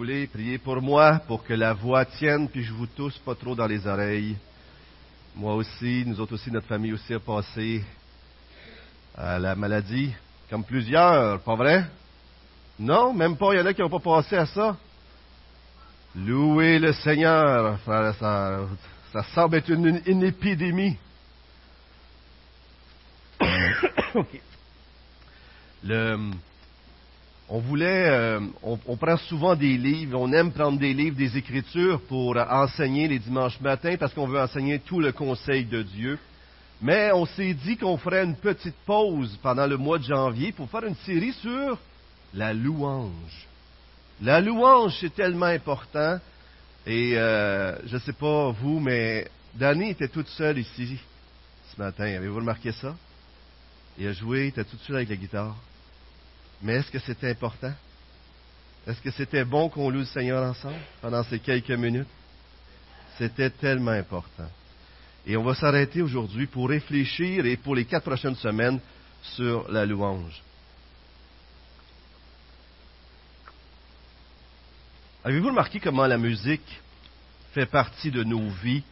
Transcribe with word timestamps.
Voulez, 0.00 0.26
prier 0.28 0.56
pour 0.56 0.80
moi, 0.80 1.20
pour 1.28 1.44
que 1.44 1.52
la 1.52 1.74
voix 1.74 2.06
tienne, 2.06 2.48
puis 2.48 2.64
je 2.64 2.72
vous 2.72 2.86
tousse 2.86 3.18
pas 3.18 3.34
trop 3.34 3.54
dans 3.54 3.66
les 3.66 3.86
oreilles. 3.86 4.34
Moi 5.36 5.54
aussi, 5.56 6.04
nous 6.06 6.18
autres 6.18 6.36
aussi, 6.36 6.50
notre 6.50 6.68
famille 6.68 6.94
aussi 6.94 7.12
a 7.12 7.20
passé 7.20 7.84
à 9.14 9.38
la 9.38 9.54
maladie, 9.54 10.10
comme 10.48 10.64
plusieurs, 10.64 11.42
pas 11.42 11.54
vrai? 11.54 11.84
Non, 12.78 13.12
même 13.12 13.36
pas, 13.36 13.52
il 13.52 13.58
y 13.58 13.60
en 13.60 13.66
a 13.66 13.74
qui 13.74 13.82
n'ont 13.82 13.90
pas 13.90 13.98
passé 14.00 14.36
à 14.36 14.46
ça. 14.46 14.74
Louez 16.16 16.78
le 16.78 16.94
Seigneur. 16.94 17.78
Ça 17.84 19.22
semble 19.34 19.56
être 19.56 19.68
une, 19.68 20.24
épidémie. 20.24 20.96
OK. 24.14 24.40
Le, 25.84 26.30
on 27.52 27.58
voulait, 27.58 28.08
euh, 28.08 28.40
on, 28.62 28.96
prend 28.96 29.16
souvent 29.16 29.56
des 29.56 29.76
livres, 29.76 30.16
on 30.20 30.32
aime 30.32 30.52
prendre 30.52 30.78
des 30.78 30.94
livres, 30.94 31.16
des 31.16 31.36
écritures 31.36 32.00
pour 32.02 32.36
enseigner 32.36 33.08
les 33.08 33.18
dimanches 33.18 33.60
matins 33.60 33.96
parce 33.98 34.14
qu'on 34.14 34.28
veut 34.28 34.40
enseigner 34.40 34.78
tout 34.78 35.00
le 35.00 35.10
conseil 35.10 35.64
de 35.64 35.82
Dieu. 35.82 36.16
Mais 36.80 37.10
on 37.12 37.26
s'est 37.26 37.52
dit 37.52 37.76
qu'on 37.76 37.98
ferait 37.98 38.22
une 38.22 38.36
petite 38.36 38.76
pause 38.86 39.36
pendant 39.42 39.66
le 39.66 39.76
mois 39.76 39.98
de 39.98 40.04
janvier 40.04 40.52
pour 40.52 40.70
faire 40.70 40.84
une 40.84 40.94
série 40.94 41.32
sur 41.32 41.76
la 42.34 42.54
louange. 42.54 43.48
La 44.22 44.40
louange, 44.40 44.96
c'est 45.00 45.14
tellement 45.14 45.46
important. 45.46 46.20
Et 46.86 47.14
euh, 47.16 47.76
je 47.84 47.94
ne 47.94 48.00
sais 48.00 48.12
pas 48.12 48.52
vous, 48.52 48.78
mais 48.78 49.28
Danny 49.56 49.90
était 49.90 50.08
toute 50.08 50.28
seule 50.28 50.58
ici 50.58 51.00
ce 51.74 51.82
matin. 51.82 52.04
Avez-vous 52.04 52.36
remarqué 52.36 52.70
ça? 52.70 52.94
Il 53.98 54.06
a 54.06 54.12
joué, 54.12 54.44
il 54.44 54.48
était 54.48 54.64
toute 54.64 54.80
seule 54.82 54.96
avec 54.96 55.08
la 55.08 55.16
guitare. 55.16 55.56
Mais 56.62 56.74
est-ce 56.74 56.90
que 56.90 56.98
c'était 56.98 57.30
important? 57.30 57.72
Est-ce 58.86 59.00
que 59.00 59.10
c'était 59.10 59.44
bon 59.44 59.68
qu'on 59.68 59.90
loue 59.90 60.00
le 60.00 60.04
Seigneur 60.04 60.42
ensemble 60.42 60.80
pendant 61.00 61.22
ces 61.24 61.38
quelques 61.38 61.70
minutes? 61.70 62.08
C'était 63.18 63.50
tellement 63.50 63.90
important. 63.90 64.48
Et 65.26 65.36
on 65.36 65.44
va 65.44 65.54
s'arrêter 65.54 66.00
aujourd'hui 66.00 66.46
pour 66.46 66.68
réfléchir 66.68 67.44
et 67.44 67.56
pour 67.56 67.74
les 67.74 67.84
quatre 67.84 68.04
prochaines 68.04 68.36
semaines 68.36 68.80
sur 69.22 69.70
la 69.70 69.84
louange. 69.84 70.42
Avez-vous 75.22 75.48
remarqué 75.48 75.80
comment 75.80 76.06
la 76.06 76.16
musique 76.16 76.80
fait 77.52 77.66
partie 77.66 78.10
de 78.10 78.24
nos 78.24 78.48
vies? 78.62 78.82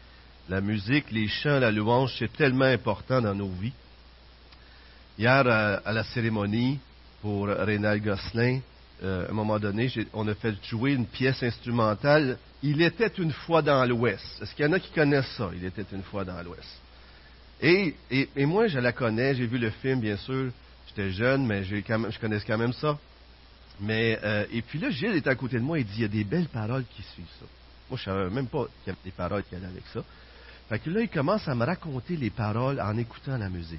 La 0.50 0.60
musique, 0.60 1.10
les 1.10 1.28
chants, 1.28 1.58
la 1.58 1.70
louange, 1.70 2.14
c'est 2.18 2.32
tellement 2.32 2.66
important 2.66 3.22
dans 3.22 3.34
nos 3.34 3.48
vies. 3.48 3.72
Hier, 5.18 5.46
à, 5.46 5.92
la 5.92 6.04
cérémonie 6.04 6.78
pour 7.22 7.48
Rénal 7.48 8.00
Gosselin, 8.00 8.60
euh, 9.02 9.26
à 9.26 9.30
un 9.30 9.34
moment 9.34 9.58
donné, 9.58 9.90
on 10.12 10.26
a 10.26 10.34
fait 10.34 10.54
jouer 10.64 10.92
une 10.92 11.06
pièce 11.06 11.42
instrumentale. 11.42 12.38
Il 12.62 12.82
était 12.82 13.12
une 13.18 13.32
fois 13.32 13.62
dans 13.62 13.84
l'Ouest. 13.84 14.24
Est-ce 14.42 14.54
qu'il 14.54 14.64
y 14.64 14.68
en 14.68 14.72
a 14.72 14.80
qui 14.80 14.90
connaissent 14.90 15.36
ça? 15.36 15.50
Il 15.54 15.64
était 15.64 15.86
une 15.92 16.02
fois 16.02 16.24
dans 16.24 16.40
l'Ouest. 16.42 16.80
Et, 17.60 17.94
moi, 18.46 18.66
je 18.66 18.78
la 18.78 18.92
connais. 18.92 19.34
J'ai 19.34 19.46
vu 19.46 19.58
le 19.58 19.70
film, 19.70 20.00
bien 20.00 20.16
sûr. 20.16 20.50
J'étais 20.88 21.10
jeune, 21.10 21.46
mais 21.46 21.64
je 21.64 22.18
connais 22.18 22.40
quand 22.40 22.58
même 22.58 22.72
ça. 22.72 22.98
Mais, 23.80 24.18
euh, 24.24 24.44
et 24.50 24.62
puis 24.62 24.80
là, 24.80 24.90
Gilles 24.90 25.14
est 25.14 25.28
à 25.28 25.36
côté 25.36 25.56
de 25.56 25.62
moi, 25.62 25.78
il 25.78 25.84
dit, 25.84 25.98
il 25.98 26.02
y 26.02 26.04
a 26.04 26.08
des 26.08 26.24
belles 26.24 26.48
paroles 26.48 26.84
qui 26.96 27.02
suivent 27.02 27.26
ça. 27.38 27.46
Moi, 27.88 27.96
je 27.96 28.04
savais 28.04 28.30
même 28.30 28.48
pas 28.48 28.64
qu'il 28.64 28.88
y 28.88 28.90
avait 28.90 28.98
des 29.04 29.12
paroles 29.12 29.44
qui 29.44 29.54
allaient 29.54 29.66
avec 29.66 29.84
ça. 29.92 30.02
Fait 30.68 30.80
que 30.80 30.90
là, 30.90 31.00
il 31.00 31.08
commence 31.08 31.46
à 31.46 31.54
me 31.54 31.64
raconter 31.64 32.16
les 32.16 32.30
paroles 32.30 32.80
en 32.80 32.96
écoutant 32.96 33.38
la 33.38 33.48
musique. 33.48 33.78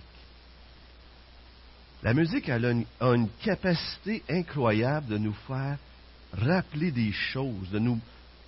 La 2.03 2.13
musique, 2.13 2.49
a 2.49 2.57
une, 2.57 3.27
capacité 3.43 4.23
incroyable 4.29 5.07
de 5.07 5.17
nous 5.17 5.35
faire 5.47 5.77
rappeler 6.33 6.91
des 6.91 7.11
choses, 7.11 7.69
de 7.71 7.79
nous, 7.79 7.99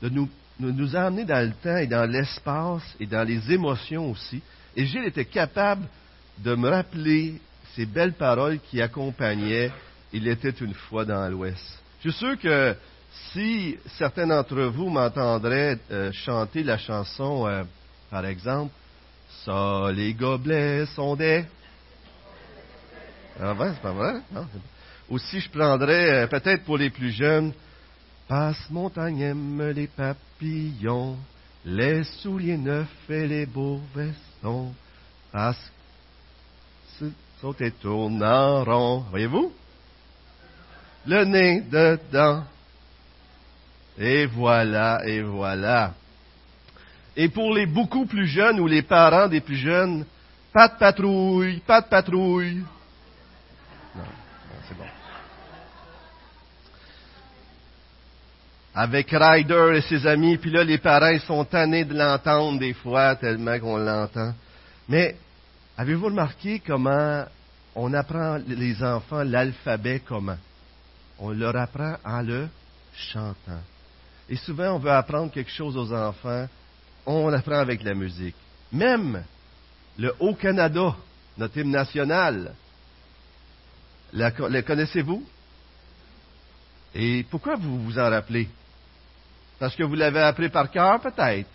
de 0.01 0.09
nous, 0.09 0.29
de 0.59 0.71
nous 0.71 0.95
amener 0.95 1.25
dans 1.25 1.45
le 1.45 1.53
temps 1.53 1.77
et 1.77 1.87
dans 1.87 2.09
l'espace 2.09 2.83
et 2.99 3.05
dans 3.05 3.27
les 3.27 3.51
émotions 3.51 4.11
aussi. 4.11 4.41
Et 4.75 4.85
Gilles 4.85 5.05
était 5.05 5.25
capable 5.25 5.85
de 6.37 6.55
me 6.55 6.69
rappeler 6.69 7.41
ces 7.75 7.85
belles 7.85 8.13
paroles 8.13 8.59
qui 8.59 8.81
accompagnaient 8.81 9.71
il 10.13 10.27
était 10.27 10.49
une 10.49 10.73
fois 10.73 11.05
dans 11.05 11.27
l'Ouest. 11.29 11.79
Je 12.03 12.09
suis 12.09 12.19
sûr 12.19 12.39
que 12.39 12.75
si 13.31 13.77
certains 13.97 14.27
d'entre 14.27 14.61
vous 14.63 14.89
m'entendraient 14.89 15.77
euh, 15.91 16.11
chanter 16.11 16.63
la 16.63 16.77
chanson, 16.77 17.47
euh, 17.47 17.63
par 18.09 18.25
exemple, 18.25 18.73
Ça, 19.45 19.89
les 19.93 20.13
gobelets 20.13 20.85
sont 20.87 21.15
des. 21.15 21.45
Ah 23.41 23.53
ben, 23.55 23.73
c'est 23.73 23.81
pas 23.81 23.91
vrai. 23.91 24.21
Non? 24.31 24.47
Aussi, 25.09 25.39
je 25.39 25.49
prendrais, 25.49 26.11
euh, 26.11 26.27
peut-être 26.27 26.63
pour 26.63 26.77
les 26.77 26.89
plus 26.89 27.11
jeunes, 27.11 27.53
Passe 28.27 28.69
montagne, 28.69 29.19
aime 29.19 29.71
les 29.71 29.87
papillons, 29.87 31.17
les 31.65 32.03
souliers 32.03 32.57
neufs 32.57 32.87
et 33.09 33.27
les 33.27 33.45
beaux 33.45 33.81
vestons. 33.93 34.73
Passe, 35.33 35.71
saute 37.41 37.59
et 37.59 37.71
tourne 37.71 38.23
en 38.23 38.63
rond. 38.63 39.05
Voyez-vous? 39.09 39.51
le 41.05 41.23
nez 41.25 41.61
dedans. 41.61 42.43
Et 43.97 44.25
voilà, 44.25 45.01
et 45.05 45.21
voilà. 45.21 45.93
Et 47.15 47.27
pour 47.27 47.53
les 47.53 47.65
beaucoup 47.65 48.05
plus 48.05 48.27
jeunes 48.27 48.59
ou 48.59 48.67
les 48.67 48.81
parents 48.81 49.27
des 49.27 49.41
plus 49.41 49.57
jeunes, 49.57 50.05
pas 50.53 50.69
de 50.69 50.77
patrouille, 50.77 51.59
pas 51.67 51.81
de 51.81 51.87
patrouille. 51.87 52.63
Non, 53.95 54.03
c'est 54.67 54.77
bon. 54.77 54.85
Avec 58.73 59.09
Ryder 59.11 59.73
et 59.75 59.81
ses 59.81 60.07
amis, 60.07 60.37
puis 60.37 60.51
là, 60.51 60.63
les 60.63 60.77
parents, 60.77 61.19
sont 61.19 61.43
tannés 61.43 61.83
de 61.83 61.93
l'entendre 61.93 62.59
des 62.59 62.73
fois, 62.73 63.15
tellement 63.15 63.59
qu'on 63.59 63.77
l'entend. 63.77 64.33
Mais, 64.87 65.17
avez-vous 65.77 66.05
remarqué 66.05 66.61
comment 66.65 67.25
on 67.75 67.93
apprend 67.93 68.39
les 68.47 68.81
enfants 68.81 69.23
l'alphabet 69.23 70.01
comment? 70.05 70.37
on 71.21 71.29
leur 71.29 71.55
apprend 71.55 71.95
en 72.03 72.21
le 72.21 72.49
chantant. 72.93 73.61
Et 74.27 74.35
souvent, 74.35 74.75
on 74.75 74.79
veut 74.79 74.91
apprendre 74.91 75.31
quelque 75.31 75.51
chose 75.51 75.77
aux 75.77 75.93
enfants, 75.93 76.47
on 77.05 77.31
apprend 77.31 77.59
avec 77.59 77.83
la 77.83 77.93
musique. 77.93 78.35
Même 78.71 79.23
le 79.97 80.13
Haut-Canada, 80.19 80.95
notre 81.37 81.57
hymne 81.57 81.71
national, 81.71 82.55
le 84.13 84.61
connaissez-vous? 84.61 85.23
Et 86.93 87.25
pourquoi 87.29 87.55
vous 87.55 87.83
vous 87.83 87.97
en 87.99 88.09
rappelez? 88.09 88.49
Parce 89.59 89.75
que 89.75 89.83
vous 89.83 89.95
l'avez 89.95 90.21
appris 90.21 90.49
par 90.49 90.69
cœur, 90.69 90.99
peut-être. 90.99 91.49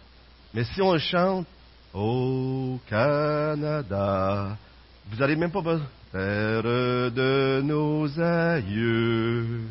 Mais 0.54 0.64
si 0.64 0.80
on 0.80 0.96
chante, 0.98 1.46
Au 1.92 2.78
Canada, 2.90 4.56
vous 5.08 5.16
n'avez 5.16 5.36
même 5.36 5.50
pas 5.50 5.62
besoin. 5.62 5.86
De 6.12 7.60
nos 7.62 8.20
aïeux, 8.20 9.62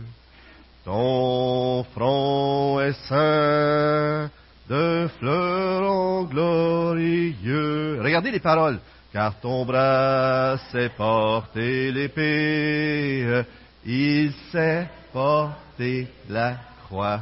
ton 0.83 1.83
front 1.93 2.79
est 2.79 2.93
saint 3.07 4.29
de 4.69 5.07
fleurons 5.19 6.23
glorieux. 6.23 7.99
Regardez 8.01 8.31
les 8.31 8.39
paroles. 8.39 8.79
Car 9.15 9.39
ton 9.39 9.63
bras 9.63 10.57
s'est 10.73 10.89
porté 10.89 11.89
l'épée, 11.89 13.45
il 13.85 14.33
s'est 14.51 14.89
porté 15.13 16.09
la 16.27 16.57
croix. 16.83 17.21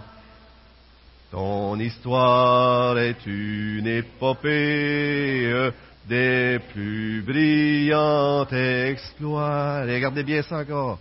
Ton 1.29 1.79
histoire 1.79 2.97
est 2.97 3.23
une 3.27 3.85
épopée 3.85 5.69
des 6.09 6.57
plus 6.73 7.21
brillants 7.21 8.47
exploits. 8.47 9.83
regardez 9.83 10.23
bien 10.23 10.41
ça 10.41 10.61
encore. 10.61 10.97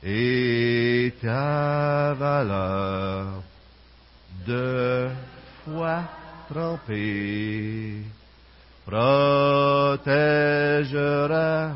Et 0.00 1.12
ta 1.20 2.14
valeur 2.14 3.42
de 4.46 5.08
foi 5.64 6.02
trempée 6.48 8.04
protégera 8.86 10.06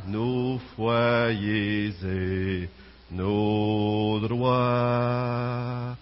nos 0.07 0.59
foyers 0.77 1.93
et 2.05 2.69
nos 3.11 4.21
droits. 4.21 5.97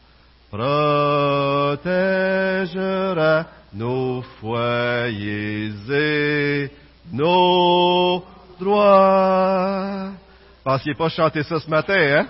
Protégera 0.50 1.87
nos 3.72 4.22
foyers 4.40 5.72
et 5.90 6.70
nos 7.10 8.22
droits. 8.60 10.10
Pensiez 10.62 10.94
pas 10.94 11.08
chanter 11.08 11.43
ça 11.43 11.58
ce 11.58 11.70
matin, 11.70 11.94
hein? 11.96 12.26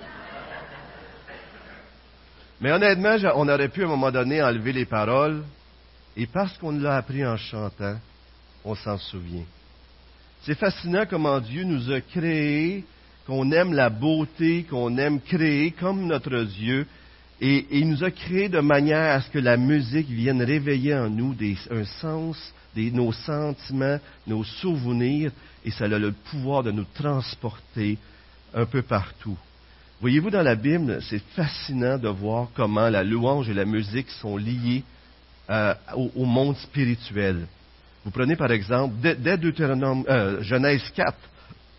Mais 2.60 2.70
honnêtement, 2.72 3.16
on 3.34 3.48
aurait 3.48 3.68
pu 3.68 3.82
à 3.82 3.86
un 3.86 3.88
moment 3.88 4.12
donné 4.12 4.40
enlever 4.42 4.72
les 4.72 4.84
paroles, 4.84 5.42
et 6.16 6.26
parce 6.26 6.58
qu'on 6.58 6.72
l'a 6.72 6.96
appris 6.96 7.24
en 7.24 7.36
chantant, 7.36 7.96
on 8.68 8.74
s'en 8.74 8.98
souvient. 8.98 9.44
C'est 10.42 10.58
fascinant 10.58 11.04
comment 11.08 11.40
Dieu 11.40 11.64
nous 11.64 11.90
a 11.90 12.00
créés, 12.00 12.84
qu'on 13.26 13.50
aime 13.50 13.72
la 13.72 13.90
beauté, 13.90 14.64
qu'on 14.68 14.96
aime 14.98 15.20
créer 15.20 15.72
comme 15.72 16.06
notre 16.06 16.44
Dieu, 16.44 16.86
Et, 17.40 17.66
il 17.70 17.88
nous 17.88 18.02
a 18.02 18.10
créé 18.10 18.48
de 18.48 18.60
manière 18.60 19.12
à 19.14 19.20
ce 19.20 19.30
que 19.30 19.38
la 19.38 19.56
musique 19.56 20.08
vienne 20.08 20.42
réveiller 20.42 20.94
en 20.94 21.08
nous 21.08 21.36
un 21.70 21.84
sens, 21.84 22.52
nos 22.76 23.12
sentiments, 23.12 23.98
nos 24.26 24.44
souvenirs, 24.44 25.32
et 25.64 25.70
ça 25.70 25.84
a 25.84 25.88
le 25.88 26.12
pouvoir 26.12 26.62
de 26.62 26.70
nous 26.70 26.86
transporter 26.94 27.98
un 28.54 28.66
peu 28.66 28.82
partout. 28.82 29.36
Voyez-vous, 30.00 30.30
dans 30.30 30.42
la 30.42 30.54
Bible, 30.54 31.00
c'est 31.02 31.22
fascinant 31.34 31.98
de 31.98 32.08
voir 32.08 32.48
comment 32.54 32.88
la 32.88 33.02
louange 33.02 33.48
et 33.48 33.54
la 33.54 33.64
musique 33.64 34.10
sont 34.10 34.36
liées 34.36 34.84
euh, 35.50 35.74
au, 35.94 36.24
monde 36.24 36.56
spirituel. 36.58 37.46
Vous 38.04 38.10
prenez 38.10 38.36
par 38.36 38.50
exemple, 38.52 38.94
dès, 39.00 39.36
Deutéronome, 39.36 40.04
euh, 40.08 40.42
Genèse 40.42 40.82
4, 40.94 41.14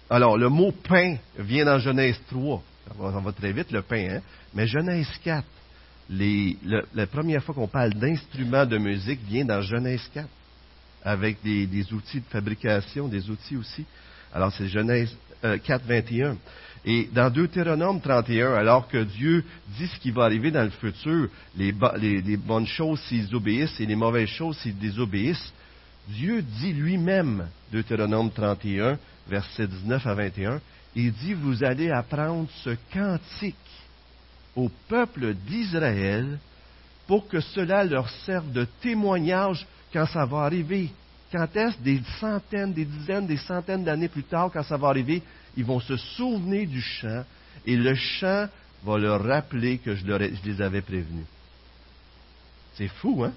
alors 0.09 0.37
le 0.37 0.49
mot 0.49 0.71
pain 0.71 1.17
vient 1.37 1.65
dans 1.65 1.79
Genèse 1.79 2.19
3. 2.29 2.61
Ça 2.87 3.19
va, 3.19 3.31
très 3.31 3.51
vite, 3.51 3.71
le 3.71 3.81
pain, 3.83 4.17
hein? 4.17 4.21
Mais 4.53 4.65
Genèse 4.67 5.07
4, 5.23 5.45
la 6.09 7.07
première 7.07 7.43
fois 7.43 7.53
qu'on 7.53 7.67
parle 7.67 7.93
d'instruments 7.93 8.65
de 8.65 8.77
musique 8.77 9.19
vient 9.27 9.45
dans 9.45 9.61
Genèse 9.61 10.09
4, 10.13 10.27
avec 11.03 11.37
des, 11.43 11.93
outils 11.93 12.19
de 12.19 12.25
fabrication, 12.25 13.07
des 13.07 13.29
outils 13.29 13.55
aussi. 13.55 13.85
Alors 14.33 14.51
c'est 14.51 14.67
Genèse 14.67 15.15
4, 15.41 15.69
euh, 15.71 16.01
21. 16.01 16.37
Et 16.85 17.09
dans 17.13 17.29
Deutéronome 17.29 17.99
31, 17.99 18.53
alors 18.53 18.87
que 18.87 19.03
Dieu 19.03 19.43
dit 19.77 19.87
ce 19.87 19.99
qui 19.99 20.11
va 20.11 20.23
arriver 20.23 20.49
dans 20.49 20.63
le 20.63 20.69
futur, 20.69 21.29
les, 21.55 21.71
bonnes 22.37 22.67
choses 22.67 22.99
s'ils 23.01 23.35
obéissent 23.35 23.79
et 23.79 23.85
les 23.85 23.95
mauvaises 23.95 24.29
choses 24.29 24.57
s'ils 24.59 24.77
désobéissent, 24.77 25.53
Dieu 26.09 26.41
dit 26.41 26.73
lui-même, 26.73 27.47
Deutéronome 27.71 28.31
31, 28.31 28.97
versets 29.27 29.67
19 29.67 30.07
à 30.07 30.13
21, 30.15 30.61
il 30.95 31.11
dit, 31.13 31.33
vous 31.33 31.63
allez 31.63 31.91
apprendre 31.91 32.49
ce 32.63 32.71
cantique 32.91 33.55
au 34.55 34.69
peuple 34.87 35.35
d'Israël 35.35 36.39
pour 37.07 37.27
que 37.27 37.39
cela 37.39 37.83
leur 37.83 38.09
serve 38.25 38.51
de 38.51 38.65
témoignage 38.81 39.65
quand 39.93 40.07
ça 40.07 40.25
va 40.25 40.39
arriver. 40.39 40.89
Quand 41.31 41.55
est-ce? 41.55 41.77
Des 41.79 42.01
centaines, 42.19 42.73
des 42.73 42.85
dizaines, 42.85 43.27
des 43.27 43.37
centaines 43.37 43.83
d'années 43.83 44.07
plus 44.07 44.23
tard, 44.23 44.49
quand 44.51 44.63
ça 44.63 44.77
va 44.77 44.87
arriver, 44.87 45.21
ils 45.55 45.65
vont 45.65 45.79
se 45.79 45.95
souvenir 45.95 46.67
du 46.67 46.81
chant 46.81 47.23
et 47.65 47.75
le 47.75 47.93
chant 47.93 48.47
va 48.83 48.97
leur 48.97 49.23
rappeler 49.23 49.77
que 49.77 49.93
je, 49.93 50.05
les 50.05 50.61
avais 50.61 50.81
prévenus. 50.81 51.25
C'est 52.75 52.87
fou, 52.87 53.23
hein? 53.23 53.33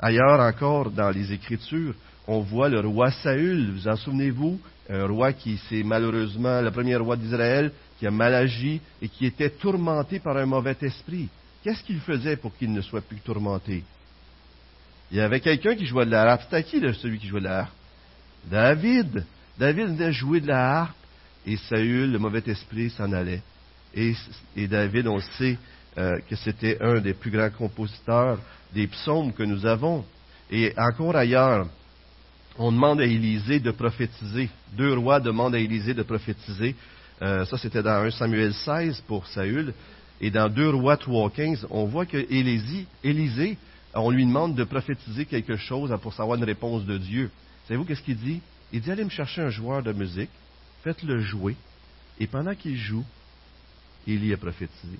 Ailleurs 0.00 0.40
encore, 0.40 0.90
dans 0.90 1.10
les 1.10 1.32
Écritures, 1.32 1.94
on 2.26 2.40
voit 2.40 2.68
le 2.68 2.80
roi 2.80 3.10
Saül, 3.10 3.72
vous 3.72 3.88
en 3.88 3.96
souvenez-vous, 3.96 4.60
un 4.90 5.06
roi 5.06 5.32
qui 5.32 5.58
c'est 5.68 5.82
malheureusement 5.82 6.60
le 6.60 6.70
premier 6.70 6.96
roi 6.96 7.16
d'Israël, 7.16 7.72
qui 7.98 8.06
a 8.06 8.10
mal 8.10 8.34
agi 8.34 8.80
et 9.02 9.08
qui 9.08 9.26
était 9.26 9.50
tourmenté 9.50 10.20
par 10.20 10.36
un 10.36 10.46
mauvais 10.46 10.76
esprit. 10.82 11.28
Qu'est-ce 11.62 11.82
qu'il 11.82 12.00
faisait 12.00 12.36
pour 12.36 12.56
qu'il 12.56 12.72
ne 12.72 12.80
soit 12.80 13.00
plus 13.00 13.20
tourmenté? 13.20 13.82
Il 15.10 15.16
y 15.16 15.20
avait 15.20 15.40
quelqu'un 15.40 15.74
qui 15.74 15.86
jouait 15.86 16.06
de 16.06 16.10
la 16.10 16.22
harpe. 16.22 16.42
C'était 16.44 16.62
qui 16.62 16.80
celui 16.94 17.18
qui 17.18 17.26
jouait 17.26 17.40
de 17.40 17.46
la 17.46 17.60
harpe? 17.60 17.72
David. 18.48 19.24
David 19.58 19.96
venait 19.96 20.12
jouer 20.12 20.40
de 20.40 20.46
la 20.46 20.80
harpe 20.80 20.96
et 21.46 21.56
Saül, 21.56 22.12
le 22.12 22.18
mauvais 22.18 22.42
esprit, 22.46 22.90
s'en 22.90 23.12
allait. 23.12 23.42
Et, 23.94 24.14
David, 24.68 25.08
on 25.08 25.18
sait 25.18 25.58
euh, 25.98 26.18
que 26.28 26.36
c'était 26.36 26.80
un 26.80 27.00
des 27.00 27.12
plus 27.12 27.30
grands 27.30 27.50
compositeurs 27.50 28.38
des 28.72 28.86
psaumes 28.86 29.32
que 29.32 29.42
nous 29.42 29.66
avons. 29.66 30.04
Et 30.50 30.72
encore 30.76 31.16
ailleurs, 31.16 31.66
on 32.56 32.70
demande 32.70 33.00
à 33.00 33.04
Élisée 33.04 33.60
de 33.60 33.70
prophétiser. 33.70 34.48
Deux 34.76 34.94
rois 34.94 35.20
demandent 35.20 35.54
à 35.54 35.58
Élisée 35.58 35.94
de 35.94 36.02
prophétiser. 36.02 36.76
Euh, 37.20 37.44
ça, 37.46 37.58
c'était 37.58 37.82
dans 37.82 38.04
1 38.04 38.10
Samuel 38.12 38.54
16 38.54 39.02
pour 39.08 39.26
Saül. 39.26 39.74
Et 40.20 40.30
dans 40.30 40.48
2 40.48 40.70
rois 40.70 40.96
3, 40.96 41.30
15, 41.30 41.66
on 41.70 41.86
voit 41.86 42.06
que 42.06 42.26
Élisée, 43.02 43.58
on 43.94 44.10
lui 44.10 44.24
demande 44.24 44.54
de 44.54 44.64
prophétiser 44.64 45.24
quelque 45.24 45.56
chose 45.56 45.96
pour 46.02 46.12
savoir 46.14 46.38
une 46.38 46.44
réponse 46.44 46.84
de 46.84 46.98
Dieu. 46.98 47.30
Savez-vous 47.66 47.84
qu'est-ce 47.84 48.02
qu'il 48.02 48.16
dit? 48.16 48.40
Il 48.72 48.80
dit, 48.80 48.90
allez 48.90 49.04
me 49.04 49.10
chercher 49.10 49.42
un 49.42 49.50
joueur 49.50 49.82
de 49.82 49.92
musique, 49.92 50.30
faites-le 50.82 51.20
jouer, 51.20 51.56
et 52.20 52.26
pendant 52.26 52.54
qu'il 52.54 52.76
joue, 52.76 53.04
Élie 54.06 54.32
a 54.32 54.36
prophétisé. 54.36 54.98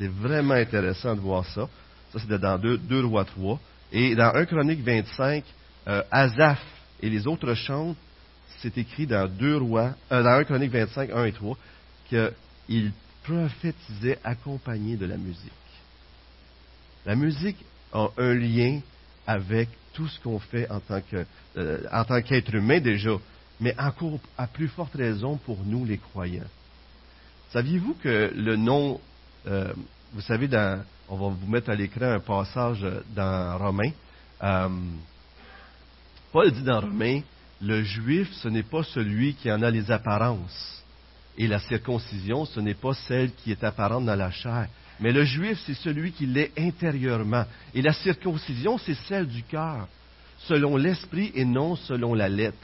C'est 0.00 0.08
vraiment 0.08 0.54
intéressant 0.54 1.14
de 1.14 1.20
voir 1.20 1.44
ça. 1.44 1.68
Ça, 2.12 2.18
c'était 2.18 2.38
dans 2.38 2.58
2, 2.58 3.04
rois 3.04 3.26
3. 3.26 3.60
Et 3.92 4.16
dans 4.16 4.34
1 4.34 4.46
Chronique 4.46 4.82
25, 4.82 5.44
euh, 5.88 6.02
Azaph 6.10 6.62
et 7.02 7.10
les 7.10 7.26
autres 7.26 7.54
chantent 7.54 7.96
c'est 8.60 8.76
écrit 8.78 9.06
dans 9.06 9.28
2 9.28 9.56
rois, 9.56 9.94
euh, 10.12 10.22
dans 10.22 10.30
1 10.30 10.44
Chronique 10.44 10.72
25, 10.72 11.10
1 11.10 11.24
et 11.24 11.32
3, 11.32 11.56
qu'il 12.08 12.92
prophétisait 13.24 14.18
accompagné 14.24 14.96
de 14.96 15.06
la 15.06 15.16
musique. 15.16 15.52
La 17.06 17.16
musique 17.16 17.56
a 17.92 18.08
un 18.18 18.34
lien 18.34 18.80
avec 19.26 19.68
tout 19.94 20.08
ce 20.08 20.20
qu'on 20.20 20.38
fait 20.38 20.70
en 20.70 20.80
tant, 20.80 21.00
euh, 21.56 21.78
en 21.90 22.04
tant 22.04 22.20
qu'être 22.22 22.54
humain 22.54 22.80
déjà, 22.80 23.12
mais 23.60 23.74
encore 23.78 24.18
à 24.36 24.46
plus 24.46 24.68
forte 24.68 24.94
raison 24.94 25.36
pour 25.38 25.58
nous 25.64 25.84
les 25.84 25.98
croyants. 25.98 26.44
Saviez-vous 27.52 27.94
que 27.94 28.32
le 28.34 28.56
nom, 28.56 29.00
euh, 29.46 29.72
vous 30.12 30.20
savez, 30.20 30.48
on 31.08 31.16
va 31.16 31.28
vous 31.28 31.46
mettre 31.46 31.70
à 31.70 31.74
l'écran 31.74 32.06
un 32.06 32.20
passage 32.20 32.84
dans 33.14 33.58
Romain. 33.58 33.90
Paul 36.32 36.50
dit 36.52 36.62
dans 36.62 36.80
Romain, 36.80 37.20
le 37.60 37.82
juif, 37.82 38.30
ce 38.42 38.48
n'est 38.48 38.62
pas 38.62 38.82
celui 38.82 39.34
qui 39.34 39.50
en 39.50 39.62
a 39.62 39.70
les 39.70 39.90
apparences. 39.90 40.82
Et 41.36 41.46
la 41.46 41.58
circoncision, 41.58 42.44
ce 42.44 42.60
n'est 42.60 42.74
pas 42.74 42.94
celle 42.94 43.32
qui 43.32 43.50
est 43.50 43.64
apparente 43.64 44.04
dans 44.04 44.16
la 44.16 44.30
chair. 44.30 44.68
Mais 44.98 45.12
le 45.12 45.24
juif, 45.24 45.58
c'est 45.66 45.74
celui 45.74 46.12
qui 46.12 46.26
l'est 46.26 46.52
intérieurement. 46.58 47.44
Et 47.74 47.82
la 47.82 47.92
circoncision, 47.92 48.78
c'est 48.78 48.96
celle 49.08 49.26
du 49.26 49.42
cœur, 49.42 49.88
selon 50.40 50.76
l'esprit 50.76 51.32
et 51.34 51.44
non 51.44 51.76
selon 51.76 52.14
la 52.14 52.28
lettre. 52.28 52.58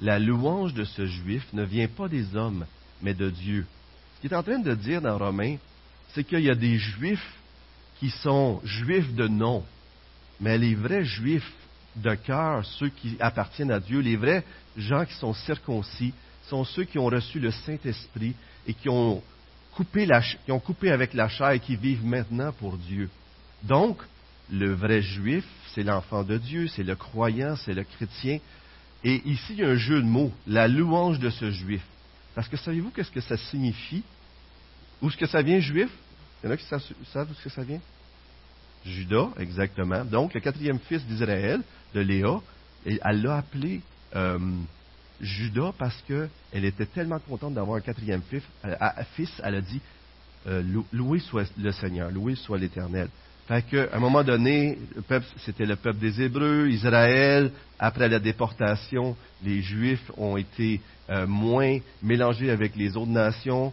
La 0.00 0.18
louange 0.18 0.74
de 0.74 0.84
ce 0.84 1.06
juif 1.06 1.46
ne 1.52 1.64
vient 1.64 1.88
pas 1.88 2.08
des 2.08 2.34
hommes, 2.36 2.66
mais 3.02 3.14
de 3.14 3.30
Dieu. 3.30 3.66
Ce 4.16 4.20
qu'il 4.20 4.32
est 4.32 4.36
en 4.36 4.42
train 4.42 4.58
de 4.58 4.74
dire 4.74 5.00
dans 5.00 5.18
Romains, 5.18 5.56
c'est 6.14 6.24
qu'il 6.24 6.40
y 6.40 6.50
a 6.50 6.54
des 6.54 6.78
juifs 6.78 7.34
qui 7.98 8.10
sont 8.10 8.60
juifs 8.64 9.14
de 9.14 9.28
nom, 9.28 9.64
mais 10.40 10.56
les 10.58 10.74
vrais 10.74 11.04
juifs 11.04 11.52
de 11.96 12.14
cœur, 12.14 12.64
ceux 12.64 12.88
qui 12.88 13.16
appartiennent 13.20 13.72
à 13.72 13.80
Dieu, 13.80 14.00
les 14.00 14.16
vrais 14.16 14.44
gens 14.76 15.04
qui 15.04 15.14
sont 15.14 15.34
circoncis, 15.34 16.14
sont 16.48 16.64
ceux 16.64 16.84
qui 16.84 16.98
ont 16.98 17.06
reçu 17.06 17.40
le 17.40 17.50
Saint-Esprit 17.50 18.34
et 18.66 18.74
qui 18.74 18.88
ont, 18.88 19.22
coupé 19.72 20.10
avec 20.90 21.14
la 21.14 21.28
chair 21.28 21.50
et 21.50 21.60
qui 21.60 21.76
vivent 21.76 22.04
maintenant 22.04 22.52
pour 22.52 22.76
Dieu. 22.78 23.08
Donc, 23.62 23.98
le 24.50 24.72
vrai 24.72 25.02
juif, 25.02 25.44
c'est 25.74 25.82
l'enfant 25.82 26.24
de 26.24 26.38
Dieu, 26.38 26.68
c'est 26.68 26.82
le 26.82 26.96
croyant, 26.96 27.54
c'est 27.56 27.74
le 27.74 27.84
chrétien. 27.84 28.38
Et 29.04 29.22
ici, 29.28 29.52
il 29.52 29.58
y 29.58 29.64
a 29.64 29.68
un 29.68 29.76
jeu 29.76 30.00
de 30.00 30.06
mots, 30.06 30.32
la 30.46 30.66
louange 30.66 31.18
de 31.18 31.30
ce 31.30 31.50
juif. 31.50 31.82
Parce 32.34 32.48
que 32.48 32.56
savez-vous 32.56 32.90
qu'est-ce 32.90 33.10
que 33.10 33.20
ça 33.20 33.36
signifie? 33.36 34.02
Où 35.02 35.08
est-ce 35.08 35.16
que 35.16 35.26
ça 35.26 35.42
vient, 35.42 35.60
juif? 35.60 35.90
Il 36.42 36.46
y 36.46 36.50
en 36.50 36.52
a 36.52 36.56
qui 36.56 36.64
savent 36.64 36.82
où 37.28 37.32
est-ce 37.32 37.44
que 37.44 37.50
ça 37.50 37.62
vient? 37.62 37.80
Judas, 38.84 39.28
exactement. 39.38 40.04
Donc, 40.04 40.34
le 40.34 40.40
quatrième 40.40 40.78
fils 40.80 41.04
d'Israël, 41.04 41.60
de 41.94 42.00
Léa, 42.00 42.40
elle 42.86 43.22
l'a 43.22 43.36
appelé 43.36 43.80
euh, 44.14 44.38
Judas 45.20 45.72
parce 45.78 46.00
qu'elle 46.06 46.64
était 46.64 46.86
tellement 46.86 47.18
contente 47.18 47.54
d'avoir 47.54 47.78
un 47.78 47.80
quatrième 47.80 48.22
fils. 48.22 48.42
fils 49.14 49.30
elle 49.42 49.56
a 49.56 49.60
dit 49.60 49.80
euh, 50.46 50.62
Loué 50.92 51.18
soit 51.18 51.50
le 51.58 51.72
Seigneur, 51.72 52.10
loué 52.10 52.34
soit 52.36 52.58
l'Éternel. 52.58 53.08
Fait 53.48 53.62
qu'à 53.62 53.88
un 53.94 53.98
moment 53.98 54.22
donné, 54.22 54.78
c'était 55.38 55.64
le 55.64 55.76
peuple 55.76 55.98
des 55.98 56.20
Hébreux, 56.20 56.68
Israël. 56.68 57.50
Après 57.78 58.08
la 58.08 58.18
déportation, 58.18 59.16
les 59.42 59.62
Juifs 59.62 60.10
ont 60.18 60.36
été 60.36 60.80
euh, 61.08 61.26
moins 61.26 61.78
mélangés 62.02 62.50
avec 62.50 62.76
les 62.76 62.96
autres 62.96 63.10
nations. 63.10 63.72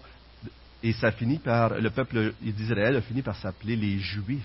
Et 0.86 0.94
ça 0.94 1.12
finit 1.12 1.39
par, 1.39 1.80
le 1.80 1.89
peuple 1.89 2.36
d'Israël 2.44 2.96
a 2.96 3.01
fini 3.01 3.24
par 3.24 3.36
s'appeler 3.38 3.75
les 3.75 3.98
Juifs 3.98 4.44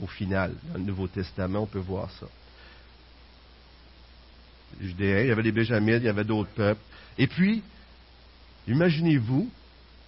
au 0.00 0.06
final. 0.06 0.54
Dans 0.62 0.78
le 0.78 0.84
Nouveau 0.84 1.08
Testament, 1.08 1.64
on 1.64 1.66
peut 1.66 1.78
voir 1.78 2.10
ça. 2.12 2.26
Judéens, 4.80 5.20
il 5.20 5.28
y 5.28 5.30
avait 5.30 5.42
les 5.42 5.52
Béjamites, 5.52 5.98
il 5.98 6.06
y 6.06 6.08
avait 6.08 6.24
d'autres 6.24 6.48
peuples. 6.52 6.80
Et 7.18 7.26
puis, 7.26 7.62
imaginez-vous 8.66 9.50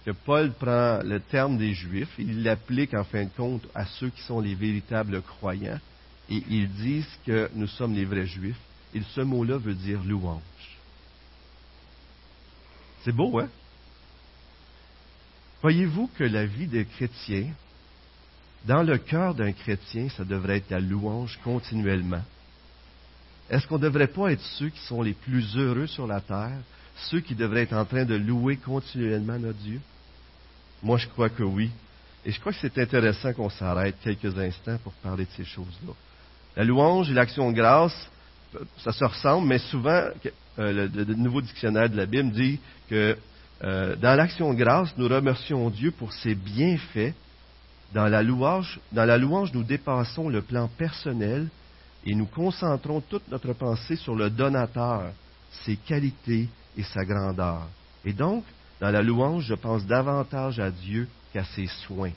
que 0.03 0.09
Paul 0.09 0.51
prend 0.53 1.03
le 1.03 1.19
terme 1.19 1.59
des 1.59 1.75
Juifs, 1.75 2.15
il 2.17 2.41
l'applique 2.41 2.95
en 2.95 3.03
fin 3.03 3.25
de 3.25 3.29
compte 3.29 3.67
à 3.75 3.85
ceux 3.85 4.09
qui 4.09 4.21
sont 4.23 4.39
les 4.39 4.55
véritables 4.55 5.21
croyants, 5.21 5.79
et 6.27 6.43
ils 6.49 6.69
disent 6.69 7.19
que 7.23 7.51
nous 7.53 7.67
sommes 7.67 7.93
les 7.93 8.05
vrais 8.05 8.25
Juifs. 8.25 8.57
Et 8.95 9.01
ce 9.13 9.21
mot-là 9.21 9.59
veut 9.59 9.75
dire 9.75 10.03
louange. 10.03 10.41
C'est 13.03 13.11
beau, 13.11 13.37
hein? 13.37 13.47
Voyez-vous 15.61 16.09
que 16.17 16.23
la 16.23 16.45
vie 16.45 16.67
des 16.67 16.85
chrétiens, 16.85 17.47
dans 18.65 18.83
le 18.83 18.97
cœur 18.97 19.35
d'un 19.35 19.51
chrétien, 19.51 20.09
ça 20.09 20.23
devrait 20.23 20.57
être 20.57 20.69
la 20.69 20.79
louange 20.79 21.39
continuellement? 21.43 22.23
Est-ce 23.49 23.67
qu'on 23.67 23.77
ne 23.77 23.83
devrait 23.83 24.07
pas 24.07 24.31
être 24.31 24.43
ceux 24.57 24.69
qui 24.69 24.79
sont 24.85 25.01
les 25.01 25.13
plus 25.13 25.55
heureux 25.57 25.87
sur 25.87 26.07
la 26.07 26.21
terre, 26.21 26.57
ceux 27.09 27.19
qui 27.19 27.35
devraient 27.35 27.63
être 27.63 27.73
en 27.73 27.85
train 27.85 28.05
de 28.05 28.15
louer 28.15 28.57
continuellement 28.57 29.37
notre 29.37 29.59
Dieu? 29.59 29.81
Moi, 30.81 30.97
je 30.97 31.07
crois 31.07 31.29
que 31.29 31.43
oui. 31.43 31.69
Et 32.25 32.31
je 32.31 32.39
crois 32.39 32.53
que 32.53 32.59
c'est 32.59 32.77
intéressant 32.77 33.33
qu'on 33.33 33.49
s'arrête 33.49 33.95
quelques 34.03 34.37
instants 34.37 34.77
pour 34.83 34.93
parler 34.93 35.25
de 35.25 35.31
ces 35.35 35.45
choses-là. 35.45 35.93
La 36.55 36.63
louange 36.63 37.09
et 37.09 37.13
l'action 37.13 37.51
de 37.51 37.55
grâce, 37.55 38.09
ça 38.77 38.91
se 38.91 39.03
ressemble, 39.03 39.47
mais 39.47 39.59
souvent, 39.59 40.07
euh, 40.59 40.87
le, 40.93 41.03
nouveau 41.15 41.41
dictionnaire 41.41 41.89
de 41.89 41.97
la 41.97 42.05
Bible 42.05 42.31
dit 42.31 42.59
que 42.89 43.17
euh, 43.63 43.95
dans 43.95 44.15
l'action 44.15 44.53
de 44.53 44.57
grâce, 44.57 44.89
nous 44.97 45.07
remercions 45.07 45.69
Dieu 45.69 45.91
pour 45.91 46.13
ses 46.13 46.35
bienfaits. 46.35 47.13
Dans 47.93 48.07
la, 48.07 48.23
louange, 48.23 48.79
dans 48.93 49.05
la 49.05 49.17
louange, 49.17 49.51
nous 49.53 49.63
dépassons 49.63 50.29
le 50.29 50.41
plan 50.41 50.69
personnel 50.77 51.49
et 52.05 52.15
nous 52.15 52.25
concentrons 52.25 53.01
toute 53.01 53.29
notre 53.29 53.53
pensée 53.53 53.97
sur 53.97 54.15
le 54.15 54.29
donateur, 54.29 55.11
ses 55.65 55.75
qualités 55.75 56.47
et 56.77 56.83
sa 56.83 57.03
grandeur. 57.03 57.67
Et 58.05 58.13
donc, 58.13 58.45
dans 58.79 58.89
la 58.89 59.01
louange, 59.01 59.43
je 59.43 59.53
pense 59.53 59.85
davantage 59.85 60.59
à 60.59 60.71
Dieu 60.71 61.07
qu'à 61.33 61.43
ses 61.43 61.67
soins. 61.85 62.13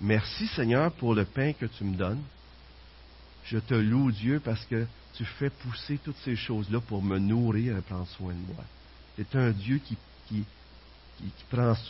Merci 0.00 0.46
Seigneur 0.48 0.92
pour 0.92 1.14
le 1.14 1.24
pain 1.24 1.52
que 1.52 1.66
tu 1.66 1.84
me 1.84 1.96
donnes. 1.96 2.22
Je 3.44 3.58
te 3.58 3.74
loue 3.74 4.10
Dieu 4.10 4.40
parce 4.44 4.64
que 4.66 4.86
tu 5.14 5.24
fais 5.24 5.50
pousser 5.50 5.98
toutes 6.02 6.18
ces 6.24 6.36
choses-là 6.36 6.80
pour 6.80 7.02
me 7.02 7.18
nourrir 7.18 7.76
et 7.76 7.80
prendre 7.80 8.06
soin 8.08 8.32
de 8.32 8.54
moi. 8.54 8.64
C'est 9.16 9.36
un 9.36 9.50
Dieu 9.50 9.78
qui, 9.78 9.96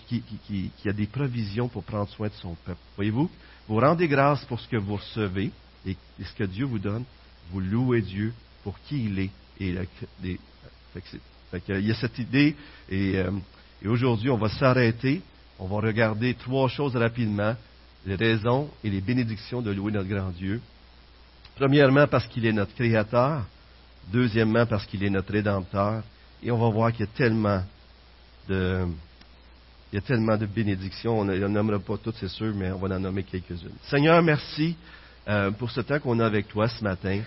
qui, 0.09 0.89
a 0.89 0.93
des 0.93 1.07
provisions 1.07 1.69
pour 1.69 1.85
prendre 1.85 2.09
soin 2.11 2.29
de 2.29 2.35
son 2.35 2.55
peuple. 2.65 2.81
Voyez-vous, 2.97 3.31
vous 3.69 3.79
rendez 3.79 4.09
grâce 4.09 4.45
pour 4.47 4.59
ce 4.61 4.69
que 4.69 4.77
vous 4.77 4.97
recevez 4.97 5.51
et, 5.87 5.97
ce 6.23 6.33
que 6.35 6.45
Dieu 6.45 6.65
vous 6.67 6.79
donne. 6.79 7.05
Vous 7.53 7.61
louez 7.61 8.03
Dieu 8.03 8.33
pour 8.65 8.79
qui 8.81 9.05
il 9.05 9.19
est. 9.19 9.31
Il 9.61 9.87
y 11.69 11.91
a 11.91 11.95
cette 11.95 12.19
idée, 12.19 12.57
euh, 12.93 13.31
et 13.83 13.89
aujourd'hui, 13.89 14.31
on 14.31 14.37
va 14.39 14.49
s'arrêter 14.49 15.23
on 15.61 15.67
va 15.67 15.87
regarder 15.87 16.33
trois 16.35 16.69
choses 16.69 16.97
rapidement, 16.97 17.55
les 18.07 18.15
raisons 18.15 18.71
et 18.83 18.89
les 18.89 19.03
bénédictions 19.03 19.61
de 19.61 19.71
louer 19.71 19.93
notre 19.93 20.09
grand 20.09 20.31
Dieu. 20.31 20.59
Premièrement, 21.57 22.07
parce 22.07 22.27
qu'il 22.27 22.47
est 22.47 22.53
notre 22.53 22.75
Créateur. 22.75 23.45
Deuxièmement, 24.11 24.65
parce 24.65 24.87
qu'il 24.87 25.05
est 25.05 25.11
notre 25.11 25.31
Rédempteur. 25.31 26.03
Et 26.43 26.51
on 26.51 26.57
va 26.57 26.71
voir 26.71 26.93
qu'il 26.93 27.01
y 27.01 27.09
a 27.09 27.13
tellement 27.15 27.63
il 28.51 29.97
y 29.97 29.99
a 29.99 30.01
tellement 30.01 30.37
de 30.37 30.47
bénédictions. 30.47 31.21
On 31.21 31.25
ne 31.25 31.37
nommera 31.37 31.79
pas 31.79 31.97
toutes, 31.97 32.17
c'est 32.17 32.29
sûr, 32.29 32.55
mais 32.55 32.71
on 32.71 32.79
va 32.79 32.95
en 32.95 33.01
nommer 33.01 33.23
quelques-unes. 33.23 33.73
Seigneur, 33.85 34.23
merci 34.23 34.77
euh, 35.29 35.51
pour 35.51 35.71
ce 35.71 35.81
temps 35.81 35.99
qu'on 35.99 36.19
a 36.21 36.27
avec 36.27 36.49
toi 36.49 36.69
ce 36.69 36.83
matin. 36.83 37.21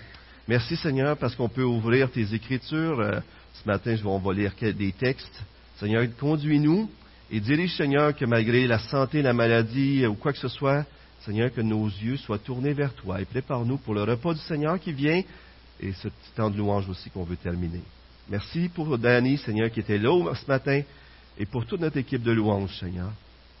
Merci, 0.48 0.76
Seigneur, 0.76 1.16
parce 1.16 1.34
qu'on 1.34 1.48
peut 1.48 1.64
ouvrir 1.64 2.10
tes 2.10 2.34
Écritures. 2.34 3.00
Euh, 3.00 3.20
ce 3.54 3.68
matin, 3.68 3.96
on 4.04 4.18
va 4.18 4.32
lire 4.32 4.52
des 4.60 4.92
textes. 4.92 5.42
Seigneur, 5.78 6.04
conduis-nous 6.18 6.90
et 7.30 7.40
dirige, 7.40 7.76
Seigneur, 7.76 8.14
que 8.14 8.24
malgré 8.24 8.66
la 8.66 8.78
santé, 8.78 9.22
la 9.22 9.32
maladie 9.32 10.06
ou 10.06 10.14
quoi 10.14 10.32
que 10.32 10.38
ce 10.38 10.48
soit, 10.48 10.84
Seigneur, 11.20 11.52
que 11.52 11.60
nos 11.60 11.86
yeux 11.86 12.16
soient 12.16 12.38
tournés 12.38 12.74
vers 12.74 12.92
toi 12.94 13.20
et 13.20 13.24
prépare-nous 13.24 13.78
pour 13.78 13.94
le 13.94 14.02
repas 14.02 14.34
du 14.34 14.40
Seigneur 14.40 14.78
qui 14.78 14.92
vient 14.92 15.22
et 15.80 15.92
ce 15.92 16.08
temps 16.36 16.50
de 16.50 16.56
louange 16.56 16.88
aussi 16.88 17.10
qu'on 17.10 17.24
veut 17.24 17.36
terminer. 17.36 17.80
Merci 18.28 18.68
pour 18.68 18.98
Danny, 18.98 19.38
Seigneur, 19.38 19.70
qui 19.70 19.80
était 19.80 19.98
là 19.98 20.34
ce 20.34 20.46
matin 20.46 20.82
et 21.38 21.46
pour 21.46 21.66
toute 21.66 21.80
notre 21.80 21.96
équipe 21.96 22.22
de 22.22 22.32
louange, 22.32 22.78
Seigneur, 22.78 23.10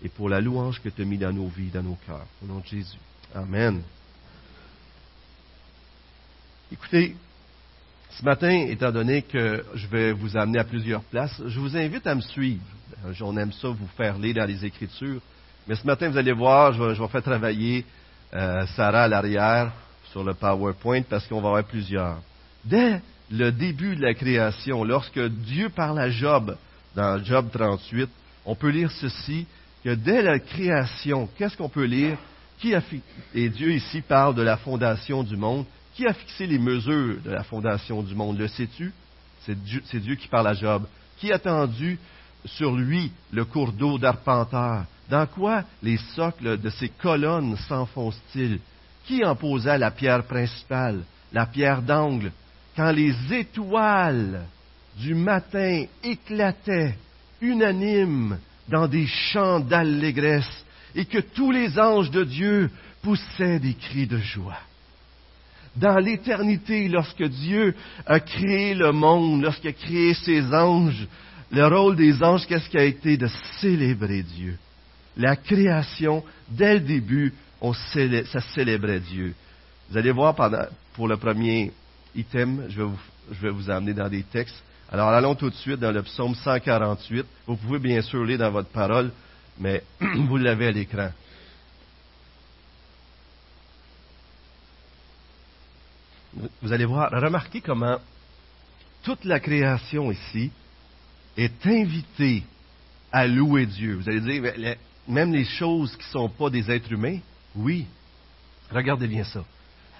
et 0.02 0.08
pour 0.08 0.28
la 0.28 0.40
louange 0.40 0.80
que 0.80 0.88
tu 0.88 1.02
as 1.02 1.04
mis 1.04 1.18
dans 1.18 1.32
nos 1.32 1.48
vies, 1.48 1.70
dans 1.70 1.82
nos 1.82 1.98
cœurs. 2.06 2.26
Au 2.42 2.46
nom 2.46 2.60
de 2.60 2.66
Jésus. 2.66 2.98
Amen. 3.34 3.82
Écoutez, 6.70 7.16
ce 8.10 8.24
matin, 8.24 8.66
étant 8.68 8.92
donné 8.92 9.22
que 9.22 9.64
je 9.74 9.86
vais 9.88 10.12
vous 10.12 10.36
amener 10.36 10.58
à 10.58 10.64
plusieurs 10.64 11.02
places, 11.02 11.42
je 11.46 11.58
vous 11.58 11.76
invite 11.76 12.06
à 12.06 12.14
me 12.14 12.20
suivre. 12.20 12.62
Euh, 13.06 13.12
on 13.22 13.36
aime 13.36 13.52
ça 13.52 13.68
vous 13.68 13.88
faire 13.96 14.18
lire 14.18 14.34
dans 14.36 14.44
les 14.44 14.64
Écritures. 14.64 15.20
Mais 15.66 15.74
ce 15.74 15.86
matin, 15.86 16.10
vous 16.10 16.18
allez 16.18 16.32
voir, 16.32 16.72
je 16.72 16.82
vais, 16.82 17.08
faire 17.08 17.22
travailler 17.22 17.84
euh, 18.34 18.66
Sarah 18.76 19.04
à 19.04 19.08
l'arrière 19.08 19.72
sur 20.12 20.22
le 20.22 20.34
PowerPoint 20.34 21.02
parce 21.02 21.26
qu'on 21.26 21.40
va 21.40 21.48
avoir 21.48 21.64
plusieurs. 21.64 22.20
Dès 22.64 23.00
le 23.30 23.50
début 23.50 23.96
de 23.96 24.02
la 24.02 24.14
création, 24.14 24.84
lorsque 24.84 25.20
Dieu 25.20 25.70
parle 25.70 25.98
à 25.98 26.10
Job, 26.10 26.56
dans 26.94 27.22
Job 27.24 27.48
38, 27.52 28.08
on 28.46 28.54
peut 28.54 28.70
lire 28.70 28.90
ceci, 28.90 29.46
que 29.82 29.94
dès 29.94 30.22
la 30.22 30.38
création, 30.38 31.28
qu'est-ce 31.36 31.56
qu'on 31.56 31.68
peut 31.68 31.84
lire? 31.84 32.16
Qui 32.58 32.74
a 32.74 32.82
et 33.34 33.48
Dieu 33.48 33.72
ici 33.72 34.00
parle 34.00 34.34
de 34.34 34.42
la 34.42 34.56
fondation 34.56 35.22
du 35.22 35.36
monde. 35.36 35.66
Qui 35.94 36.06
a 36.06 36.14
fixé 36.14 36.46
les 36.46 36.58
mesures 36.58 37.20
de 37.22 37.30
la 37.30 37.44
fondation 37.44 38.02
du 38.02 38.14
monde? 38.14 38.38
Le 38.38 38.48
sais-tu? 38.48 38.92
C'est 39.44 40.00
Dieu, 40.00 40.14
qui 40.14 40.28
parle 40.28 40.48
à 40.48 40.54
Job. 40.54 40.86
Qui 41.18 41.30
a 41.32 41.38
tendu 41.38 41.98
sur 42.46 42.74
lui 42.74 43.12
le 43.32 43.44
cours 43.44 43.72
d'eau 43.72 43.98
d'arpenteur 43.98 44.84
Dans 45.10 45.26
quoi 45.26 45.64
les 45.82 45.98
socles 46.14 46.58
de 46.58 46.70
ces 46.70 46.88
colonnes 46.88 47.56
s'enfoncent-ils? 47.68 48.60
Qui 49.06 49.24
en 49.24 49.36
posa 49.36 49.76
la 49.76 49.90
pierre 49.90 50.24
principale, 50.24 51.02
la 51.32 51.46
pierre 51.46 51.82
d'angle? 51.82 52.32
Quand 52.74 52.90
les 52.90 53.14
étoiles 53.32 54.46
du 54.98 55.14
matin 55.14 55.84
éclataient 56.02 56.96
unanimes 57.40 58.38
dans 58.68 58.88
des 58.88 59.06
chants 59.06 59.60
d'allégresse 59.60 60.64
et 60.94 61.04
que 61.04 61.18
tous 61.18 61.50
les 61.50 61.78
anges 61.78 62.10
de 62.10 62.24
Dieu 62.24 62.70
poussaient 63.02 63.58
des 63.58 63.74
cris 63.74 64.06
de 64.06 64.18
joie 64.18 64.58
dans 65.76 65.98
l'éternité, 65.98 66.88
lorsque 66.88 67.24
Dieu 67.24 67.74
a 68.06 68.20
créé 68.20 68.74
le 68.74 68.92
monde, 68.92 69.42
lorsqu'il 69.42 69.70
a 69.70 69.72
créé 69.72 70.14
ses 70.14 70.42
anges, 70.54 71.06
le 71.50 71.66
rôle 71.66 71.96
des 71.96 72.22
anges, 72.22 72.46
qu'est-ce 72.46 72.68
qui 72.68 72.78
a 72.78 72.84
été 72.84 73.16
de 73.16 73.28
célébrer 73.60 74.22
Dieu? 74.22 74.56
La 75.16 75.36
création, 75.36 76.24
dès 76.48 76.74
le 76.74 76.80
début, 76.80 77.32
ça 77.62 78.40
célébrait 78.54 79.00
Dieu. 79.00 79.34
Vous 79.90 79.96
allez 79.96 80.10
voir 80.10 80.34
pour 80.94 81.08
le 81.08 81.16
premier 81.16 81.72
item, 82.14 82.66
je 82.68 82.76
vais, 82.76 82.84
vous, 82.84 82.98
je 83.32 83.40
vais 83.40 83.50
vous 83.50 83.70
amener 83.70 83.94
dans 83.94 84.08
des 84.08 84.22
textes. 84.22 84.62
Alors 84.92 85.08
allons 85.08 85.34
tout 85.34 85.50
de 85.50 85.54
suite 85.54 85.80
dans 85.80 85.92
le 85.92 86.02
psaume 86.02 86.34
148. 86.34 87.26
Vous 87.46 87.56
pouvez 87.56 87.78
bien 87.78 88.02
sûr 88.02 88.24
lire 88.24 88.38
dans 88.38 88.50
votre 88.50 88.68
parole, 88.68 89.10
mais 89.58 89.82
vous 90.00 90.36
l'avez 90.36 90.68
à 90.68 90.72
l'écran. 90.72 91.10
vous 96.62 96.72
allez 96.72 96.84
voir, 96.84 97.10
remarquez 97.10 97.60
comment 97.60 97.98
toute 99.02 99.24
la 99.24 99.40
création 99.40 100.10
ici 100.10 100.50
est 101.36 101.66
invitée 101.66 102.42
à 103.12 103.26
louer 103.26 103.66
Dieu. 103.66 103.96
Vous 103.96 104.08
allez 104.08 104.20
dire, 104.20 104.76
même 105.06 105.32
les 105.32 105.44
choses 105.44 105.92
qui 105.96 106.06
ne 106.06 106.10
sont 106.10 106.28
pas 106.28 106.50
des 106.50 106.70
êtres 106.70 106.90
humains, 106.92 107.18
oui. 107.54 107.86
Regardez 108.70 109.06
bien 109.06 109.24
ça. 109.24 109.44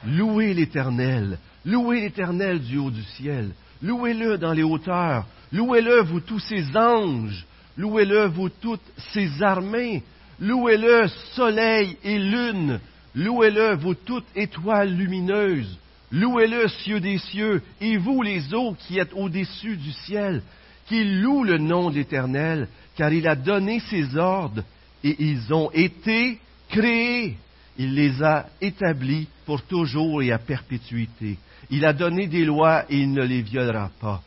Louez 0.07 0.55
l'Éternel. 0.55 1.39
Louez 1.65 2.01
l'Éternel 2.01 2.61
du 2.61 2.79
haut 2.79 2.91
du 2.91 3.03
ciel. 3.03 3.53
Louez-le 3.85 4.39
dans 4.39 4.55
les 4.55 4.63
hauteurs. 4.63 5.27
Louez-le, 5.53 6.01
vous 6.01 6.21
tous 6.21 6.39
ses 6.39 6.75
anges. 6.75 7.45
Louez-le, 7.77 8.29
vous 8.29 8.49
toutes 8.49 8.81
ses 9.13 9.43
armées. 9.43 10.03
Louez-le, 10.41 11.07
soleil 11.35 11.99
et 12.03 12.19
lune. 12.19 12.81
Louez-le, 13.15 13.75
vous 13.75 13.95
toutes 13.95 14.27
étoiles 14.35 14.97
lumineuses. 14.97 15.79
Louez-le, 16.11 16.67
cieux 16.69 17.01
des 17.01 17.19
cieux, 17.19 17.61
et 17.83 17.99
vous 17.99 18.23
les 18.23 18.55
eaux 18.55 18.75
qui 18.87 18.99
êtes 18.99 19.13
au-dessus 19.13 19.77
du 19.77 19.93
ciel, 19.93 20.43
qu'il 20.87 21.21
loue 21.21 21.45
le 21.45 21.59
nom 21.59 21.91
de 21.91 21.97
l'Éternel, 21.97 22.69
car 22.97 23.13
il 23.13 23.29
a 23.29 23.37
donné 23.37 23.81
ses 23.81 24.17
ordres, 24.17 24.63
et 25.03 25.15
ils 25.19 25.53
ont 25.53 25.71
été 25.73 26.39
créés. 26.71 27.37
Il 27.77 27.95
les 27.95 28.23
a 28.23 28.47
établis 28.63 29.29
pour 29.45 29.61
toujours 29.63 30.23
et 30.23 30.33
à 30.33 30.39
perpétuité. 30.39 31.37
Il 31.71 31.85
a 31.85 31.93
donné 31.93 32.27
des 32.27 32.45
lois 32.45 32.85
et 32.89 32.99
il 32.99 33.13
ne 33.13 33.23
les 33.23 33.43
violera 33.43 33.91
pas. 34.01 34.23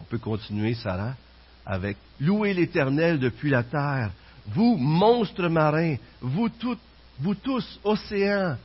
On 0.00 0.04
peut 0.04 0.18
continuer, 0.18 0.74
Sarah, 0.74 1.14
avec 1.66 1.96
Louez 2.20 2.54
l'Éternel 2.54 3.18
depuis 3.18 3.50
la 3.50 3.62
terre, 3.62 4.10
vous 4.48 4.76
monstres 4.76 5.48
marins, 5.48 5.96
vous, 6.20 6.48
vous 7.20 7.34
tous 7.34 7.80
océans, 7.84 8.56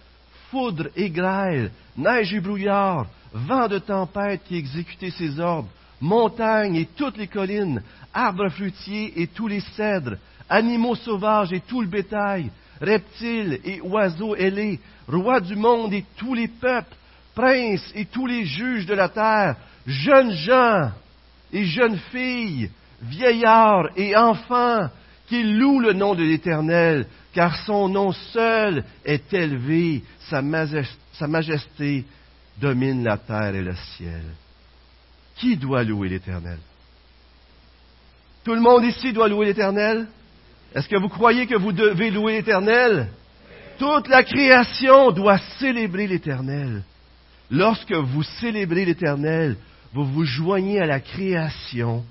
foudre 0.51 0.89
et 0.95 1.09
grêle, 1.09 1.71
neige 1.97 2.33
et 2.33 2.39
brouillard, 2.39 3.07
vent 3.33 3.67
de 3.67 3.79
tempête 3.79 4.41
qui 4.45 4.57
exécutait 4.57 5.11
ses 5.11 5.39
ordres, 5.39 5.69
montagnes 6.01 6.75
et 6.75 6.89
toutes 6.97 7.17
les 7.17 7.27
collines, 7.27 7.81
arbres 8.13 8.49
fruitiers 8.49 9.21
et 9.21 9.27
tous 9.27 9.47
les 9.47 9.61
cèdres, 9.61 10.17
animaux 10.49 10.95
sauvages 10.95 11.53
et 11.53 11.61
tout 11.61 11.81
le 11.81 11.87
bétail, 11.87 12.49
reptiles 12.81 13.59
et 13.63 13.81
oiseaux 13.81 14.35
ailés, 14.35 14.79
rois 15.07 15.39
du 15.39 15.55
monde 15.55 15.93
et 15.93 16.05
tous 16.17 16.33
les 16.33 16.47
peuples, 16.47 16.95
princes 17.39 17.91
et 17.95 18.05
tous 18.05 18.27
les 18.27 18.45
juges 18.45 18.85
de 18.85 18.93
la 18.93 19.07
terre, 19.07 19.55
jeunes 19.87 20.33
gens 20.33 20.91
et 21.53 21.63
jeunes 21.63 21.97
filles, 22.11 22.69
vieillards 23.01 23.89
et 23.95 24.15
enfants, 24.15 24.89
qui 25.27 25.43
louent 25.43 25.79
le 25.79 25.93
nom 25.93 26.15
de 26.15 26.23
l'Éternel, 26.23 27.07
car 27.33 27.55
son 27.65 27.87
nom 27.87 28.11
seul 28.11 28.83
est 29.05 29.33
élevé, 29.33 30.03
sa 30.29 30.41
majesté, 30.41 32.05
domine 32.59 33.03
la 33.03 33.17
terre 33.17 33.55
et 33.55 33.61
le 33.61 33.75
ciel. 33.95 34.23
Qui 35.37 35.55
doit 35.55 35.83
louer 35.83 36.09
l'Éternel? 36.09 36.59
Tout 38.43 38.53
le 38.53 38.61
monde 38.61 38.83
ici 38.83 39.13
doit 39.13 39.29
louer 39.29 39.45
l'Éternel? 39.45 40.07
Est-ce 40.75 40.89
que 40.89 40.99
vous 40.99 41.09
croyez 41.09 41.47
que 41.47 41.55
vous 41.55 41.71
devez 41.71 42.11
louer 42.11 42.33
l'Éternel? 42.33 43.09
Toute 43.77 44.09
la 44.09 44.23
création 44.23 45.11
doit 45.11 45.37
célébrer 45.59 46.07
l'Éternel. 46.07 46.83
Lorsque 47.51 47.93
vous 47.93 48.23
célébrez 48.23 48.85
l'Éternel, 48.85 49.57
vous 49.93 50.05
vous 50.05 50.23
joignez 50.23 50.79
à 50.79 50.85
la 50.85 50.99
création 50.99 52.05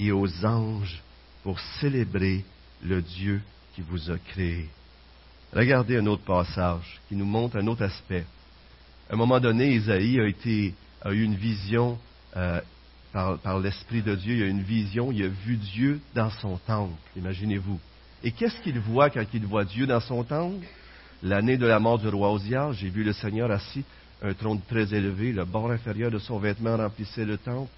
et 0.00 0.10
aux 0.10 0.44
anges 0.44 1.00
pour 1.44 1.60
célébrer 1.80 2.44
le 2.82 3.00
Dieu 3.00 3.40
qui 3.74 3.82
vous 3.82 4.10
a 4.10 4.18
créé. 4.18 4.68
Regardez 5.52 5.96
un 5.96 6.06
autre 6.06 6.24
passage 6.24 7.00
qui 7.08 7.16
nous 7.16 7.24
montre 7.24 7.56
un 7.56 7.66
autre 7.68 7.84
aspect. 7.84 8.24
À 9.08 9.14
un 9.14 9.16
moment 9.16 9.40
donné, 9.40 9.74
Isaïe 9.74 10.20
a, 10.20 10.26
été, 10.26 10.74
a 11.02 11.12
eu 11.12 11.22
une 11.22 11.36
vision 11.36 11.98
euh, 12.36 12.60
par, 13.12 13.58
l'Esprit 13.60 14.02
de 14.02 14.14
Dieu. 14.14 14.34
Il 14.36 14.42
a 14.42 14.46
eu 14.46 14.50
une 14.50 14.62
vision, 14.62 15.12
il 15.12 15.24
a 15.24 15.28
vu 15.28 15.56
Dieu 15.56 16.00
dans 16.14 16.30
son 16.30 16.58
temple. 16.58 16.92
Imaginez-vous. 17.16 17.80
Et 18.22 18.32
qu'est-ce 18.32 18.60
qu'il 18.60 18.78
voit 18.80 19.08
quand 19.08 19.24
il 19.32 19.46
voit 19.46 19.64
Dieu 19.64 19.86
dans 19.86 20.00
son 20.00 20.24
temple? 20.24 20.66
L'année 21.22 21.56
de 21.56 21.66
la 21.66 21.78
mort 21.78 21.98
du 21.98 22.08
roi 22.08 22.32
Osias, 22.32 22.72
j'ai 22.72 22.90
vu 22.90 23.02
le 23.02 23.12
Seigneur 23.12 23.50
assis, 23.50 23.84
un 24.22 24.34
trône 24.34 24.60
très 24.68 24.92
élevé, 24.94 25.32
le 25.32 25.44
bord 25.44 25.70
inférieur 25.70 26.10
de 26.10 26.18
son 26.18 26.38
vêtement 26.38 26.76
remplissait 26.76 27.24
le 27.24 27.38
temple. 27.38 27.70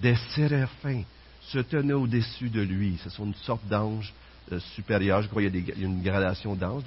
Des 0.00 0.16
séraphins 0.34 1.02
se 1.42 1.58
tenaient 1.58 1.94
au-dessus 1.94 2.50
de 2.50 2.60
lui. 2.60 2.98
Ce 3.02 3.10
sont 3.10 3.24
une 3.26 3.34
sorte 3.34 3.66
d'anges 3.68 4.12
euh, 4.52 4.58
supérieurs. 4.74 5.22
Je 5.22 5.28
crois 5.28 5.42
qu'il 5.42 5.56
y 5.56 5.72
a, 5.72 5.74
une 5.84 6.02
gradation 6.02 6.54
d'anges. 6.54 6.84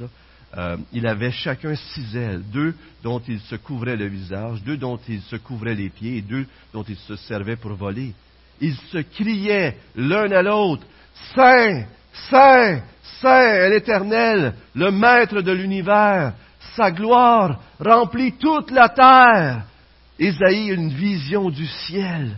Euh, 0.57 0.77
il 0.91 1.07
avait 1.07 1.31
chacun 1.31 1.75
six 1.75 2.15
ailes, 2.15 2.43
deux 2.51 2.75
dont 3.03 3.21
il 3.27 3.39
se 3.39 3.55
couvrait 3.55 3.95
le 3.95 4.07
visage, 4.07 4.61
deux 4.63 4.77
dont 4.77 4.99
il 5.07 5.21
se 5.21 5.37
couvrait 5.37 5.75
les 5.75 5.89
pieds 5.89 6.17
et 6.17 6.21
deux 6.21 6.45
dont 6.73 6.83
il 6.83 6.97
se 6.97 7.15
servait 7.15 7.55
pour 7.55 7.73
voler. 7.73 8.13
Ils 8.59 8.75
se 8.91 8.99
criaient 8.99 9.77
l'un 9.95 10.29
à 10.31 10.41
l'autre, 10.41 10.85
Saint, 11.33 11.85
Saint, 12.29 12.81
Saint 13.21 13.69
l'Éternel, 13.69 14.53
le 14.75 14.91
Maître 14.91 15.41
de 15.41 15.51
l'univers. 15.51 16.33
Sa 16.75 16.91
gloire 16.91 17.59
remplit 17.79 18.33
toute 18.33 18.71
la 18.71 18.89
terre. 18.89 19.63
Ésaïe 20.17 20.71
a 20.71 20.73
une 20.73 20.93
vision 20.93 21.49
du 21.49 21.65
ciel. 21.65 22.37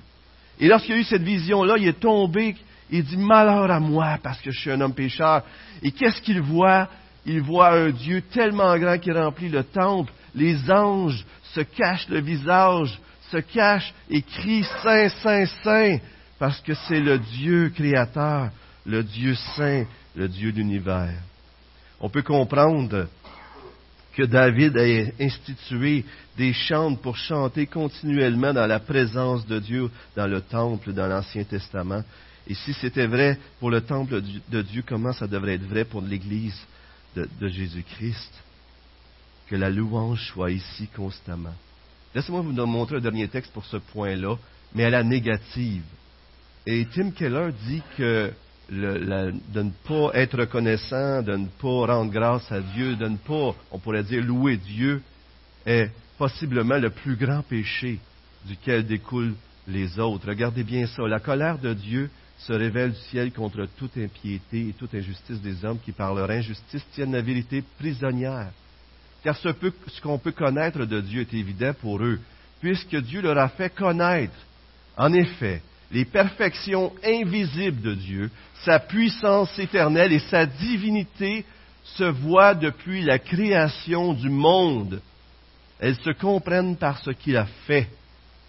Et 0.60 0.68
lorsqu'il 0.68 0.96
a 0.96 0.98
eu 0.98 1.04
cette 1.04 1.24
vision-là, 1.24 1.76
il 1.78 1.88
est 1.88 2.00
tombé, 2.00 2.56
il 2.90 3.04
dit 3.04 3.18
Malheur 3.18 3.70
à 3.70 3.80
moi 3.80 4.18
parce 4.22 4.40
que 4.42 4.52
je 4.52 4.60
suis 4.60 4.72
un 4.72 4.82
homme 4.82 4.94
pécheur. 4.94 5.44
Et 5.82 5.92
qu'est-ce 5.92 6.22
qu'il 6.22 6.42
voit? 6.42 6.88
Il 7.26 7.42
voit 7.42 7.74
un 7.74 7.90
Dieu 7.90 8.22
tellement 8.22 8.78
grand 8.78 8.98
qui 8.98 9.12
remplit 9.12 9.50
le 9.50 9.64
temple. 9.64 10.12
Les 10.36 10.70
anges 10.70 11.26
se 11.54 11.62
cachent 11.62 12.10
le 12.10 12.22
visage, 12.22 13.00
se 13.32 13.38
cachent 13.38 13.94
et 14.10 14.22
crient 14.22 14.66
Saint, 14.82 15.10
Saint, 15.10 15.46
Saint, 15.64 15.98
parce 16.40 16.60
que 16.62 16.74
c'est 16.74 17.00
le 17.00 17.20
Dieu 17.20 17.72
créateur, 17.74 18.50
le 18.86 19.04
Dieu 19.04 19.36
saint, 19.56 19.86
le 20.16 20.28
Dieu 20.28 20.52
d'univers. 20.52 21.20
On 22.00 22.10
peut 22.10 22.22
comprendre 22.22 23.08
que 24.16 24.24
David 24.24 24.78
a 24.78 25.24
institué 25.24 26.06
des 26.38 26.54
chants 26.54 26.96
pour 26.96 27.18
chanter 27.18 27.66
continuellement 27.66 28.54
dans 28.54 28.68
la 28.68 28.80
présence 28.80 29.46
de 29.46 29.60
Dieu 29.60 29.90
dans 30.16 30.28
le 30.28 30.42
temple 30.42 30.94
dans 30.94 31.08
l'Ancien 31.08 31.44
Testament. 31.44 32.04
Et 32.48 32.54
si 32.54 32.74
c'était 32.74 33.08
vrai 33.08 33.40
pour 33.60 33.72
le 33.72 33.82
temple 33.82 34.22
de 34.50 34.62
Dieu, 34.62 34.84
comment 34.86 35.14
ça 35.14 35.28
devrait 35.28 35.56
être 35.56 35.68
vrai 35.68 35.86
pour 35.86 36.02
l'Église 36.02 36.60
de, 37.16 37.48
Jésus-Christ? 37.48 38.32
Que 39.48 39.56
la 39.56 39.70
louange 39.70 40.26
soit 40.28 40.52
ici 40.52 40.88
constamment. 40.96 41.54
Laissez-moi 42.14 42.42
vous 42.42 42.54
montrer 42.66 42.98
un 42.98 43.02
dernier 43.02 43.28
texte 43.28 43.52
pour 43.52 43.66
ce 43.66 43.78
point-là, 43.78 44.36
mais 44.74 44.86
à 44.86 44.90
la 44.90 45.04
négative. 45.04 45.84
Et 46.66 46.86
Tim 46.94 47.12
Keller 47.12 47.52
dit 47.68 47.82
que 47.98 48.32
de 48.74 49.62
ne 49.62 49.72
pas 49.88 50.12
être 50.14 50.38
reconnaissant, 50.38 51.22
de 51.22 51.36
ne 51.36 51.48
pas 51.48 51.94
rendre 51.94 52.12
grâce 52.12 52.52
à 52.52 52.60
Dieu, 52.60 52.96
de 52.96 53.08
ne 53.08 53.18
pas, 53.18 53.56
on 53.72 53.80
pourrait 53.80 54.04
dire, 54.04 54.24
louer 54.24 54.58
Dieu, 54.58 55.02
est 55.66 55.90
possiblement 56.18 56.78
le 56.78 56.90
plus 56.90 57.16
grand 57.16 57.42
péché 57.42 58.00
duquel 58.46 58.86
découlent 58.86 59.36
les 59.68 60.00
autres. 60.00 60.28
Regardez 60.28 60.64
bien 60.64 60.86
ça. 60.88 61.04
La 61.08 61.20
colère 61.20 61.58
de 61.58 61.74
Dieu 61.74 62.10
se 62.38 62.54
révèle 62.54 62.92
du 62.92 63.00
ciel 63.10 63.32
contre 63.32 63.68
toute 63.78 63.98
impiété 63.98 64.70
et 64.70 64.74
toute 64.74 64.94
injustice 64.94 65.42
des 65.42 65.64
hommes 65.64 65.80
qui, 65.80 65.92
par 65.92 66.14
leur 66.14 66.30
injustice, 66.30 66.86
tiennent 66.94 67.14
la 67.14 67.22
vérité 67.22 67.64
prisonnière. 67.80 68.52
Car 69.24 69.38
ce, 69.38 69.50
ce 69.88 70.02
qu'on 70.02 70.18
peut 70.18 70.34
connaître 70.34 70.86
de 70.86 71.00
Dieu 71.00 71.22
est 71.22 71.34
évident 71.34 71.74
pour 71.80 72.04
eux, 72.04 72.20
puisque 72.60 72.98
Dieu 72.98 73.22
leur 73.22 73.38
a 73.38 73.50
fait 73.50 73.74
connaître. 73.74 74.36
En 74.98 75.14
effet, 75.14 75.62
les 75.94 76.06
perfections 76.06 76.92
invisibles 77.06 77.82
de 77.82 77.94
Dieu, 77.94 78.32
sa 78.66 78.80
puissance 78.80 79.58
éternelle 79.60 80.12
et 80.12 80.20
sa 80.20 80.46
divinité 80.46 81.46
se 81.84 82.04
voient 82.04 82.56
depuis 82.56 83.04
la 83.04 83.20
création 83.20 84.14
du 84.14 84.30
monde. 84.30 85.02
Elles 85.80 85.98
se 85.98 86.10
comprennent 86.10 86.78
par 86.78 86.98
ce 87.00 87.12
qu'il 87.12 87.38
a 87.38 87.46
fait. 87.68 87.88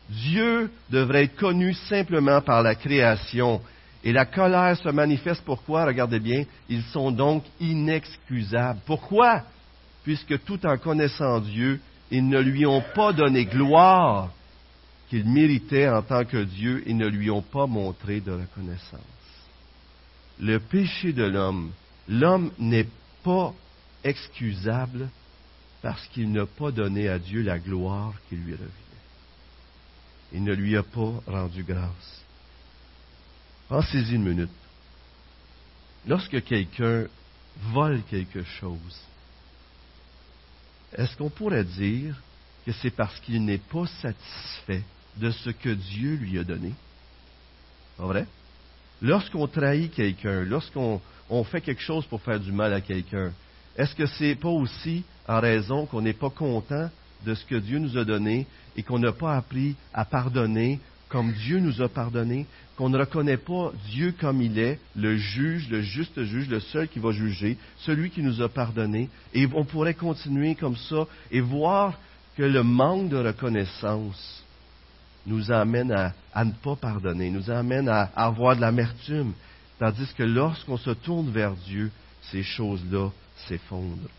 Dieu 0.08 0.70
devrait 0.90 1.24
être 1.24 1.36
connu 1.36 1.74
simplement 1.74 2.40
par 2.40 2.62
la 2.62 2.74
création. 2.74 3.60
Et 4.02 4.12
la 4.12 4.24
colère 4.24 4.76
se 4.76 4.88
manifeste 4.88 5.42
pourquoi? 5.44 5.84
Regardez 5.84 6.20
bien, 6.20 6.44
ils 6.68 6.82
sont 6.84 7.10
donc 7.10 7.44
inexcusables. 7.60 8.80
Pourquoi? 8.86 9.42
Puisque 10.02 10.42
tout 10.44 10.64
en 10.66 10.78
connaissant 10.78 11.40
Dieu, 11.40 11.80
ils 12.10 12.26
ne 12.26 12.40
lui 12.40 12.64
ont 12.66 12.84
pas 12.94 13.12
donné 13.12 13.44
gloire 13.44 14.30
qu'il 15.08 15.28
méritait 15.28 15.88
en 15.88 16.02
tant 16.02 16.24
que 16.24 16.44
Dieu 16.44 16.82
et 16.88 16.94
ne 16.94 17.06
lui 17.06 17.30
ont 17.30 17.42
pas 17.42 17.66
montré 17.66 18.20
de 18.20 18.32
reconnaissance. 18.32 19.00
Le 20.40 20.58
péché 20.58 21.12
de 21.12 21.24
l'homme, 21.24 21.72
l'homme 22.08 22.50
n'est 22.58 22.88
pas 23.22 23.54
excusable 24.02 25.08
parce 25.82 26.06
qu'il 26.08 26.32
n'a 26.32 26.46
pas 26.46 26.70
donné 26.70 27.08
à 27.08 27.18
Dieu 27.18 27.42
la 27.42 27.58
gloire 27.58 28.14
qui 28.28 28.36
lui 28.36 28.52
revient. 28.52 28.68
Il 30.32 30.42
ne 30.42 30.52
lui 30.52 30.76
a 30.76 30.82
pas 30.82 31.12
rendu 31.26 31.62
grâce. 31.62 32.24
Pensez-y 33.68 34.14
une 34.14 34.24
minute. 34.24 34.50
Lorsque 36.06 36.42
quelqu'un 36.44 37.06
vole 37.72 38.02
quelque 38.10 38.42
chose, 38.42 39.00
est-ce 40.96 41.16
qu'on 41.16 41.30
pourrait 41.30 41.64
dire 41.64 42.20
que 42.64 42.72
c'est 42.72 42.90
parce 42.90 43.18
qu'il 43.20 43.44
n'est 43.44 43.58
pas 43.58 43.86
satisfait 44.00 44.82
de 45.16 45.30
ce 45.30 45.50
que 45.50 45.70
Dieu 45.70 46.16
lui 46.16 46.38
a 46.38 46.44
donné. 46.44 46.72
Pas 47.96 48.06
vrai? 48.06 48.26
Lorsqu'on 49.02 49.46
trahit 49.46 49.92
quelqu'un, 49.92 50.42
lorsqu'on 50.42 51.00
fait 51.44 51.60
quelque 51.60 51.82
chose 51.82 52.06
pour 52.06 52.22
faire 52.22 52.40
du 52.40 52.52
mal 52.52 52.72
à 52.72 52.80
quelqu'un, 52.80 53.32
est-ce 53.76 53.94
que 53.94 54.06
c'est 54.06 54.34
pas 54.34 54.48
aussi 54.48 55.04
en 55.28 55.40
raison 55.40 55.86
qu'on 55.86 56.02
n'est 56.02 56.12
pas 56.12 56.30
content 56.30 56.90
de 57.24 57.34
ce 57.34 57.44
que 57.44 57.56
Dieu 57.56 57.78
nous 57.78 57.98
a 57.98 58.04
donné 58.04 58.46
et 58.76 58.82
qu'on 58.82 58.98
n'a 58.98 59.12
pas 59.12 59.36
appris 59.36 59.76
à 59.92 60.04
pardonner 60.04 60.80
comme 61.14 61.32
Dieu 61.32 61.60
nous 61.60 61.80
a 61.80 61.88
pardonné, 61.88 62.44
qu'on 62.76 62.88
ne 62.88 62.98
reconnaît 62.98 63.36
pas 63.36 63.70
Dieu 63.90 64.12
comme 64.20 64.42
il 64.42 64.58
est, 64.58 64.80
le 64.96 65.16
juge, 65.16 65.68
le 65.70 65.80
juste 65.80 66.20
juge, 66.24 66.48
le 66.48 66.58
seul 66.58 66.88
qui 66.88 66.98
va 66.98 67.12
juger, 67.12 67.56
celui 67.78 68.10
qui 68.10 68.20
nous 68.20 68.42
a 68.42 68.48
pardonné, 68.48 69.08
et 69.32 69.46
on 69.54 69.64
pourrait 69.64 69.94
continuer 69.94 70.56
comme 70.56 70.76
ça 70.76 71.06
et 71.30 71.40
voir 71.40 71.96
que 72.36 72.42
le 72.42 72.62
manque 72.62 73.10
de 73.10 73.16
reconnaissance 73.16 74.42
nous 75.26 75.50
amène 75.50 75.92
à, 75.92 76.44
ne 76.44 76.52
pas 76.52 76.76
pardonner, 76.76 77.30
nous 77.30 77.50
amène 77.50 77.88
à, 77.88 78.10
avoir 78.14 78.56
de 78.56 78.60
l'amertume. 78.60 79.32
Tandis 79.78 80.12
que 80.16 80.22
lorsqu'on 80.22 80.76
se 80.76 80.90
tourne 80.90 81.30
vers 81.30 81.54
Dieu, 81.54 81.90
ces 82.30 82.42
choses-là 82.42 83.10
s'effondrent. 83.46 84.10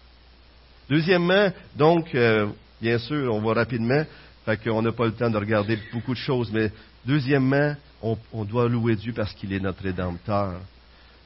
Deuxièmement, 0.89 1.51
donc, 1.75 2.13
euh, 2.13 2.47
bien 2.81 2.97
sûr, 2.99 3.33
on 3.33 3.41
va 3.41 3.53
rapidement, 3.53 4.03
fait 4.45 4.57
qu'on 4.63 4.81
n'a 4.81 4.91
pas 4.91 5.05
le 5.05 5.13
temps 5.13 5.29
de 5.29 5.37
regarder 5.37 5.79
beaucoup 5.91 6.13
de 6.13 6.19
choses, 6.19 6.51
mais 6.51 6.71
deuxièmement, 7.05 7.75
on, 8.01 8.45
doit 8.45 8.69
louer 8.69 8.95
Dieu 8.95 9.13
parce 9.13 9.33
qu'il 9.33 9.51
est 9.53 9.59
notre 9.59 9.81
Rédempteur. 9.81 10.59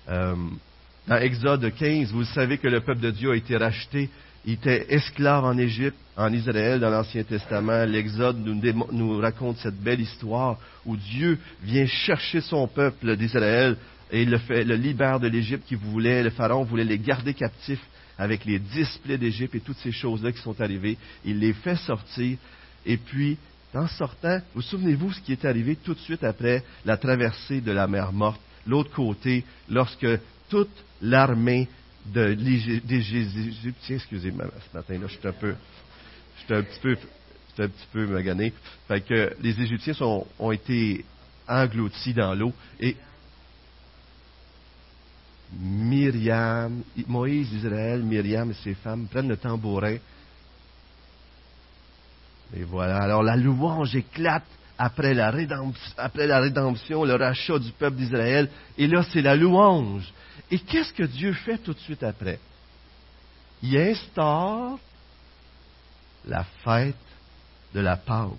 Euh, 0.08 0.36
dans 1.08 1.17
Exode 1.17 1.73
15, 1.75 2.12
vous 2.12 2.23
savez 2.23 2.58
que 2.58 2.67
le 2.67 2.82
peuple 2.82 3.02
de 3.02 3.12
Dieu 3.12 3.32
a 3.32 3.36
été 3.36 3.58
racheté 3.58 4.10
il 4.45 4.54
était 4.54 4.93
esclave 4.93 5.45
en 5.45 5.58
Égypte, 5.58 5.97
en 6.15 6.32
Israël, 6.32 6.80
dans 6.80 6.89
l'Ancien 6.89 7.23
Testament. 7.23 7.86
L'Exode 7.86 8.38
nous, 8.39 9.19
raconte 9.19 9.58
cette 9.58 9.80
belle 9.80 9.99
histoire 9.99 10.58
où 10.86 10.95
Dieu 10.95 11.38
vient 11.63 11.86
chercher 11.86 12.41
son 12.41 12.67
peuple 12.67 13.15
d'Israël 13.15 13.78
et 14.12 14.25
le, 14.25 14.38
fait, 14.38 14.63
libère 14.63 15.19
de 15.19 15.28
l'Égypte 15.28 15.67
qui 15.67 15.75
voulait, 15.75 16.23
le 16.23 16.30
Pharaon 16.30 16.63
voulait 16.63 16.84
les 16.84 16.97
garder 16.97 17.34
captifs 17.34 17.86
avec 18.17 18.43
les 18.45 18.60
dix 18.60 18.99
plaies 19.04 19.17
d'Égypte 19.17 19.56
et 19.56 19.60
toutes 19.60 19.78
ces 19.78 19.91
choses-là 19.91 20.32
qui 20.32 20.41
sont 20.41 20.60
arrivées. 20.60 20.97
Il 21.25 21.39
les 21.39 21.54
fait 21.54 21.78
sortir 21.78 22.38
et 22.86 22.97
puis, 22.97 23.38
en 23.73 23.88
sortant, 23.88 24.39
vous 24.56 24.62
souvenez-vous 24.62 25.13
ce 25.13 25.21
qui 25.21 25.34
est 25.34 25.45
arrivé 25.45 25.75
tout 25.75 25.93
de 25.93 25.99
suite 25.99 26.23
après 26.23 26.63
la 26.86 26.97
traversée 26.97 27.62
de 27.62 27.71
la 27.71 27.88
mer 27.88 28.12
morte, 28.12 28.41
l'autre 28.65 28.91
côté, 28.91 29.43
lorsque 29.69 30.08
toute 30.49 30.69
l'armée 31.02 31.67
des 32.12 32.93
Égyptiens, 32.93 33.95
excusez-moi, 33.95 34.45
ce 34.72 34.78
matin-là, 34.78 35.08
je 35.08 35.17
suis 35.17 35.28
un 35.28 35.32
peu, 35.34 35.56
j'étais 36.39 36.56
un 36.56 36.63
petit 36.63 36.80
peu, 36.80 36.98
un 37.60 37.67
petit 37.67 37.88
peu 37.91 38.08
magané. 38.08 38.54
Fait 38.88 39.02
que 39.02 39.36
les 39.41 39.62
Égyptiens 39.62 39.93
ont 40.39 40.52
été 40.52 41.06
engloutis 41.48 42.13
dans 42.13 42.34
l'eau 42.34 42.54
et 42.80 42.95
Myriam, 45.58 46.84
Moïse, 47.08 47.52
Israël, 47.54 48.04
Myriam 48.04 48.52
et 48.52 48.54
ses 48.54 48.76
femmes 48.76 49.08
prennent 49.08 49.30
le 49.30 49.38
tambourin. 49.38 49.98
Et 52.56 52.63
voilà, 52.63 52.98
alors 52.98 53.24
la 53.24 53.36
louange 53.36 53.95
éclate 53.95 54.45
après 54.78 55.13
la, 55.13 55.34
après 55.98 56.28
la 56.28 56.39
rédemption, 56.39 57.04
le 57.04 57.15
rachat 57.15 57.60
du 57.60 57.72
peuple 57.72 57.98
d'Israël. 57.98 58.50
Et 58.78 58.88
là, 58.88 59.04
c'est 59.12 59.22
la 59.22 59.36
louange. 59.36 60.12
Et 60.51 60.59
qu'est-ce 60.59 60.93
que 60.93 61.03
Dieu 61.03 61.33
fait 61.33 61.57
tout 61.57 61.73
de 61.73 61.79
suite 61.79 62.03
après? 62.03 62.39
Il 63.62 63.77
instaure 63.77 64.79
la 66.25 66.43
fête 66.63 66.95
de 67.73 67.79
la 67.79 67.97
Pâque. 67.97 68.31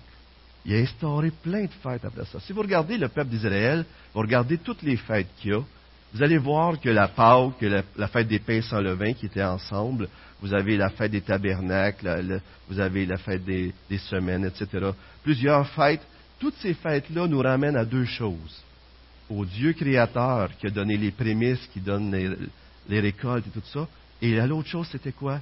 Il 0.65 0.75
a 0.75 0.79
instauré 0.79 1.31
plein 1.31 1.63
de 1.63 1.71
fêtes 1.81 2.05
après 2.05 2.25
ça. 2.25 2.39
Si 2.39 2.53
vous 2.53 2.61
regardez 2.61 2.97
le 2.97 3.07
peuple 3.07 3.29
d'Israël, 3.29 3.85
vous 4.13 4.21
regardez 4.21 4.57
toutes 4.57 4.83
les 4.83 4.97
fêtes 4.97 5.27
qu'il 5.39 5.51
y 5.51 5.55
a, 5.55 5.61
vous 6.13 6.21
allez 6.21 6.37
voir 6.37 6.79
que 6.79 6.89
la 6.89 7.07
Pâque, 7.07 7.61
la, 7.61 8.07
fête 8.07 8.27
des 8.27 8.39
pains 8.39 8.61
sans 8.61 8.81
levain 8.81 9.13
qui 9.13 9.27
étaient 9.27 9.43
ensemble, 9.43 10.09
vous 10.41 10.53
avez 10.53 10.75
la 10.75 10.89
fête 10.89 11.11
des 11.11 11.21
tabernacles, 11.21 12.41
vous 12.67 12.79
avez 12.79 13.05
la 13.05 13.17
fête 13.17 13.45
des, 13.45 13.73
semaines, 14.09 14.45
etc. 14.45 14.91
Plusieurs 15.23 15.67
fêtes. 15.69 16.01
Toutes 16.39 16.55
ces 16.55 16.73
fêtes-là 16.73 17.27
nous 17.27 17.39
ramènent 17.39 17.77
à 17.77 17.85
deux 17.85 18.05
choses. 18.05 18.63
Au 19.31 19.45
Dieu 19.45 19.71
créateur 19.71 20.49
qui 20.57 20.67
a 20.67 20.69
donné 20.69 20.97
les 20.97 21.11
prémices, 21.11 21.65
qui 21.71 21.79
donne 21.79 22.11
les, 22.89 22.99
récoltes 22.99 23.47
et 23.47 23.49
tout 23.49 23.65
ça. 23.65 23.87
Et 24.21 24.35
l'autre 24.41 24.67
chose, 24.67 24.87
c'était 24.91 25.13
quoi? 25.13 25.39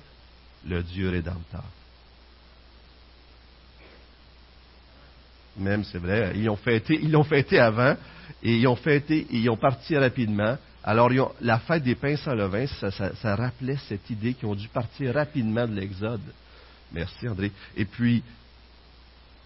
Le 0.68 0.84
Dieu 0.84 1.10
rédempteur. 1.10 1.64
Même, 5.58 5.84
c'est 5.84 5.98
vrai, 5.98 6.34
ils 6.36 6.46
l'ont 6.46 6.56
fêté, 6.56 7.00
ils 7.02 7.12
l'ont 7.12 7.24
fêté 7.24 7.60
avant, 7.60 7.96
et 8.44 8.56
ils 8.58 8.68
ont 8.68 8.76
fêté, 8.76 9.28
et 9.30 9.38
ils 9.38 9.50
ont 9.50 9.58
parti 9.58 9.98
rapidement. 9.98 10.56
Alors, 10.84 11.10
la 11.42 11.60
fête 11.60 11.84
des 11.84 11.96
pains 11.96 12.16
sans 12.16 12.36
levain, 12.36 12.68
ça, 12.68 12.92
ça, 12.92 13.36
rappelait 13.36 13.78
cette 13.88 14.10
idée 14.10 14.36
qu'ils 14.36 14.48
ont 14.48 14.56
dû 14.56 14.68
partir 14.68 15.16
rapidement 15.16 15.68
de 15.68 15.74
l'Exode. 15.74 16.22
Merci, 16.94 17.28
André. 17.28 17.52
Et 17.76 17.86
puis, 17.86 18.24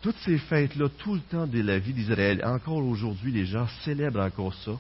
toutes 0.04 0.20
ces 0.26 0.38
fêtes-là, 0.38 0.89
tout 1.00 1.16
le 1.16 1.22
temps 1.22 1.48
de 1.48 1.62
la 1.62 1.80
vie 1.80 1.94
d'Israël, 1.94 2.44
encore 2.44 2.86
aujourd'hui, 2.86 3.32
les 3.32 3.46
gens 3.46 3.68
célèbrent 3.84 4.20
encore 4.20 4.54
ça. 4.54 4.74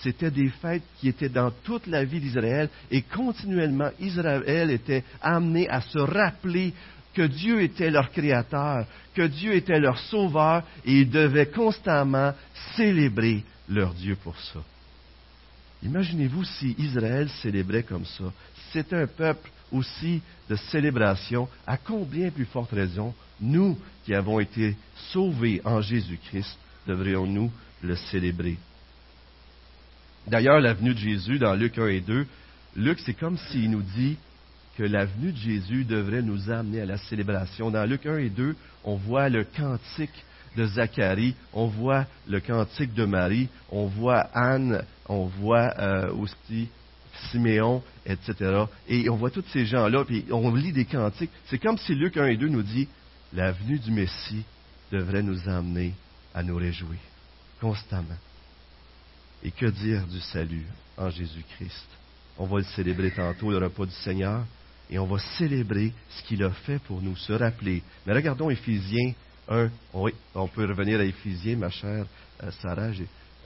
C'était 0.00 0.30
des 0.30 0.48
fêtes 0.48 0.82
qui 0.98 1.08
étaient 1.08 1.28
dans 1.28 1.50
toute 1.62 1.86
la 1.86 2.04
vie 2.04 2.18
d'Israël 2.18 2.70
et 2.90 3.02
continuellement, 3.02 3.90
Israël 4.00 4.70
était 4.70 5.04
amené 5.20 5.68
à 5.68 5.82
se 5.82 5.98
rappeler 5.98 6.72
que 7.12 7.22
Dieu 7.22 7.60
était 7.60 7.90
leur 7.90 8.10
créateur, 8.10 8.86
que 9.14 9.26
Dieu 9.26 9.54
était 9.54 9.78
leur 9.78 9.98
sauveur, 9.98 10.64
et 10.86 11.00
ils 11.00 11.10
devaient 11.10 11.50
constamment 11.50 12.32
célébrer 12.74 13.44
leur 13.68 13.92
Dieu 13.92 14.16
pour 14.16 14.38
ça. 14.40 14.60
Imaginez-vous 15.82 16.44
si 16.44 16.74
Israël 16.78 17.28
célébrait 17.42 17.82
comme 17.82 18.06
ça. 18.06 18.32
C'est 18.72 18.90
un 18.94 19.06
peuple 19.06 19.50
aussi 19.72 20.22
de 20.48 20.56
célébration. 20.56 21.48
À 21.66 21.76
combien 21.76 22.30
plus 22.30 22.44
forte 22.44 22.72
raison, 22.72 23.14
nous 23.40 23.78
qui 24.04 24.14
avons 24.14 24.40
été 24.40 24.76
sauvés 25.12 25.60
en 25.64 25.80
Jésus-Christ, 25.80 26.58
devrions-nous 26.86 27.50
le 27.82 27.96
célébrer? 27.96 28.58
D'ailleurs, 30.26 30.60
la 30.60 30.74
venue 30.74 30.94
de 30.94 30.98
Jésus 30.98 31.38
dans 31.38 31.54
Luc 31.54 31.78
1 31.78 31.86
et 31.88 32.00
2, 32.00 32.26
Luc, 32.76 33.00
c'est 33.00 33.14
comme 33.14 33.36
s'il 33.36 33.70
nous 33.70 33.82
dit, 33.82 34.16
que 34.76 34.82
la 34.82 35.04
venue 35.04 35.32
de 35.32 35.36
Jésus 35.36 35.84
devrait 35.84 36.22
nous 36.22 36.50
amener 36.50 36.80
à 36.80 36.86
la 36.86 36.96
célébration. 36.96 37.70
Dans 37.70 37.84
Luc 37.84 38.06
1 38.06 38.18
et 38.18 38.30
2, 38.30 38.56
on 38.84 38.96
voit 38.96 39.28
le 39.28 39.44
cantique 39.44 40.24
de 40.56 40.66
Zacharie, 40.66 41.34
on 41.52 41.66
voit 41.66 42.06
le 42.28 42.40
cantique 42.40 42.94
de 42.94 43.04
Marie, 43.04 43.48
on 43.70 43.86
voit 43.86 44.28
Anne, 44.34 44.84
on 45.08 45.26
voit 45.26 45.74
euh, 45.78 46.12
aussi 46.12 46.68
Siméon, 47.30 47.82
etc. 48.06 48.64
Et 48.88 49.08
on 49.08 49.16
voit 49.16 49.30
tous 49.30 49.44
ces 49.52 49.66
gens-là, 49.66 50.04
puis 50.04 50.24
on 50.30 50.54
lit 50.54 50.72
des 50.72 50.84
cantiques. 50.84 51.30
C'est 51.46 51.58
comme 51.58 51.78
si 51.78 51.94
Luc 51.94 52.16
1 52.16 52.26
et 52.26 52.36
2 52.36 52.48
nous 52.48 52.62
dit, 52.62 52.88
la 53.32 53.52
venue 53.52 53.78
du 53.78 53.90
Messie 53.90 54.44
devrait 54.90 55.22
nous 55.22 55.48
amener 55.48 55.94
à 56.34 56.42
nous 56.42 56.56
réjouir 56.56 56.98
constamment. 57.60 58.18
Et 59.42 59.50
que 59.50 59.66
dire 59.66 60.06
du 60.06 60.20
salut 60.20 60.66
en 60.96 61.10
Jésus-Christ? 61.10 61.88
On 62.38 62.46
va 62.46 62.58
le 62.58 62.64
célébrer 62.64 63.10
tantôt, 63.10 63.50
le 63.50 63.58
repas 63.58 63.86
du 63.86 63.92
Seigneur 63.92 64.44
et 64.92 64.98
on 64.98 65.06
va 65.06 65.18
célébrer 65.38 65.92
ce 66.10 66.22
qu'il 66.24 66.42
a 66.44 66.50
fait 66.50 66.78
pour 66.80 67.00
nous, 67.00 67.16
se 67.16 67.32
rappeler. 67.32 67.82
Mais 68.06 68.12
regardons 68.12 68.50
Éphésiens 68.50 69.14
1. 69.48 69.70
Oui, 69.94 70.12
on 70.34 70.46
peut 70.48 70.66
revenir 70.66 71.00
à 71.00 71.04
Éphésiens, 71.04 71.56
ma 71.56 71.70
chère 71.70 72.04
euh, 72.42 72.50
Sarah. 72.60 72.90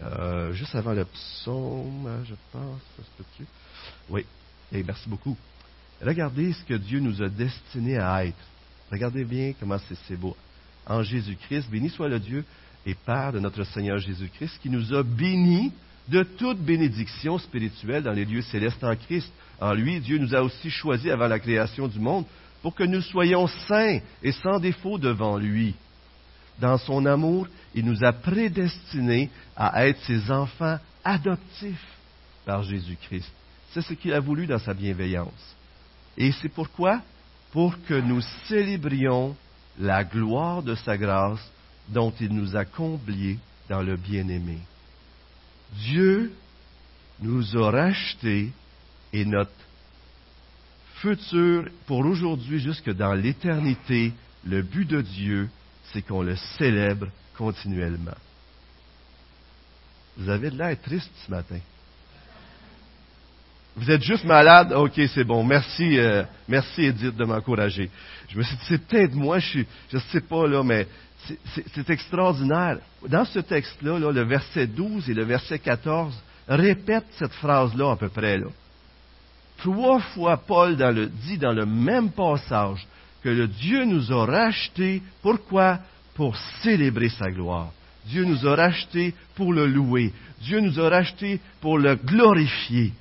Euh, 0.02 0.52
juste 0.52 0.74
avant 0.74 0.92
le 0.92 1.04
psaume, 1.04 2.24
je 2.28 2.34
pense. 2.52 2.80
Oui, 4.10 4.24
et 4.72 4.82
merci 4.82 5.08
beaucoup. 5.08 5.36
Regardez 6.02 6.52
ce 6.52 6.64
que 6.64 6.74
Dieu 6.74 7.00
nous 7.00 7.22
a 7.22 7.28
destiné 7.28 7.98
à 7.98 8.26
être. 8.26 8.36
Regardez 8.90 9.24
bien 9.24 9.52
comment 9.58 9.78
c'est 10.06 10.16
beau. 10.16 10.36
En 10.86 11.02
Jésus-Christ, 11.02 11.70
béni 11.70 11.88
soit 11.88 12.08
le 12.08 12.20
Dieu 12.20 12.44
et 12.84 12.94
Père 12.94 13.32
de 13.32 13.40
notre 13.40 13.64
Seigneur 13.64 13.98
Jésus-Christ, 13.98 14.58
qui 14.62 14.70
nous 14.70 14.94
a 14.94 15.02
bénis 15.02 15.72
de 16.08 16.22
toute 16.22 16.58
bénédiction 16.58 17.38
spirituelle 17.38 18.02
dans 18.02 18.12
les 18.12 18.24
lieux 18.24 18.42
célestes 18.42 18.84
en 18.84 18.94
Christ. 18.94 19.32
En 19.60 19.72
lui, 19.72 20.00
Dieu 20.00 20.18
nous 20.18 20.34
a 20.34 20.42
aussi 20.42 20.70
choisis 20.70 21.10
avant 21.10 21.26
la 21.26 21.40
création 21.40 21.88
du 21.88 21.98
monde 21.98 22.26
pour 22.62 22.74
que 22.74 22.84
nous 22.84 23.00
soyons 23.00 23.46
saints 23.46 24.00
et 24.22 24.32
sans 24.32 24.60
défaut 24.60 24.98
devant 24.98 25.38
lui. 25.38 25.74
Dans 26.58 26.78
son 26.78 27.04
amour, 27.06 27.48
il 27.74 27.84
nous 27.84 28.02
a 28.04 28.12
prédestinés 28.12 29.30
à 29.56 29.86
être 29.86 30.02
ses 30.04 30.30
enfants 30.30 30.78
adoptifs 31.04 31.86
par 32.44 32.62
Jésus-Christ. 32.62 33.30
C'est 33.72 33.82
ce 33.82 33.92
qu'il 33.94 34.14
a 34.14 34.20
voulu 34.20 34.46
dans 34.46 34.58
sa 34.58 34.72
bienveillance. 34.72 35.56
Et 36.16 36.32
c'est 36.32 36.48
pourquoi? 36.48 37.02
Pour 37.52 37.74
que 37.82 37.94
nous 37.94 38.22
célébrions 38.48 39.36
la 39.78 40.04
gloire 40.04 40.62
de 40.62 40.74
sa 40.74 40.96
grâce 40.96 41.46
dont 41.88 42.12
il 42.20 42.32
nous 42.32 42.56
a 42.56 42.64
comblés 42.64 43.38
dans 43.68 43.82
le 43.82 43.96
bien-aimé. 43.96 44.58
Dieu 45.74 46.32
nous 47.20 47.56
a 47.56 47.70
rachetés 47.70 48.50
et 49.12 49.24
notre 49.24 49.50
futur 50.96 51.68
pour 51.86 51.98
aujourd'hui 52.00 52.60
jusque 52.60 52.90
dans 52.90 53.12
l'éternité, 53.12 54.12
le 54.44 54.62
but 54.62 54.88
de 54.88 55.02
Dieu, 55.02 55.48
c'est 55.96 56.02
qu'on 56.02 56.20
le 56.20 56.36
célèbre 56.58 57.06
continuellement. 57.38 58.18
Vous 60.18 60.28
avez 60.28 60.50
de 60.50 60.58
l'air 60.58 60.78
triste 60.78 61.10
ce 61.24 61.30
matin. 61.30 61.58
Vous 63.76 63.90
êtes 63.90 64.02
juste 64.02 64.24
malade? 64.24 64.74
Ok, 64.74 65.00
c'est 65.14 65.24
bon. 65.24 65.42
Merci, 65.42 65.98
euh, 65.98 66.24
merci 66.48 66.82
Edith 66.82 67.16
de 67.16 67.24
m'encourager. 67.24 67.88
Je 68.28 68.36
me 68.36 68.42
suis 68.42 68.56
dit, 68.56 68.64
c'est 68.68 68.86
peut-être 68.86 69.14
moi, 69.14 69.38
je 69.38 69.46
suis, 69.46 69.66
je 69.90 69.96
sais 70.12 70.20
pas 70.20 70.46
là, 70.46 70.62
mais 70.62 70.86
c'est 71.74 71.88
extraordinaire. 71.88 72.78
Dans 73.08 73.24
ce 73.24 73.38
texte-là, 73.38 73.98
le 73.98 74.22
verset 74.22 74.66
12 74.66 75.08
et 75.08 75.14
le 75.14 75.24
verset 75.24 75.58
14 75.58 76.14
répètent 76.46 77.06
cette 77.12 77.32
phrase-là 77.32 77.92
à 77.92 77.96
peu 77.96 78.10
près. 78.10 78.38
Trois 79.58 80.00
fois, 80.00 80.36
Paul 80.36 80.76
dit 81.24 81.38
dans 81.38 81.52
le 81.54 81.64
même 81.64 82.10
passage 82.10 82.86
que 83.26 83.30
le 83.30 83.48
Dieu 83.48 83.84
nous 83.84 84.12
a 84.12 84.24
rachetés. 84.24 85.02
Pourquoi? 85.20 85.80
Pour 86.14 86.36
célébrer 86.62 87.08
sa 87.08 87.28
gloire. 87.28 87.72
Dieu 88.06 88.24
nous 88.24 88.46
a 88.46 88.54
rachetés 88.54 89.14
pour 89.34 89.52
le 89.52 89.66
louer. 89.66 90.12
Dieu 90.42 90.60
nous 90.60 90.78
a 90.78 90.88
rachetés 90.88 91.40
pour 91.60 91.76
le 91.76 91.96
glorifier. 91.96 92.92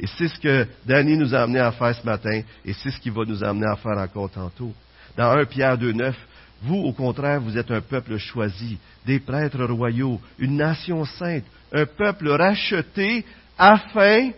Et 0.00 0.08
c'est 0.18 0.26
ce 0.26 0.40
que 0.40 0.66
Danny 0.84 1.16
nous 1.16 1.32
a 1.32 1.42
amené 1.42 1.60
à 1.60 1.70
faire 1.70 1.94
ce 1.94 2.04
matin, 2.04 2.42
et 2.64 2.72
c'est 2.72 2.90
ce 2.90 2.98
qu'il 2.98 3.12
va 3.12 3.24
nous 3.24 3.44
amener 3.44 3.68
à 3.68 3.76
faire 3.76 3.96
encore 3.98 4.32
tantôt. 4.32 4.72
Dans 5.16 5.30
1 5.30 5.44
Pierre 5.44 5.78
2.9, 5.78 6.12
vous, 6.62 6.78
au 6.78 6.92
contraire, 6.92 7.40
vous 7.40 7.56
êtes 7.56 7.70
un 7.70 7.80
peuple 7.80 8.18
choisi, 8.18 8.78
des 9.06 9.20
prêtres 9.20 9.64
royaux, 9.64 10.20
une 10.40 10.56
nation 10.56 11.04
sainte, 11.04 11.44
un 11.72 11.86
peuple 11.86 12.30
racheté 12.30 13.24
afin, 13.56 14.30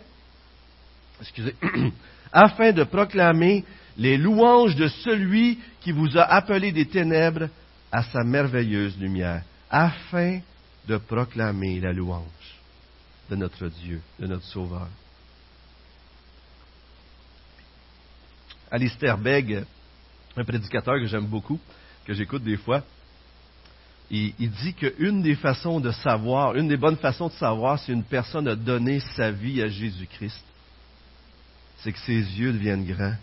excusez, 1.19 1.55
afin 2.33 2.73
de 2.73 2.85
proclamer 2.85 3.65
les 3.97 4.17
louanges 4.17 4.77
de 4.77 4.89
celui 4.89 5.59
qui 5.81 5.93
vous 5.93 6.17
a 6.17 6.23
appelé 6.23 6.73
des 6.73 6.87
ténèbres 6.87 7.49
à 7.93 8.03
sa 8.03 8.25
merveilleuse 8.25 8.99
lumière, 8.99 9.43
afin 9.71 10.41
de 10.89 10.97
proclamer 10.97 11.81
la 11.81 11.93
louange 11.93 12.25
de 13.31 13.37
notre 13.37 13.69
Dieu, 13.69 14.01
de 14.19 14.27
notre 14.27 14.45
Sauveur. 14.45 14.89
Alistair 18.71 19.17
Begg, 19.17 19.65
un 20.37 20.45
prédicateur 20.45 20.95
que 20.95 21.07
j'aime 21.07 21.27
beaucoup, 21.27 21.61
que 22.05 22.13
j'écoute 22.13 22.43
des 22.43 22.57
fois, 22.57 22.83
il, 24.11 24.35
il 24.39 24.51
dit 24.51 24.75
qu'une 24.75 25.23
des 25.23 25.37
façons 25.37 25.79
de 25.81 25.93
savoir, 25.93 26.57
une 26.57 26.69
des 26.69 26.77
bonnes 26.77 26.97
façons 26.97 27.29
de 27.29 27.35
savoir 27.35 27.79
si 27.79 27.93
une 27.93 28.03
personne 28.03 28.49
a 28.49 28.57
donné 28.57 29.01
sa 29.17 29.31
vie 29.31 29.63
à 29.63 29.69
Jésus-Christ, 29.69 30.45
c'est 31.79 31.93
que 31.93 31.99
ses 32.01 32.21
yeux 32.39 32.53
deviennent 32.53 32.85
grands 32.85 33.17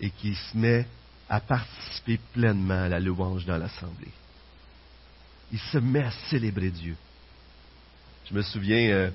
et 0.00 0.10
qu'il 0.10 0.36
se 0.36 0.56
met 0.56 0.86
à 1.28 1.40
participer 1.40 2.18
pleinement 2.32 2.82
à 2.82 2.88
la 2.88 3.00
louange 3.00 3.44
dans 3.44 3.56
l'assemblée. 3.56 4.12
Il 5.52 5.58
se 5.58 5.78
met 5.78 6.02
à 6.02 6.10
célébrer 6.30 6.70
Dieu. 6.70 6.96
Je 8.28 8.34
me 8.34 8.42
souviens, 8.42 8.90
euh, 8.90 9.10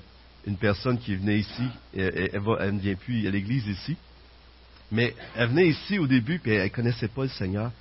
une 0.46 0.58
personne 0.58 0.98
qui 0.98 1.16
venait 1.16 1.40
ici. 1.40 1.64
Elle, 1.96 2.32
ne 2.34 2.80
vient 2.80 2.96
plus 2.96 3.28
à 3.28 3.32
l'église 3.32 3.66
ici. 3.68 3.96
Mais 4.92 5.16
elle 5.36 5.50
venait 5.50 5.70
ici 5.70 5.98
au 5.98 6.08
début, 6.08 6.40
puis 6.40 6.52
elle 6.52 6.64
ne 6.64 6.68
connaissait 6.68 7.08
pas 7.08 7.24
le 7.24 7.30
Seigneur. 7.30 7.72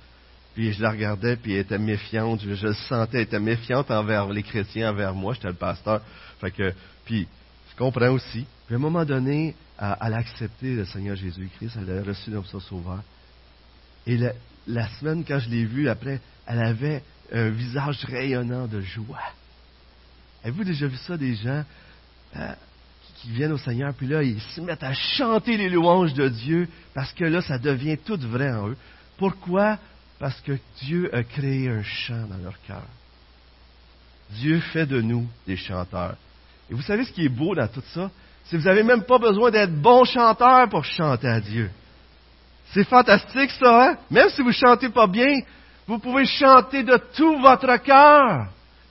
Puis 0.55 0.73
je 0.73 0.81
la 0.81 0.91
regardais, 0.91 1.35
puis 1.35 1.53
elle 1.53 1.61
était 1.61 1.79
méfiante. 1.79 2.41
Je, 2.41 2.67
le 2.67 2.73
sentais, 2.73 3.17
elle 3.17 3.23
était 3.23 3.39
méfiante 3.39 3.91
envers 3.91 4.29
les 4.29 4.43
chrétiens, 4.43 4.91
envers 4.91 5.13
moi. 5.13 5.33
J'étais 5.33 5.49
le 5.49 5.53
pasteur. 5.55 6.01
Fait 6.39 6.51
que, 6.51 6.73
puis 7.05 7.27
je 7.73 7.77
comprends 7.77 8.11
aussi. 8.11 8.45
Puis 8.65 8.75
à 8.75 8.77
un 8.77 8.81
moment 8.81 9.03
donné, 9.03 9.55
elle, 9.79 10.13
a 10.13 10.17
accepté 10.17 10.75
le 10.75 10.85
Seigneur 10.85 11.15
Jésus-Christ. 11.15 11.77
Elle 11.81 11.97
a 11.97 12.03
reçu 12.03 12.31
comme 12.31 12.45
ça 12.45 12.59
sauveur. 12.59 13.01
Et 14.05 14.17
la, 14.67 14.87
semaine, 14.99 15.23
quand 15.25 15.39
je 15.39 15.49
l'ai 15.49 15.65
vue 15.65 15.89
après, 15.89 16.21
elle 16.45 16.63
avait 16.63 17.01
un 17.31 17.49
visage 17.49 18.05
rayonnant 18.05 18.67
de 18.67 18.81
joie. 18.81 19.23
Avez-vous 20.43 20.65
déjà 20.65 20.87
vu 20.87 20.97
ça, 20.97 21.17
des 21.17 21.35
gens 21.35 21.63
euh, 22.35 22.53
qui 23.15 23.31
viennent 23.31 23.53
au 23.53 23.57
Seigneur, 23.57 23.93
puis 23.93 24.07
là, 24.07 24.21
ils 24.21 24.41
se 24.41 24.61
mettent 24.61 24.83
à 24.83 24.93
chanter 24.93 25.57
les 25.57 25.69
louanges 25.69 26.13
de 26.13 26.27
Dieu, 26.27 26.67
parce 26.93 27.13
que 27.13 27.23
là, 27.23 27.41
ça 27.41 27.57
devient 27.57 27.97
tout 27.97 28.17
vrai 28.17 28.51
en 28.51 28.69
eux. 28.69 28.77
Pourquoi? 29.17 29.79
Parce 30.19 30.39
que 30.41 30.59
Dieu 30.81 31.13
a 31.15 31.23
créé 31.23 31.69
un 31.69 31.81
chant 31.81 32.27
dans 32.27 32.37
leur 32.37 32.61
cœur. 32.67 32.85
Dieu 34.31 34.59
fait 34.59 34.85
de 34.85 35.01
nous 35.01 35.27
des 35.47 35.57
chanteurs. 35.57 36.17
Et 36.69 36.73
vous 36.73 36.81
savez 36.81 37.05
ce 37.05 37.11
qui 37.11 37.25
est 37.25 37.29
beau 37.29 37.55
dans 37.55 37.67
tout 37.67 37.83
ça? 37.93 38.09
C'est 38.45 38.57
que 38.57 38.61
vous 38.61 38.67
n'avez 38.67 38.83
même 38.83 39.03
pas 39.03 39.17
besoin 39.17 39.51
d'être 39.51 39.73
bon 39.73 40.03
chanteur 40.03 40.67
pour 40.69 40.83
chanter 40.83 41.27
à 41.27 41.39
Dieu. 41.39 41.69
C'est 42.73 42.83
fantastique 42.83 43.51
ça, 43.51 43.89
hein? 43.89 43.97
Même 44.09 44.29
si 44.29 44.41
vous 44.41 44.49
ne 44.49 44.53
chantez 44.53 44.89
pas 44.89 45.07
bien, 45.07 45.41
vous 45.87 45.99
pouvez 45.99 46.25
chanter 46.25 46.83
de 46.83 46.99
tout 47.15 47.39
votre 47.39 47.77
cœur. 47.77 48.47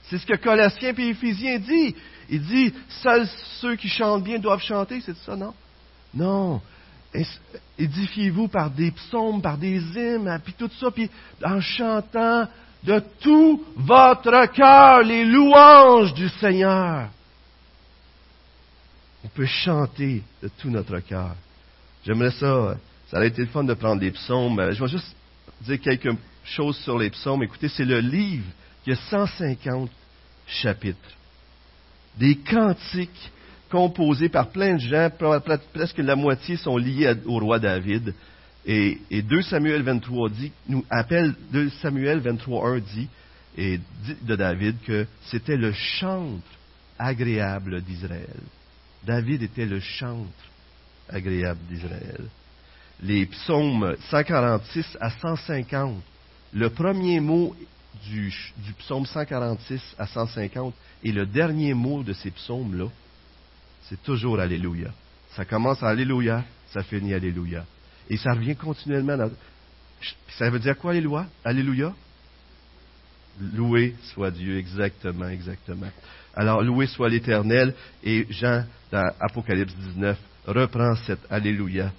C'est 0.09 0.17
ce 0.17 0.25
que 0.25 0.35
Colossiens 0.35 0.93
et 0.97 1.09
Éphésiens 1.09 1.59
dit. 1.59 1.95
Il 2.29 2.41
dit, 2.41 2.73
seuls 2.87 3.27
ceux 3.59 3.75
qui 3.75 3.89
chantent 3.89 4.23
bien 4.23 4.39
doivent 4.39 4.63
chanter, 4.63 5.01
c'est 5.01 5.17
ça, 5.17 5.35
non? 5.35 5.53
Non 6.13 6.61
édifiez-vous 7.77 8.47
par 8.47 8.69
des 8.69 8.91
psaumes, 8.91 9.41
par 9.41 9.57
des 9.57 9.77
hymnes, 9.77 10.39
puis 10.43 10.53
tout 10.53 10.69
ça, 10.79 10.91
puis 10.91 11.09
en 11.43 11.61
chantant 11.61 12.47
de 12.83 13.01
tout 13.21 13.63
votre 13.75 14.45
cœur 14.51 15.01
les 15.03 15.25
louanges 15.25 16.13
du 16.13 16.27
Seigneur. 16.29 17.09
On 19.23 19.27
peut 19.29 19.45
chanter 19.45 20.21
de 20.41 20.49
tout 20.59 20.69
notre 20.69 20.99
cœur. 20.99 21.35
J'aimerais 22.05 22.31
ça. 22.31 22.77
Ça 23.09 23.17
aurait 23.17 23.27
été 23.27 23.41
le 23.41 23.47
fun 23.47 23.63
de 23.63 23.73
prendre 23.73 24.01
des 24.01 24.11
psaumes. 24.11 24.71
Je 24.71 24.83
vais 24.83 24.89
juste 24.89 25.15
dire 25.61 25.79
quelque 25.79 26.09
chose 26.43 26.77
sur 26.77 26.97
les 26.97 27.09
psaumes. 27.09 27.43
Écoutez, 27.43 27.69
c'est 27.69 27.85
le 27.85 27.99
livre 27.99 28.45
qui 28.83 28.91
a 28.91 28.95
150 28.95 29.89
chapitres. 30.47 30.97
Des 32.17 32.37
cantiques 32.37 33.31
composé 33.73 34.29
par 34.29 34.49
plein 34.49 34.75
de 34.75 34.79
gens, 34.79 35.09
presque 35.73 35.97
la 35.97 36.15
moitié 36.15 36.57
sont 36.57 36.77
liés 36.77 37.11
au 37.25 37.39
roi 37.39 37.57
David. 37.57 38.13
Et, 38.65 38.99
2 39.09 39.41
Samuel 39.41 39.81
23 39.81 40.29
dit, 40.29 40.51
nous 40.69 40.85
appelle 40.91 41.33
2 41.51 41.69
Samuel 41.81 42.19
23 42.19 42.79
dit, 42.81 43.07
et 43.57 43.79
dit 44.03 44.15
de 44.21 44.35
David 44.35 44.75
que 44.85 45.07
c'était 45.25 45.57
le 45.57 45.71
chantre 45.73 46.45
agréable 46.99 47.81
d'Israël. 47.81 48.41
David 49.05 49.43
était 49.43 49.65
le 49.65 49.79
chantre 49.79 50.29
agréable 51.09 51.59
d'Israël. 51.69 52.21
Les 53.01 53.25
psaumes 53.25 53.95
146 54.09 54.97
à 55.01 55.09
150, 55.09 56.01
le 56.53 56.69
premier 56.69 57.19
mot 57.19 57.55
du, 58.05 58.33
psaume 58.79 59.05
146 59.05 59.81
à 59.97 60.07
150 60.07 60.73
et 61.03 61.11
le 61.11 61.25
dernier 61.25 61.73
mot 61.73 62.03
de 62.03 62.13
ces 62.13 62.31
psaumes-là, 62.31 62.87
c'est 63.89 64.01
toujours 64.03 64.39
Alléluia. 64.39 64.91
Ça 65.35 65.45
commence 65.45 65.83
à 65.83 65.89
Alléluia, 65.89 66.43
ça 66.71 66.83
finit 66.83 67.13
Alléluia. 67.13 67.65
Et 68.09 68.17
ça 68.17 68.33
revient 68.33 68.55
continuellement. 68.55 69.17
Ça 70.37 70.49
veut 70.49 70.59
dire 70.59 70.77
quoi, 70.77 70.91
Alléluia? 70.91 71.27
Alléluia? 71.43 71.93
Loué 73.39 73.95
soit 74.13 74.31
Dieu, 74.31 74.57
exactement, 74.57 75.27
exactement. 75.27 75.89
Alors, 76.35 76.63
loué 76.63 76.87
soit 76.87 77.09
l'Éternel. 77.09 77.73
Et 78.03 78.27
Jean, 78.29 78.65
dans 78.91 79.09
Apocalypse 79.19 79.75
19, 79.75 80.17
reprend 80.47 80.95
cet 80.95 81.19
Alléluia. 81.29 81.91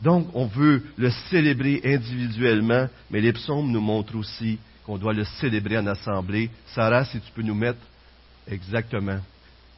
Donc, 0.00 0.28
on 0.34 0.46
veut 0.46 0.82
le 0.96 1.10
célébrer 1.30 1.80
individuellement, 1.84 2.88
mais 3.10 3.20
les 3.20 3.32
psaumes 3.32 3.70
nous 3.70 3.80
montrent 3.80 4.16
aussi 4.16 4.58
qu'on 4.84 4.98
doit 4.98 5.12
le 5.12 5.24
célébrer 5.24 5.78
en 5.78 5.86
assemblée. 5.86 6.50
Sarah, 6.74 7.04
si 7.04 7.20
tu 7.20 7.30
peux 7.32 7.42
nous 7.42 7.54
mettre 7.54 7.80
exactement 8.48 9.20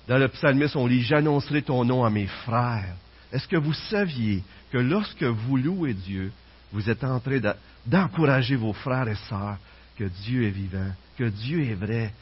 dans 0.08 0.18
le 0.18 0.28
psalmiste, 0.28 0.76
on 0.76 0.86
lit 0.86 1.02
J'annoncerai 1.02 1.62
ton 1.62 1.84
nom 1.84 2.04
à 2.04 2.10
mes 2.10 2.26
frères. 2.26 2.94
Est-ce 3.32 3.48
que 3.48 3.56
vous 3.56 3.72
saviez 3.72 4.42
que 4.70 4.78
lorsque 4.78 5.24
vous 5.24 5.56
louez 5.56 5.94
Dieu, 5.94 6.32
vous 6.72 6.88
êtes 6.88 7.04
en 7.04 7.18
train 7.20 7.40
d'encourager 7.86 8.56
vos 8.56 8.72
frères 8.72 9.08
et 9.08 9.16
sœurs 9.28 9.58
que 9.96 10.04
Dieu 10.04 10.44
est 10.44 10.50
vivant, 10.50 10.90
que 11.16 11.24
Dieu 11.24 11.64
est 11.64 11.74
vrai. 11.74 12.12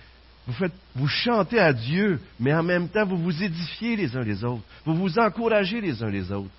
Vous, 0.46 0.52
faites, 0.52 0.72
vous 0.94 1.08
chantez 1.08 1.58
à 1.58 1.72
Dieu, 1.72 2.20
mais 2.38 2.52
en 2.52 2.62
même 2.62 2.88
temps, 2.88 3.06
vous 3.06 3.16
vous 3.16 3.42
édifiez 3.42 3.96
les 3.96 4.16
uns 4.16 4.22
les 4.22 4.44
autres. 4.44 4.62
Vous 4.84 4.94
vous 4.94 5.18
encouragez 5.18 5.80
les 5.80 6.02
uns 6.02 6.10
les 6.10 6.30
autres. 6.30 6.50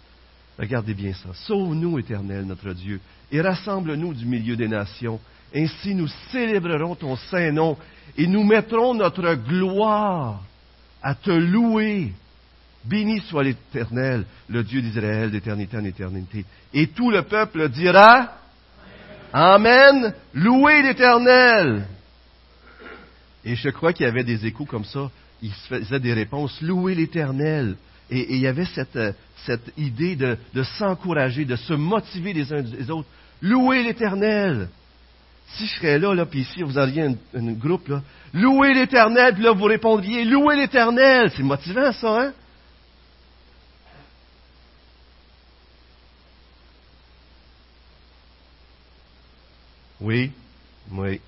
Regardez 0.58 0.94
bien 0.94 1.14
ça. 1.14 1.30
Sauve-nous, 1.34 2.00
éternel, 2.00 2.46
notre 2.46 2.74
Dieu, 2.74 3.00
et 3.32 3.42
rassemble-nous 3.42 4.14
du 4.14 4.26
milieu 4.26 4.56
des 4.56 4.68
nations. 4.68 5.20
Ainsi, 5.54 5.94
nous 5.94 6.08
célébrerons 6.32 6.96
ton 6.96 7.16
saint 7.16 7.52
nom 7.52 7.78
et 8.18 8.28
nous 8.28 8.44
mettrons 8.44 8.94
notre 8.94 9.36
gloire 9.36 10.42
à 11.02 11.14
te 11.14 11.32
louer. 11.32 12.14
Béni 12.84 13.20
soit 13.22 13.44
l'Éternel, 13.44 14.26
le 14.48 14.64
Dieu 14.64 14.82
d'Israël 14.82 15.32
d'éternité 15.32 15.78
en 15.78 15.86
éternité. 15.86 16.46
Et 16.74 16.88
tout 16.88 17.10
le 17.12 17.24
peuple 17.24 17.70
dira 17.70 18.34
Amen, 19.34 20.14
louez 20.34 20.82
l'Éternel. 20.82 21.86
Et 23.46 23.56
je 23.56 23.70
crois 23.70 23.94
qu'il 23.94 24.06
y 24.06 24.10
avait 24.10 24.24
des 24.24 24.46
échos 24.46 24.66
comme 24.66 24.86
ça. 24.86 25.12
Ils 25.42 25.54
faisaient 25.54 26.00
des 26.00 26.14
réponses, 26.14 26.60
louez 26.62 26.96
l'Éternel. 26.96 27.78
Et, 28.10 28.36
il 28.36 28.42
y 28.42 28.48
avait 28.48 28.66
cette, 28.66 29.00
cette 29.46 29.72
idée 29.78 30.16
de, 30.16 30.64
s'encourager, 30.78 31.46
de 31.46 31.56
se 31.56 31.74
motiver 31.74 32.34
les 32.34 32.52
uns 32.52 32.62
les 32.62 32.90
autres. 32.90 33.08
Louez 33.42 33.84
l'Éternel. 33.84 34.70
Si 35.48 35.68
je 35.68 35.76
serais 35.76 36.00
là, 36.00 36.16
là, 36.16 36.26
puis 36.26 36.40
ici, 36.40 36.64
vous 36.64 36.78
auriez 36.78 37.04
un, 37.04 37.52
groupe, 37.54 37.88
là, 37.88 38.02
louez 38.34 38.74
l'Éternel, 38.74 39.36
puis 39.36 39.44
là, 39.44 39.52
vous 39.52 39.66
répondriez, 39.66 40.26
louez 40.26 40.56
l'Éternel. 40.56 41.32
C'est 41.36 41.44
motivant, 41.44 41.92
ça, 41.92 42.22
hein? 42.22 42.34
Oui, 50.02 50.32
oui, 50.92 51.22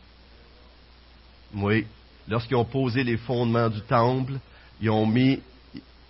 oui. 1.56 1.86
Lorsqu'ils 2.30 2.58
ont 2.58 2.66
posé 2.66 3.04
les 3.04 3.18
fondements 3.18 3.70
du 3.70 3.82
temple, 3.82 4.34
ils 4.82 4.90
ont 4.90 5.06
mis, 5.06 5.40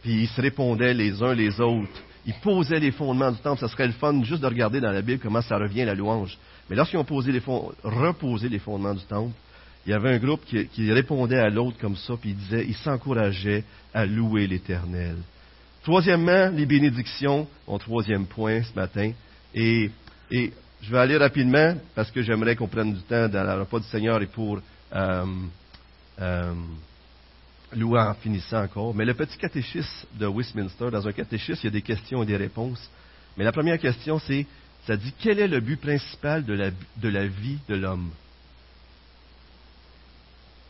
puis 0.01 0.23
ils 0.23 0.27
se 0.27 0.41
répondaient 0.41 0.93
les 0.93 1.21
uns 1.21 1.34
les 1.34 1.60
autres. 1.62 2.01
Ils 2.25 2.34
posaient 2.36 2.80
les 2.80 2.91
fondements 2.91 3.32
du 3.32 3.38
temple. 3.38 3.60
Ça 3.60 3.67
serait 3.67 3.88
le 3.88 3.93
fun 3.93 4.23
juste 4.23 4.41
de 4.41 4.47
regarder 4.47 4.82
dans 4.82 4.91
la 4.91 5.01
Bible 5.01 5.21
comment 5.21 5.41
ça 5.41 5.58
revient 5.58 5.86
la 5.86 5.95
louange. 5.95 6.38
Mais 6.69 6.75
lorsqu'ils 6.75 6.97
ont 6.97 7.06
posé 7.06 7.32
les 7.32 7.41
reposé 7.84 8.49
les 8.49 8.60
fondements 8.60 8.93
du 8.93 9.03
temple, 9.03 9.34
il 9.86 9.91
y 9.91 9.93
avait 9.93 10.15
un 10.15 10.17
groupe 10.17 10.43
qui, 10.43 10.91
répondait 10.91 11.39
à 11.39 11.49
l'autre 11.49 11.77
comme 11.80 11.95
ça, 11.95 12.15
puis 12.19 12.32
il 12.32 12.36
disait, 12.36 12.65
il 12.67 12.75
s'encourageait 12.75 13.63
à 13.93 14.06
louer 14.06 14.45
l'Éternel. 14.45 15.15
Troisièmement, 15.84 16.49
les 16.49 16.65
bénédictions, 16.65 17.47
mon 17.65 17.77
troisième 17.77 18.25
point 18.25 18.63
ce 18.63 18.75
matin. 18.75 19.12
Et, 19.56 19.89
je 20.30 20.91
vais 20.91 20.99
aller 20.99 21.17
rapidement 21.17 21.75
parce 21.95 22.12
que 22.12 22.21
j'aimerais 22.21 22.56
qu'on 22.56 22.67
prenne 22.67 22.93
du 22.93 23.01
temps 23.01 23.30
dans 23.30 23.43
la 23.43 23.58
repas 23.60 23.80
du 23.80 23.88
Seigneur 23.88 24.21
et 24.21 24.27
pour 24.27 24.60
euh, 24.93 25.25
euh, 26.19 26.53
louer 27.75 27.99
en 27.99 28.13
finissant 28.15 28.63
encore. 28.63 28.95
Mais 28.95 29.06
le 29.06 29.13
petit 29.13 29.38
catéchisme 29.38 30.08
de 30.13 30.27
Westminster, 30.27 30.89
dans 30.91 31.08
un 31.08 31.12
catéchisme, 31.12 31.62
il 31.63 31.65
y 31.65 31.67
a 31.67 31.71
des 31.71 31.82
questions 31.82 32.23
et 32.23 32.25
des 32.25 32.38
réponses. 32.38 32.89
Mais 33.38 33.43
la 33.43 33.51
première 33.51 33.80
question, 33.80 34.19
c'est 34.19 34.45
ça 34.86 34.95
dit 34.95 35.13
quel 35.19 35.39
est 35.39 35.47
le 35.47 35.60
but 35.60 35.80
principal 35.80 36.45
de 36.45 36.53
la, 36.53 36.71
de 36.71 37.10
la 37.10 37.27
vie 37.27 37.60
de 37.67 37.75
l'homme? 37.75 38.10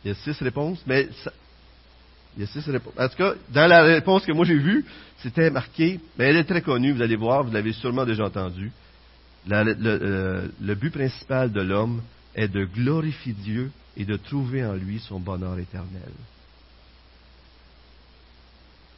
Il 0.04 0.08
y 0.08 0.10
a 0.10 0.14
six 0.14 0.40
réponses, 0.42 0.82
mais 0.86 1.08
il 2.36 2.40
y 2.40 2.44
a 2.44 2.46
six 2.46 2.68
réponses. 2.68 2.94
En 2.98 3.08
tout 3.08 3.16
cas, 3.16 3.34
dans 3.50 3.66
la 3.66 3.82
réponse 3.82 4.24
que 4.24 4.32
moi 4.32 4.44
j'ai 4.44 4.58
vue, 4.58 4.84
c'était 5.18 5.50
marqué, 5.50 6.00
mais 6.18 6.26
elle 6.26 6.36
est 6.36 6.44
très 6.44 6.62
connue, 6.62 6.92
vous 6.92 7.02
allez 7.02 7.16
voir, 7.16 7.44
vous 7.44 7.52
l'avez 7.52 7.72
sûrement 7.72 8.04
déjà 8.04 8.24
entendu. 8.24 8.72
Euh, 9.50 10.46
le, 10.60 10.74
but 10.74 10.90
principal 10.90 11.50
de 11.50 11.60
l'homme 11.62 12.02
est 12.38 12.48
de 12.48 12.64
glorifier 12.64 13.32
Dieu 13.32 13.72
et 13.96 14.04
de 14.04 14.16
trouver 14.16 14.64
en 14.64 14.74
lui 14.74 15.00
son 15.00 15.18
bonheur 15.18 15.58
éternel. 15.58 16.12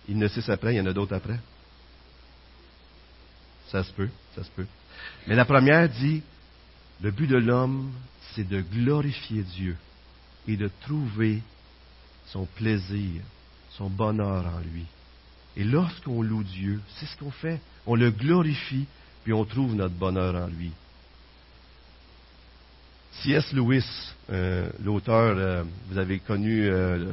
Il 0.08 0.18
ne 0.18 0.28
sait 0.28 0.50
après, 0.50 0.74
il 0.74 0.76
y 0.76 0.80
en 0.80 0.86
a 0.86 0.92
d'autres 0.92 1.14
après. 1.14 1.38
Ça 3.68 3.82
se 3.82 3.92
peut, 3.92 4.10
ça 4.34 4.44
se 4.44 4.50
peut. 4.50 4.66
Mais 5.26 5.34
la 5.34 5.46
première 5.46 5.88
dit, 5.88 6.22
le 7.00 7.10
but 7.12 7.28
de 7.28 7.38
l'homme, 7.38 7.90
c'est 8.34 8.46
de 8.46 8.60
glorifier 8.60 9.42
Dieu 9.42 9.76
et 10.46 10.58
de 10.58 10.70
trouver 10.82 11.40
son 12.26 12.44
plaisir, 12.44 13.22
son 13.70 13.88
bonheur 13.88 14.44
en 14.46 14.58
lui. 14.60 14.84
Et 15.56 15.64
lorsqu'on 15.64 16.20
loue 16.20 16.44
Dieu, 16.44 16.80
c'est 16.96 17.06
ce 17.06 17.16
qu'on 17.16 17.30
fait. 17.30 17.60
On 17.86 17.94
le 17.94 18.10
glorifie, 18.10 18.86
puis 19.24 19.32
on 19.32 19.46
trouve 19.46 19.74
notre 19.74 19.94
bonheur 19.94 20.34
en 20.34 20.46
lui. 20.46 20.72
C.S. 23.22 23.52
Lewis, 23.52 23.84
euh, 24.32 24.70
l'auteur, 24.82 25.36
euh, 25.36 25.62
vous 25.90 25.98
avez 25.98 26.20
connu 26.20 26.68
euh, 26.70 27.12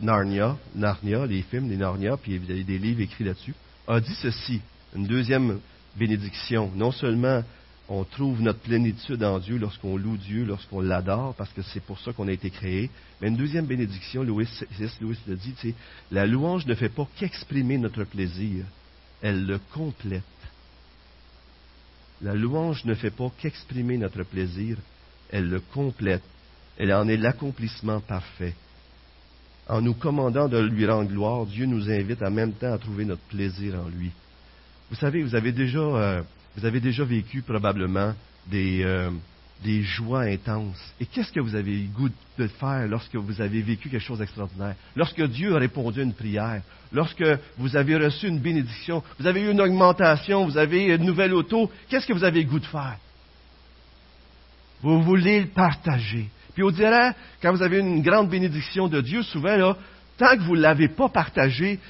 Narnia, 0.00 0.56
Narnia, 0.76 1.26
les 1.26 1.42
films 1.42 1.68
des 1.68 1.76
Narnia, 1.76 2.16
puis 2.16 2.38
vous 2.38 2.48
avez 2.48 2.62
des 2.62 2.78
livres 2.78 3.00
écrits 3.00 3.24
là-dessus, 3.24 3.54
a 3.88 3.98
dit 3.98 4.14
ceci, 4.22 4.60
une 4.94 5.08
deuxième 5.08 5.58
bénédiction. 5.96 6.70
Non 6.76 6.92
seulement 6.92 7.42
on 7.88 8.04
trouve 8.04 8.40
notre 8.40 8.60
plénitude 8.60 9.24
en 9.24 9.40
Dieu 9.40 9.58
lorsqu'on 9.58 9.96
loue 9.96 10.16
Dieu, 10.16 10.44
lorsqu'on 10.44 10.80
l'adore, 10.80 11.34
parce 11.34 11.50
que 11.50 11.62
c'est 11.62 11.82
pour 11.82 11.98
ça 11.98 12.12
qu'on 12.12 12.28
a 12.28 12.32
été 12.32 12.50
créé. 12.50 12.90
Mais 13.20 13.28
une 13.28 13.36
deuxième 13.36 13.66
bénédiction, 13.66 14.24
C.S. 14.24 14.96
Lewis 15.00 15.18
le 15.26 15.34
dit, 15.34 15.74
la 16.12 16.24
louange 16.24 16.66
ne 16.66 16.74
fait 16.76 16.88
pas 16.88 17.08
qu'exprimer 17.16 17.78
notre 17.78 18.04
plaisir, 18.04 18.64
elle 19.22 19.44
le 19.44 19.58
complète. 19.72 20.22
La 22.22 22.34
louange 22.34 22.84
ne 22.84 22.94
fait 22.94 23.10
pas 23.10 23.30
qu'exprimer 23.38 23.98
notre 23.98 24.22
plaisir, 24.22 24.76
elle 25.30 25.48
le 25.48 25.60
complète. 25.60 26.22
Elle 26.78 26.92
en 26.92 27.08
est 27.08 27.16
l'accomplissement 27.16 28.00
parfait. 28.00 28.54
En 29.68 29.80
nous 29.80 29.94
commandant 29.94 30.48
de 30.48 30.58
lui 30.58 30.86
rendre 30.86 31.10
gloire, 31.10 31.46
Dieu 31.46 31.66
nous 31.66 31.90
invite 31.90 32.22
en 32.22 32.30
même 32.30 32.52
temps 32.52 32.72
à 32.72 32.78
trouver 32.78 33.04
notre 33.04 33.22
plaisir 33.22 33.80
en 33.80 33.88
lui. 33.88 34.10
Vous 34.90 34.96
savez, 34.96 35.22
vous 35.22 35.34
avez 35.34 35.52
déjà, 35.52 35.78
euh, 35.78 36.22
vous 36.56 36.66
avez 36.66 36.80
déjà 36.80 37.04
vécu 37.04 37.42
probablement 37.42 38.14
des, 38.46 38.82
euh, 38.84 39.10
des 39.64 39.82
joies 39.82 40.24
intenses. 40.24 40.80
Et 41.00 41.06
qu'est-ce 41.06 41.32
que 41.32 41.40
vous 41.40 41.56
avez 41.56 41.72
eu 41.72 41.86
goût 41.86 42.10
de 42.38 42.46
faire 42.46 42.86
lorsque 42.86 43.16
vous 43.16 43.40
avez 43.40 43.62
vécu 43.62 43.88
quelque 43.88 44.02
chose 44.02 44.18
d'extraordinaire? 44.18 44.74
Lorsque 44.94 45.22
Dieu 45.22 45.56
a 45.56 45.58
répondu 45.58 46.00
à 46.00 46.02
une 46.04 46.12
prière, 46.12 46.60
lorsque 46.92 47.24
vous 47.56 47.74
avez 47.74 47.96
reçu 47.96 48.28
une 48.28 48.38
bénédiction, 48.38 49.02
vous 49.18 49.26
avez 49.26 49.40
eu 49.40 49.50
une 49.50 49.60
augmentation, 49.60 50.44
vous 50.44 50.58
avez 50.58 50.94
une 50.94 51.04
nouvelle 51.04 51.32
auto, 51.32 51.70
qu'est-ce 51.88 52.06
que 52.06 52.12
vous 52.12 52.24
avez 52.24 52.42
eu 52.42 52.44
goût 52.44 52.60
de 52.60 52.66
faire? 52.66 52.98
Vous 54.82 55.02
voulez 55.02 55.40
le 55.40 55.46
partager. 55.46 56.28
Puis 56.52 56.62
on 56.62 56.70
dirait, 56.70 57.12
quand 57.40 57.52
vous 57.52 57.62
avez 57.62 57.78
une 57.78 58.02
grande 58.02 58.28
bénédiction 58.28 58.86
de 58.86 59.00
Dieu, 59.00 59.22
souvent, 59.22 59.56
là, 59.56 59.76
tant 60.18 60.36
que 60.36 60.42
vous 60.42 60.56
ne 60.56 60.60
l'avez 60.60 60.88
pas 60.88 61.08
partagé, 61.08 61.80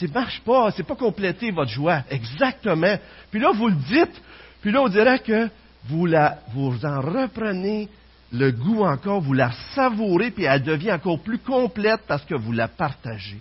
ça 0.00 0.06
ne 0.06 0.12
marche 0.12 0.40
pas, 0.40 0.72
c'est 0.72 0.82
pas 0.82 0.96
complété 0.96 1.52
votre 1.52 1.70
joie. 1.70 2.02
Exactement. 2.10 2.98
Puis 3.30 3.40
là, 3.40 3.52
vous 3.52 3.68
le 3.68 3.76
dites, 3.88 4.20
puis 4.62 4.72
là, 4.72 4.82
on 4.82 4.88
dirait 4.88 5.20
que 5.20 5.48
vous, 5.86 6.06
la, 6.06 6.38
vous 6.54 6.84
en 6.84 7.00
reprenez 7.00 7.88
le 8.32 8.50
goût 8.50 8.82
encore, 8.84 9.20
vous 9.20 9.34
la 9.34 9.52
savourez, 9.74 10.30
puis 10.30 10.44
elle 10.44 10.62
devient 10.62 10.92
encore 10.92 11.20
plus 11.20 11.38
complète 11.38 12.00
parce 12.06 12.24
que 12.24 12.34
vous 12.34 12.52
la 12.52 12.68
partagez. 12.68 13.40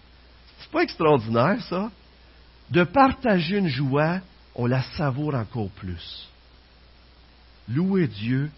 C'est 0.59 0.71
pas 0.71 0.83
extraordinaire, 0.83 1.63
ça? 1.69 1.89
De 2.69 2.83
partager 2.83 3.57
une 3.57 3.67
joie, 3.67 4.19
on 4.55 4.65
la 4.65 4.81
savoure 4.97 5.35
encore 5.35 5.69
plus. 5.69 6.27
Louer 7.69 8.07
Dieu 8.07 8.49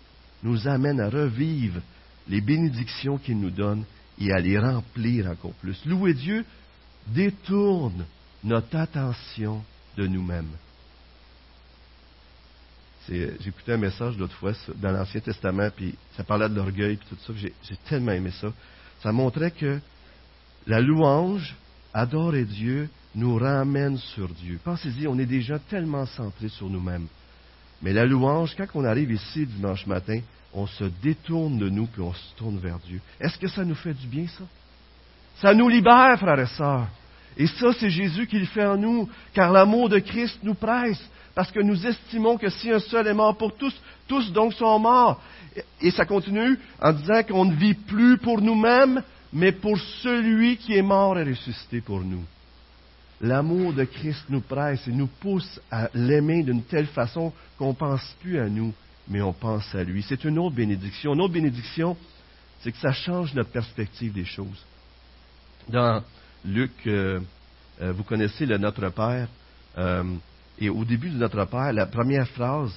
nous 0.42 0.68
amène 0.68 1.00
à 1.00 1.10
revivre 1.10 1.82
les 2.28 2.42
bénédictions 2.42 3.18
qu'il 3.18 3.40
nous 3.40 3.52
donne 3.52 3.84
et 4.20 4.32
à 4.32 4.40
les 4.40 4.58
remplir 4.58 5.30
encore 5.30 5.54
plus. 5.54 5.80
Louer 5.86 6.14
Dieu 6.14 6.46
détourne 7.08 8.06
notre 8.44 8.78
attention 8.78 9.64
de 9.98 10.08
nous-mêmes. 10.08 10.52
J'écoutais 13.10 13.74
un 13.74 13.78
message 13.78 14.18
l'autre 14.18 14.36
fois 14.36 14.54
dans 14.76 14.92
l'Ancien 14.92 15.20
Testament, 15.20 15.70
puis 15.76 15.96
ça 16.16 16.24
parlait 16.24 16.48
de 16.48 16.56
l'orgueil, 16.56 16.98
puis 16.98 17.08
tout 17.10 17.18
ça, 17.26 17.34
j'ai 17.38 17.76
tellement 17.90 18.14
aimé 18.14 18.32
ça. 18.40 18.54
Ça 19.02 19.12
montrait 19.12 19.52
que 19.52 19.80
la 20.68 20.80
louange, 20.80 21.56
adorer 21.94 22.46
Dieu, 22.46 22.90
nous 23.16 23.36
ramène 23.36 23.98
sur 23.98 24.30
Dieu. 24.30 24.60
Pensez-y, 24.64 25.08
on 25.08 25.20
est 25.20 25.26
déjà 25.26 25.60
tellement 25.60 26.06
centrés 26.06 26.50
sur 26.50 26.70
nous-mêmes. 26.70 27.08
Mais 27.82 27.92
la 27.92 28.06
louange, 28.06 28.56
quand 28.56 28.68
on 28.76 28.86
arrive 28.86 29.12
ici 29.12 29.46
dimanche 29.46 29.86
matin, 29.86 30.20
on 30.54 30.66
se 30.68 30.86
détourne 31.02 31.58
de 31.58 31.70
nous, 31.70 31.88
puis 31.88 32.02
on 32.02 32.14
se 32.14 32.36
tourne 32.38 32.58
vers 32.60 32.80
Dieu. 32.80 33.02
Est-ce 33.20 33.38
que 33.38 33.48
ça 33.48 33.66
nous 33.66 33.76
fait 33.76 33.94
du 33.94 34.08
bien, 34.08 34.28
ça? 34.28 34.46
Ça 35.42 35.54
nous 35.54 35.68
libère, 35.68 36.18
frères 36.18 36.40
et 36.40 36.48
sœurs. 36.48 36.88
Et 37.38 37.48
ça, 37.48 37.74
c'est 37.80 37.90
Jésus 37.90 38.28
qui 38.28 38.40
le 38.40 38.46
fait 38.46 38.66
en 38.66 38.78
nous, 38.78 39.10
car 39.34 39.52
l'amour 39.52 39.90
de 39.90 40.00
Christ 40.00 40.40
nous 40.44 40.54
presse 40.54 41.02
parce 41.36 41.52
que 41.52 41.60
nous 41.60 41.86
estimons 41.86 42.38
que 42.38 42.50
si 42.50 42.72
un 42.72 42.80
seul 42.80 43.08
est 43.08 43.14
mort 43.14 43.36
pour 43.38 43.56
tous, 43.56 43.74
tous 44.08 44.32
donc 44.32 44.54
sont 44.54 44.78
morts. 44.80 45.22
Et 45.82 45.92
ça 45.92 46.06
continue 46.06 46.60
en 46.82 46.94
disant 46.94 47.24
qu'on 47.24 47.46
ne 47.46 47.56
vit 47.56 47.74
plus 47.74 48.18
pour 48.18 48.42
nous-mêmes, 48.42 49.02
mais 49.32 49.52
pour 49.52 49.78
celui 50.02 50.58
qui 50.58 50.76
est 50.76 50.84
mort 50.84 51.18
et 51.18 51.24
ressuscité 51.24 51.82
pour 51.82 52.02
nous. 52.02 52.24
L'amour 53.22 53.74
de 53.74 53.86
Christ 53.86 54.26
nous 54.30 54.42
presse 54.42 54.88
et 54.88 54.92
nous 54.92 55.08
pousse 55.08 55.60
à 55.72 55.90
l'aimer 55.94 56.44
d'une 56.44 56.64
telle 56.64 56.88
façon 56.88 57.32
qu'on 57.58 57.70
ne 57.70 57.74
pense 57.74 58.16
plus 58.22 58.38
à 58.38 58.50
nous, 58.50 58.74
mais 59.08 59.22
on 59.22 59.34
pense 59.34 59.74
à 59.74 59.84
lui. 59.84 60.04
C'est 60.04 60.26
une 60.26 60.38
autre 60.38 60.56
bénédiction. 60.56 61.14
Une 61.14 61.22
autre 61.22 61.34
bénédiction, 61.34 61.96
c'est 62.60 62.72
que 62.72 62.78
ça 62.78 62.92
change 62.92 63.34
notre 63.34 63.52
perspective 63.52 64.14
des 64.14 64.26
choses. 64.26 64.66
Dans 65.70 66.04
Luc, 66.46 66.72
euh, 66.88 67.20
euh, 67.82 67.92
vous 67.94 68.04
connaissez 68.04 68.46
le 68.46 68.58
Notre 68.58 68.90
Père. 68.90 69.28
Euh, 69.78 70.04
et 70.60 70.70
au 70.70 70.86
début 70.86 71.10
de 71.10 71.18
notre 71.18 71.46
Père, 71.46 71.74
la 71.74 71.88
première 71.88 72.28
phrase, 72.30 72.72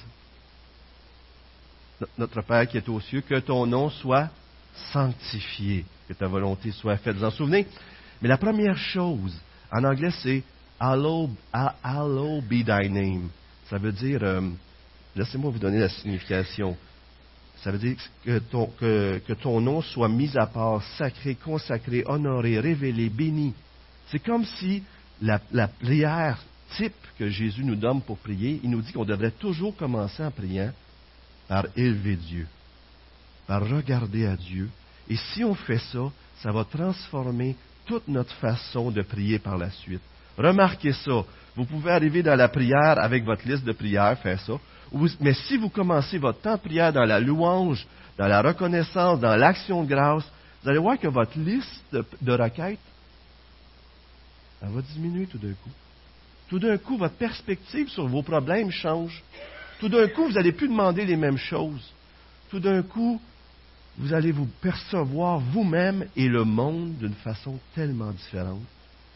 notre 2.17 2.41
Père 2.41 2.67
qui 2.67 2.77
est 2.77 2.89
aux 2.89 2.99
cieux, 2.99 3.21
que 3.21 3.39
ton 3.39 3.65
nom 3.67 3.89
soit 3.89 4.29
sanctifié, 4.91 5.85
que 6.07 6.13
ta 6.13 6.27
volonté 6.27 6.71
soit 6.71 6.97
faite. 6.97 7.17
Vous 7.17 7.23
en 7.23 7.31
souvenez? 7.31 7.67
Mais 8.21 8.27
la 8.27 8.37
première 8.37 8.77
chose, 8.77 9.39
en 9.71 9.83
anglais, 9.83 10.11
c'est 10.23 10.43
Hallow, 10.79 11.29
be 12.41 12.63
thy 12.65 12.89
name. 12.89 13.29
Ça 13.69 13.77
veut 13.77 13.91
dire, 13.91 14.21
laissez-moi 15.15 15.51
vous 15.51 15.59
donner 15.59 15.79
la 15.79 15.89
signification. 15.89 16.75
Ça 17.63 17.71
veut 17.71 17.79
dire 17.79 17.95
que 18.23 18.39
ton, 18.39 18.67
que, 18.79 19.33
ton 19.41 19.59
nom 19.61 19.81
soit 19.81 20.09
mis 20.09 20.35
à 20.37 20.45
part, 20.45 20.83
sacré, 20.97 21.35
consacré, 21.35 22.03
honoré, 22.05 22.59
révélé, 22.59 23.09
béni. 23.09 23.53
C'est 24.09 24.19
comme 24.19 24.45
si 24.45 24.83
la, 25.21 25.39
la 25.51 25.67
prière 25.67 26.39
type 26.75 26.93
que 27.17 27.29
Jésus 27.29 27.63
nous 27.63 27.75
donne 27.75 28.01
pour 28.01 28.17
prier, 28.17 28.59
il 28.63 28.69
nous 28.69 28.81
dit 28.81 28.93
qu'on 28.93 29.05
devrait 29.05 29.31
toujours 29.31 29.75
commencer 29.75 30.23
en 30.23 30.31
priant 30.31 30.71
par 31.47 31.65
élever 31.75 32.15
Dieu, 32.15 32.47
par 33.47 33.67
regarder 33.67 34.27
à 34.27 34.35
Dieu. 34.35 34.69
Et 35.09 35.15
si 35.15 35.43
on 35.43 35.55
fait 35.55 35.79
ça, 35.79 36.11
ça 36.41 36.51
va 36.51 36.63
transformer 36.63 37.55
toute 37.85 38.07
notre 38.07 38.33
façon 38.35 38.91
de 38.91 39.01
prier 39.01 39.39
par 39.39 39.57
la 39.57 39.71
suite. 39.71 40.01
Remarquez 40.37 40.93
ça. 40.93 41.23
Vous 41.55 41.65
pouvez 41.65 41.91
arriver 41.91 42.21
dans 42.21 42.35
la 42.35 42.49
prière 42.49 42.99
avec 42.99 43.23
votre 43.23 43.47
liste 43.47 43.63
de 43.63 43.71
prières, 43.71 44.19
faire 44.19 44.39
ça. 44.41 44.53
Mais 45.19 45.33
si 45.33 45.57
vous 45.57 45.69
commencez 45.69 46.17
votre 46.17 46.41
temps 46.41 46.55
de 46.55 46.61
prière 46.61 46.93
dans 46.93 47.05
la 47.05 47.19
louange, 47.19 47.85
dans 48.17 48.27
la 48.27 48.41
reconnaissance, 48.41 49.19
dans 49.19 49.35
l'action 49.35 49.83
de 49.83 49.89
grâce, 49.89 50.23
vous 50.63 50.69
allez 50.69 50.79
voir 50.79 50.97
que 50.97 51.07
votre 51.07 51.37
liste 51.37 51.83
de, 51.91 52.31
requêtes, 52.31 52.79
elle 54.61 54.69
va 54.69 54.81
diminuer 54.81 55.27
tout 55.27 55.37
d'un 55.37 55.53
coup. 55.53 55.69
Tout 56.49 56.59
d'un 56.59 56.77
coup, 56.77 56.97
votre 56.97 57.15
perspective 57.15 57.89
sur 57.89 58.07
vos 58.07 58.23
problèmes 58.23 58.71
change. 58.71 59.23
Tout 59.79 59.89
d'un 59.89 60.07
coup, 60.07 60.25
vous 60.25 60.33
n'allez 60.33 60.53
plus 60.53 60.67
demander 60.67 61.05
les 61.05 61.17
mêmes 61.17 61.37
choses. 61.37 61.93
Tout 62.49 62.59
d'un 62.59 62.81
coup, 62.81 63.21
vous 63.97 64.13
allez 64.13 64.31
vous 64.31 64.47
percevoir 64.61 65.39
vous-même 65.39 66.07
et 66.15 66.27
le 66.27 66.43
monde 66.43 66.97
d'une 66.97 67.13
façon 67.15 67.59
tellement 67.75 68.11
différente 68.11 68.61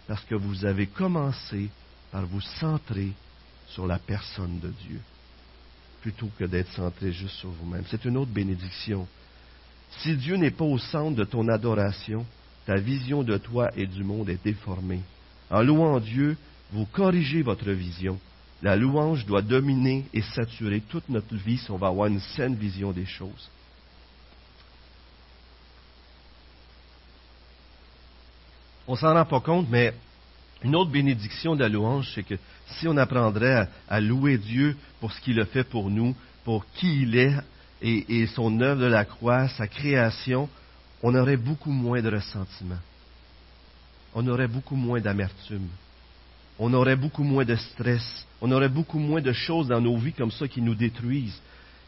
parce 0.07 0.23
que 0.25 0.35
vous 0.35 0.65
avez 0.65 0.87
commencé 0.87 1.69
par 2.11 2.25
vous 2.25 2.41
centrer 2.41 3.11
sur 3.67 3.87
la 3.87 3.97
personne 3.97 4.59
de 4.59 4.69
Dieu 4.69 4.99
plutôt 6.01 6.29
que 6.37 6.45
d'être 6.45 6.71
centré 6.73 7.11
juste 7.11 7.35
sur 7.35 7.49
vous-même. 7.49 7.83
C'est 7.89 8.05
une 8.05 8.17
autre 8.17 8.31
bénédiction. 8.31 9.07
Si 9.99 10.15
Dieu 10.15 10.35
n'est 10.35 10.51
pas 10.51 10.65
au 10.65 10.77
centre 10.77 11.15
de 11.15 11.23
ton 11.23 11.47
adoration, 11.47 12.25
ta 12.65 12.75
vision 12.75 13.23
de 13.23 13.37
toi 13.37 13.69
et 13.75 13.85
du 13.85 14.03
monde 14.03 14.29
est 14.29 14.43
déformée. 14.43 15.01
En 15.49 15.61
louant 15.61 15.99
Dieu, 15.99 16.37
vous 16.71 16.85
corrigez 16.85 17.41
votre 17.41 17.71
vision. 17.71 18.19
La 18.61 18.75
louange 18.75 19.25
doit 19.25 19.41
dominer 19.41 20.05
et 20.13 20.21
saturer 20.21 20.81
toute 20.81 21.09
notre 21.09 21.35
vie 21.35 21.57
si 21.57 21.71
on 21.71 21.77
va 21.77 21.87
avoir 21.87 22.07
une 22.07 22.19
saine 22.19 22.55
vision 22.55 22.91
des 22.91 23.05
choses. 23.05 23.49
On 28.87 28.95
s'en 28.95 29.13
rend 29.13 29.25
pas 29.25 29.39
compte, 29.39 29.67
mais 29.69 29.93
une 30.63 30.75
autre 30.75 30.91
bénédiction 30.91 31.55
de 31.55 31.61
la 31.61 31.69
louange, 31.69 32.11
c'est 32.13 32.23
que 32.23 32.35
si 32.67 32.87
on 32.87 32.97
apprendrait 32.97 33.67
à, 33.89 33.99
louer 33.99 34.37
Dieu 34.37 34.75
pour 34.99 35.11
ce 35.11 35.21
qu'il 35.21 35.39
a 35.39 35.45
fait 35.45 35.63
pour 35.63 35.89
nous, 35.89 36.15
pour 36.43 36.65
qui 36.73 37.03
il 37.03 37.17
est 37.17 37.35
et, 37.81 38.27
son 38.27 38.61
œuvre 38.61 38.81
de 38.81 38.85
la 38.85 39.05
croix, 39.05 39.47
sa 39.49 39.67
création, 39.67 40.47
on 41.01 41.15
aurait 41.15 41.37
beaucoup 41.37 41.71
moins 41.71 42.01
de 42.01 42.09
ressentiment. 42.09 42.77
On 44.13 44.27
aurait 44.27 44.47
beaucoup 44.47 44.75
moins 44.75 44.99
d'amertume 44.99 45.67
on 46.63 46.73
aurait 46.73 46.95
beaucoup 46.95 47.23
moins 47.23 47.43
de 47.43 47.55
stress, 47.55 48.27
on 48.39 48.51
aurait 48.51 48.69
beaucoup 48.69 48.99
moins 48.99 49.19
de 49.19 49.33
choses 49.33 49.67
dans 49.67 49.81
nos 49.81 49.97
vies 49.97 50.13
comme 50.13 50.29
ça 50.29 50.47
qui 50.47 50.61
nous 50.61 50.75
détruisent. 50.75 51.41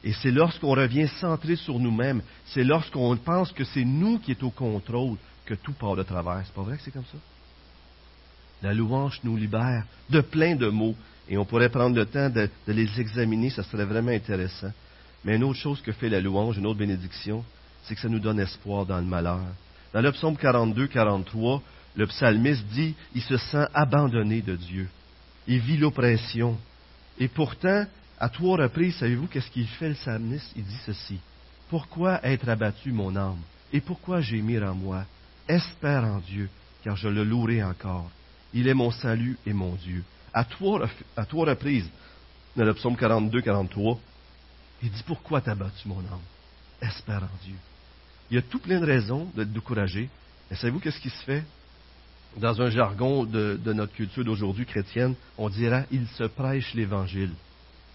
Et 0.03 0.13
c'est 0.13 0.31
lorsqu'on 0.31 0.71
revient 0.71 1.07
centré 1.21 1.55
sur 1.55 1.77
nous-mêmes, 1.77 2.23
c'est 2.47 2.63
lorsqu'on 2.63 3.15
pense 3.17 3.51
que 3.51 3.63
c'est 3.65 3.85
nous 3.85 4.17
qui 4.17 4.31
est 4.31 4.41
au 4.41 4.49
contrôle, 4.49 5.17
que 5.45 5.53
tout 5.53 5.73
part 5.73 5.95
de 5.95 6.01
travers. 6.01 6.41
C'est 6.45 6.55
pas 6.55 6.63
vrai 6.63 6.77
que 6.77 6.83
c'est 6.83 6.91
comme 6.91 7.05
ça? 7.05 7.19
La 8.63 8.73
louange 8.73 9.19
nous 9.23 9.35
libère 9.35 9.83
de 10.09 10.21
plein 10.21 10.55
de 10.55 10.69
mots. 10.69 10.95
Et 11.29 11.37
on 11.37 11.45
pourrait 11.45 11.69
prendre 11.69 11.95
le 11.95 12.05
temps 12.05 12.29
de, 12.29 12.49
de 12.67 12.73
les 12.73 12.99
examiner, 12.99 13.49
ça 13.49 13.63
serait 13.63 13.85
vraiment 13.85 14.11
intéressant. 14.11 14.71
Mais 15.23 15.35
une 15.35 15.43
autre 15.43 15.59
chose 15.59 15.81
que 15.81 15.91
fait 15.91 16.09
la 16.09 16.19
louange, 16.19 16.57
une 16.57 16.65
autre 16.65 16.79
bénédiction, 16.79 17.43
c'est 17.83 17.95
que 17.95 18.01
ça 18.01 18.09
nous 18.09 18.19
donne 18.19 18.39
espoir 18.39 18.85
dans 18.85 18.97
le 18.97 19.05
malheur. 19.05 19.41
Dans 19.93 20.01
le 20.01 20.11
psaume 20.11 20.37
42, 20.37 20.87
43, 20.87 21.61
le 21.95 22.07
psalmiste 22.07 22.65
dit, 22.67 22.95
il 23.13 23.21
se 23.21 23.37
sent 23.37 23.67
abandonné 23.73 24.41
de 24.41 24.55
Dieu. 24.55 24.89
Il 25.47 25.59
vit 25.59 25.77
l'oppression. 25.77 26.57
Et 27.19 27.27
pourtant, 27.27 27.85
à 28.19 28.29
trois 28.29 28.57
reprises, 28.57 28.95
savez-vous 28.95 29.27
qu'est-ce 29.27 29.51
qu'il 29.51 29.67
fait 29.67 29.89
le 29.89 29.95
psalmiste? 29.95 30.51
Il 30.55 30.63
dit 30.63 30.79
ceci. 30.85 31.19
Pourquoi 31.69 32.25
être 32.25 32.49
abattu, 32.49 32.91
mon 32.91 33.15
âme? 33.15 33.39
Et 33.71 33.81
pourquoi 33.81 34.21
gémir 34.21 34.63
en 34.63 34.73
moi? 34.73 35.03
Espère 35.47 36.05
en 36.05 36.19
Dieu, 36.19 36.49
car 36.83 36.95
je 36.95 37.09
le 37.09 37.23
louerai 37.23 37.63
encore. 37.63 38.09
Il 38.53 38.67
est 38.67 38.73
mon 38.73 38.91
salut 38.91 39.37
et 39.45 39.53
mon 39.53 39.75
Dieu. 39.75 40.03
À 40.33 40.43
trois, 40.43 40.87
à 41.17 41.23
reprises, 41.23 41.89
dans 42.55 42.65
le 42.65 42.73
psaume 42.73 42.95
42, 42.95 43.41
43, 43.41 43.99
il 44.83 44.91
dit 44.91 45.03
Pourquoi 45.05 45.41
t'as 45.41 45.55
battu 45.55 45.87
mon 45.87 45.99
âme? 45.99 46.21
Espère 46.81 47.23
en 47.23 47.45
Dieu. 47.45 47.55
Il 48.29 48.35
y 48.35 48.37
a 48.37 48.41
tout 48.41 48.59
plein 48.59 48.79
de 48.79 48.85
raisons 48.85 49.29
d'être 49.35 49.51
découragé. 49.51 50.09
Mais 50.49 50.57
savez-vous 50.57 50.79
qu'est-ce 50.79 50.99
qui 50.99 51.09
se 51.09 51.23
fait? 51.23 51.43
Dans 52.37 52.61
un 52.61 52.69
jargon 52.69 53.25
de, 53.25 53.59
de 53.63 53.73
notre 53.73 53.93
culture 53.93 54.25
d'aujourd'hui 54.25 54.65
chrétienne, 54.65 55.15
on 55.37 55.49
dira 55.49 55.83
Il 55.91 56.07
se 56.07 56.23
prêche 56.23 56.73
l'Évangile. 56.73 57.31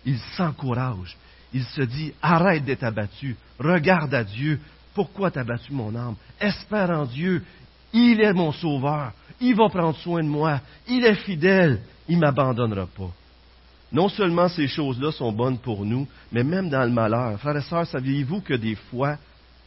Il 0.04 0.18
s'encourage. 0.36 1.16
Il 1.52 1.64
se 1.64 1.82
dit 1.82 2.12
Arrête 2.22 2.64
d'être 2.64 2.84
abattu. 2.84 3.36
Regarde 3.58 4.14
à 4.14 4.24
Dieu. 4.24 4.60
Pourquoi 4.94 5.30
t'as 5.30 5.44
battu 5.44 5.72
mon 5.72 5.94
âme? 5.94 6.16
Espère 6.40 6.90
en 6.90 7.04
Dieu. 7.04 7.44
Il 7.92 8.20
est 8.20 8.32
mon 8.32 8.52
sauveur. 8.52 9.12
Il 9.40 9.54
va 9.54 9.68
prendre 9.68 9.96
soin 9.98 10.22
de 10.22 10.28
moi. 10.28 10.60
Il 10.88 11.04
est 11.04 11.14
fidèle. 11.14 11.80
Il 12.08 12.16
ne 12.16 12.22
m'abandonnera 12.22 12.86
pas. 12.86 13.10
Non 13.92 14.08
seulement 14.08 14.48
ces 14.48 14.68
choses-là 14.68 15.12
sont 15.12 15.32
bonnes 15.32 15.58
pour 15.58 15.84
nous, 15.84 16.06
mais 16.30 16.44
même 16.44 16.68
dans 16.68 16.84
le 16.84 16.90
malheur. 16.90 17.38
Frères 17.40 17.56
et 17.56 17.62
sœurs, 17.62 17.86
saviez-vous 17.86 18.40
que 18.40 18.54
des 18.54 18.74
fois, 18.74 19.16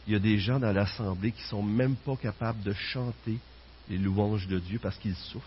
il 0.06 0.12
y 0.12 0.16
a 0.16 0.20
des 0.20 0.38
gens 0.38 0.60
dans 0.60 0.72
l'Assemblée 0.72 1.32
qui 1.32 1.42
ne 1.42 1.48
sont 1.48 1.62
même 1.62 1.96
pas 1.96 2.16
capables 2.16 2.62
de 2.62 2.72
chanter 2.72 3.38
les 3.88 3.98
louanges 3.98 4.46
de 4.46 4.58
Dieu 4.58 4.78
parce 4.80 4.96
qu'ils 4.96 5.16
souffrent? 5.16 5.46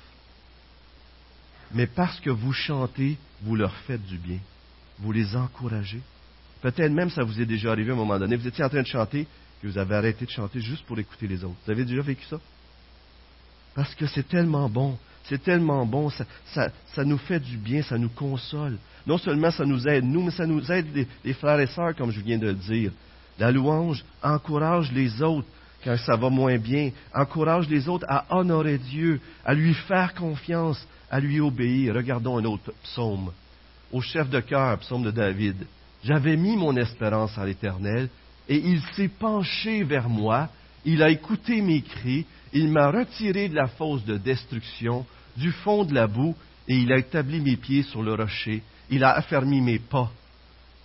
Mais 1.74 1.88
parce 1.88 2.20
que 2.20 2.30
vous 2.30 2.54
chantez, 2.54 3.18
vous 3.42 3.56
leur 3.56 3.74
faites 3.88 4.06
du 4.06 4.18
bien. 4.18 4.40
Vous 5.00 5.12
les 5.12 5.36
encouragez. 5.36 6.02
Peut-être 6.62 6.92
même 6.92 7.10
ça 7.10 7.24
vous 7.24 7.40
est 7.40 7.46
déjà 7.46 7.72
arrivé 7.72 7.92
à 7.92 7.94
un 7.94 7.98
moment 7.98 8.20
donné. 8.20 8.36
Vous 8.36 8.48
étiez 8.48 8.64
en 8.64 8.70
train 8.70 8.82
de 8.82 8.88
chanter, 8.88 9.22
et 9.22 9.68
vous 9.68 9.78
avez 9.78 9.96
arrêté 9.96 10.26
de 10.26 10.32
chanter 10.32 10.60
juste 10.60 10.86
pour 10.86 11.00
écouter 11.00 11.28
les 11.28 11.44
autres. 11.44 11.56
Vous 11.66 11.72
avez 11.72 11.86
déjà 11.86 12.02
vécu 12.02 12.26
ça? 12.26 12.40
Parce 13.76 13.94
que 13.94 14.08
c'est 14.08 14.28
tellement 14.28 14.70
bon. 14.70 14.98
C'est 15.28 15.42
tellement 15.42 15.86
bon, 15.88 16.12
ça, 16.54 17.04
nous 17.04 17.18
fait 17.18 17.40
du 17.40 17.58
bien, 17.58 17.82
ça 17.82 17.98
nous 17.98 18.10
console. 18.10 18.78
Non 19.08 19.18
seulement 19.18 19.50
ça 19.50 19.66
nous 19.66 19.88
aide, 19.88 20.06
nous, 20.06 20.24
mais 20.24 20.32
ça 20.32 20.46
nous 20.46 20.72
aide 20.72 21.08
les, 21.24 21.34
frères 21.34 21.60
et 21.60 21.68
sœurs, 21.68 21.96
comme 21.96 22.12
je 22.12 22.22
viens 22.22 22.38
de 22.38 22.48
le 22.48 22.54
dire. 22.54 22.92
La 23.40 23.52
louange 23.52 24.06
encourage 24.22 24.92
les 24.92 25.22
autres 25.24 25.48
quand 25.84 25.98
ça 25.98 26.16
va 26.16 26.30
moins 26.30 26.58
bien, 26.58 26.92
encourage 27.14 27.68
les 27.70 27.88
autres 27.88 28.06
à 28.08 28.26
honorer 28.36 28.78
Dieu, 28.78 29.20
à 29.44 29.54
lui 29.54 29.74
faire 29.74 30.14
confiance, 30.14 30.88
à 31.10 31.20
lui 31.20 31.40
obéir. 31.40 31.96
Regardons 31.96 32.38
un 32.38 32.46
autre 32.46 32.72
psaume. 32.84 33.32
Au 33.92 34.02
chef 34.02 34.30
de 34.30 34.40
cœur, 34.40 34.78
psaume 34.80 35.04
de 35.04 35.12
David. 35.12 35.66
J'avais 36.04 36.38
mis 36.38 36.56
mon 36.56 36.76
espérance 36.78 37.36
en 37.38 37.44
l'Éternel, 37.44 38.10
et 38.48 38.58
il 38.58 38.82
s'est 38.96 39.08
penché 39.08 39.84
vers 39.84 40.08
moi, 40.08 40.50
il 40.86 41.02
a 41.02 41.10
écouté 41.10 41.62
mes 41.62 41.82
cris, 41.82 42.26
il 42.56 42.70
m'a 42.70 42.90
retiré 42.90 43.50
de 43.50 43.56
la 43.56 43.68
fosse 43.68 44.06
de 44.06 44.18
destruction, 44.18 45.06
du 45.36 45.52
fond 45.52 45.84
de 45.84 45.94
la 45.94 46.08
boue, 46.08 46.36
et 46.70 46.78
il 46.78 46.92
a 46.94 46.98
établi 46.98 47.42
mes 47.42 47.58
pieds 47.58 47.84
sur 47.84 48.02
le 48.02 48.14
rocher. 48.14 48.64
Il 48.90 49.04
a 49.04 49.12
affermi 49.12 49.60
mes 49.60 49.78
pas. 49.78 50.10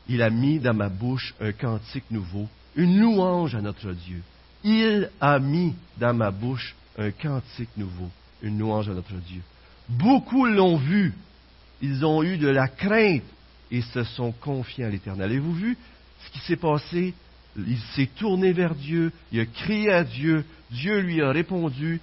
Il 0.08 0.20
a 0.20 0.30
mis 0.30 0.58
dans 0.58 0.74
ma 0.74 0.88
bouche 0.88 1.32
un 1.40 1.52
cantique 1.52 2.10
nouveau, 2.10 2.48
une 2.74 2.98
louange 2.98 3.54
à 3.54 3.60
notre 3.60 3.92
Dieu. 3.92 4.20
Il 4.64 5.10
a 5.20 5.38
mis 5.38 5.74
dans 5.96 6.12
ma 6.12 6.32
bouche 6.32 6.74
un 6.98 7.12
cantique 7.12 7.76
nouveau, 7.76 8.10
une 8.42 8.58
louange 8.58 8.88
à 8.88 8.94
notre 8.94 9.14
Dieu. 9.14 9.40
Beaucoup 9.88 10.46
l'ont 10.46 10.76
vu. 10.76 11.14
Ils 11.80 12.04
ont 12.04 12.24
eu 12.24 12.36
de 12.36 12.48
la 12.48 12.66
crainte 12.66 13.22
et 13.70 13.80
se 13.80 14.02
sont 14.02 14.32
confiés 14.32 14.84
à 14.84 14.90
l'Éternel. 14.90 15.30
Avez-vous 15.30 15.54
vu 15.54 15.78
ce 16.24 16.30
qui 16.32 16.40
s'est 16.40 16.56
passé? 16.56 17.14
Il 17.56 17.78
s'est 17.94 18.08
tourné 18.16 18.52
vers 18.52 18.74
Dieu, 18.74 19.12
il 19.32 19.40
a 19.40 19.46
crié 19.46 19.90
à 19.90 20.04
Dieu, 20.04 20.44
Dieu 20.70 21.00
lui 21.00 21.20
a 21.20 21.30
répondu, 21.30 22.00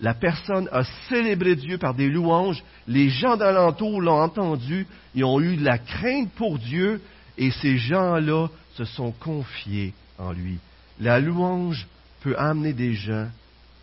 la 0.00 0.14
personne 0.14 0.68
a 0.70 0.84
célébré 1.08 1.56
Dieu 1.56 1.78
par 1.78 1.94
des 1.94 2.08
louanges, 2.08 2.62
les 2.86 3.08
gens 3.08 3.36
d'alentour 3.36 4.00
l'ont 4.00 4.22
entendu, 4.22 4.86
ils 5.14 5.24
ont 5.24 5.40
eu 5.40 5.56
de 5.56 5.64
la 5.64 5.78
crainte 5.78 6.30
pour 6.32 6.58
Dieu, 6.58 7.00
et 7.36 7.50
ces 7.50 7.76
gens-là 7.78 8.48
se 8.74 8.84
sont 8.84 9.10
confiés 9.10 9.94
en 10.18 10.32
lui. 10.32 10.58
La 11.00 11.18
louange 11.18 11.86
peut 12.20 12.36
amener 12.38 12.72
des 12.72 12.94
gens 12.94 13.28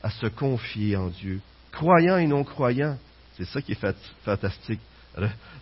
à 0.04 0.10
se 0.10 0.28
confier 0.28 0.96
en 0.96 1.08
Dieu, 1.08 1.42
croyants 1.72 2.18
et 2.18 2.28
non 2.28 2.44
croyants. 2.44 2.98
C'est 3.38 3.46
ça 3.46 3.62
qui 3.62 3.74
est 3.74 3.96
fantastique. 4.24 4.80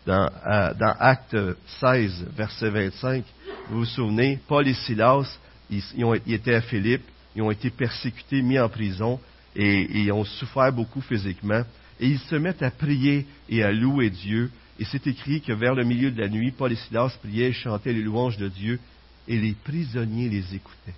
Dans, 0.06 0.30
dans 0.46 0.96
Acte 1.00 1.38
16, 1.80 2.26
verset 2.36 2.70
25, 2.70 3.24
vous 3.70 3.80
vous 3.80 3.86
souvenez, 3.86 4.40
Paul 4.48 4.68
et 4.68 4.74
Silas, 4.74 5.38
ils, 5.70 5.84
étaient 6.28 6.56
à 6.56 6.62
Philippe, 6.62 7.04
ils 7.36 7.42
ont 7.42 7.52
été 7.52 7.70
persécutés, 7.70 8.42
mis 8.42 8.60
en 8.60 8.70
prison, 8.70 9.20
et, 9.56 10.02
ils 10.02 10.12
ont 10.12 10.26
souffert 10.26 10.72
beaucoup 10.72 11.02
physiquement. 11.02 11.64
Et 12.00 12.08
ils 12.08 12.20
se 12.20 12.36
mettent 12.36 12.64
à 12.64 12.72
prier 12.72 13.26
et 13.50 13.64
à 13.64 13.72
louer 13.72 14.10
Dieu. 14.10 14.52
Et 14.80 14.86
c'est 14.86 15.06
écrit 15.08 15.42
que 15.42 15.54
vers 15.54 15.76
le 15.76 15.84
milieu 15.84 16.12
de 16.12 16.20
la 16.20 16.28
nuit, 16.28 16.52
Paul 16.52 16.72
et 16.72 16.76
Silas 16.76 17.16
priaient 17.22 17.50
et 17.50 17.54
chantaient 17.54 17.94
les 17.94 18.02
louanges 18.02 18.38
de 18.38 18.48
Dieu, 18.48 18.80
et 19.28 19.38
les 19.38 19.54
prisonniers 19.54 20.30
les 20.30 20.56
écoutaient. 20.56 20.96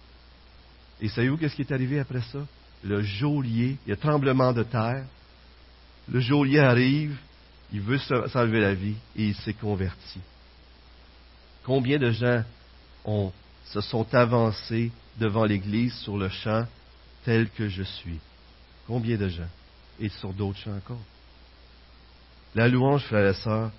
Et 1.01 1.10
savez-vous 1.10 1.38
qu'est-ce 1.38 1.56
qui 1.56 1.62
est 1.62 1.74
arrivé 1.74 1.99
après 1.99 2.22
ça? 2.32 2.39
Le 2.84 3.01
geôlier, 3.01 3.78
il 3.86 3.89
y 3.89 3.93
a 3.93 3.97
tremblement 3.97 4.53
de 4.53 4.64
terre. 4.64 5.06
Le 6.10 6.20
geôlier 6.20 6.60
arrive, 6.60 7.16
il 7.76 7.82
veut 7.82 7.97
s'enlever 7.97 8.61
la 8.61 8.73
vie, 8.73 8.95
et 9.17 9.26
il 9.26 9.36
s'est 9.36 9.53
converti. 9.53 10.21
Combien 11.65 11.99
de 11.99 12.09
gens 12.09 12.41
se 13.65 13.82
sont 13.82 14.15
avancés 14.15 14.93
devant 15.19 15.43
l'Église 15.43 15.93
sur 15.95 16.17
le 16.17 16.30
champ 16.30 16.65
tel 17.26 17.49
que 17.49 17.67
je 17.67 17.84
suis? 17.84 18.19
Combien 18.88 19.17
de 19.17 19.28
gens? 19.28 19.49
Et 19.99 20.07
sur 20.07 20.32
d'autres 20.32 20.59
champs 20.59 20.78
encore. 20.78 21.01
La 22.55 22.69
louange, 22.69 23.03
frères 23.03 23.30
et 23.30 23.34
sœurs, 23.34 23.71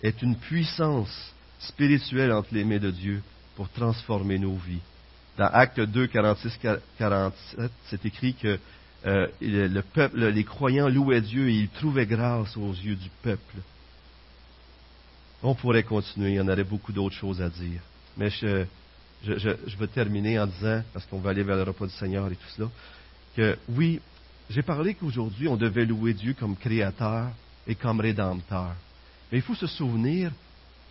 est 0.00 0.22
une 0.22 0.36
puissance 0.36 1.34
spirituelle 1.58 2.30
entre 2.30 2.54
les 2.54 2.62
mains 2.62 2.78
de 2.78 2.92
Dieu 2.92 3.20
pour 3.56 3.68
transformer 3.70 4.38
nos 4.38 4.54
vies. 4.54 4.80
Dans 5.36 5.46
Acte 5.46 5.80
2, 5.80 6.06
46, 6.06 6.56
47, 6.98 7.72
c'est 7.86 8.06
écrit 8.06 8.34
que 8.34 8.60
euh, 9.06 9.26
le 9.40 9.80
peuple, 9.80 10.26
les 10.26 10.44
croyants 10.44 10.88
louaient 10.88 11.22
Dieu 11.22 11.48
et 11.48 11.54
ils 11.54 11.68
trouvaient 11.68 12.06
grâce 12.06 12.56
aux 12.56 12.72
yeux 12.72 12.96
du 12.96 13.08
peuple. 13.22 13.56
On 15.42 15.54
pourrait 15.54 15.84
continuer, 15.84 16.30
il 16.30 16.34
y 16.34 16.40
en 16.40 16.48
aurait 16.48 16.64
beaucoup 16.64 16.92
d'autres 16.92 17.14
choses 17.14 17.40
à 17.40 17.48
dire. 17.48 17.80
Mais 18.18 18.28
je, 18.28 18.66
je, 19.24 19.76
vais 19.78 19.86
terminer 19.86 20.38
en 20.38 20.46
disant, 20.46 20.82
parce 20.92 21.06
qu'on 21.06 21.20
va 21.20 21.30
aller 21.30 21.42
vers 21.42 21.56
le 21.56 21.62
repas 21.62 21.86
du 21.86 21.94
Seigneur 21.94 22.30
et 22.30 22.36
tout 22.36 22.48
cela, 22.54 22.68
que 23.36 23.56
oui, 23.70 24.00
j'ai 24.50 24.62
parlé 24.62 24.94
qu'aujourd'hui, 24.94 25.48
on 25.48 25.56
devait 25.56 25.86
louer 25.86 26.12
Dieu 26.12 26.34
comme 26.34 26.56
créateur 26.56 27.30
et 27.66 27.74
comme 27.74 28.00
rédempteur. 28.00 28.74
Mais 29.32 29.38
il 29.38 29.42
faut 29.42 29.54
se 29.54 29.66
souvenir 29.66 30.30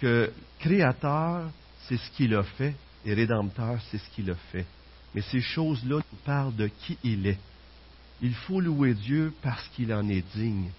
que 0.01 0.31
créateur, 0.59 1.49
c'est 1.87 1.97
ce 1.97 2.11
qu'il 2.11 2.33
a 2.33 2.43
fait, 2.43 2.73
et 3.05 3.13
rédempteur, 3.13 3.79
c'est 3.91 3.97
ce 3.97 4.09
qu'il 4.11 4.31
a 4.31 4.35
fait. 4.51 4.65
Mais 5.13 5.21
ces 5.21 5.41
choses-là 5.41 5.97
nous 5.97 6.17
parlent 6.25 6.55
de 6.55 6.67
qui 6.67 6.97
il 7.03 7.27
est. 7.27 7.37
Il 8.21 8.33
faut 8.33 8.59
louer 8.59 8.93
Dieu 8.93 9.33
parce 9.41 9.67
qu'il 9.69 9.93
en 9.93 10.07
est 10.09 10.23
digne, 10.35 10.69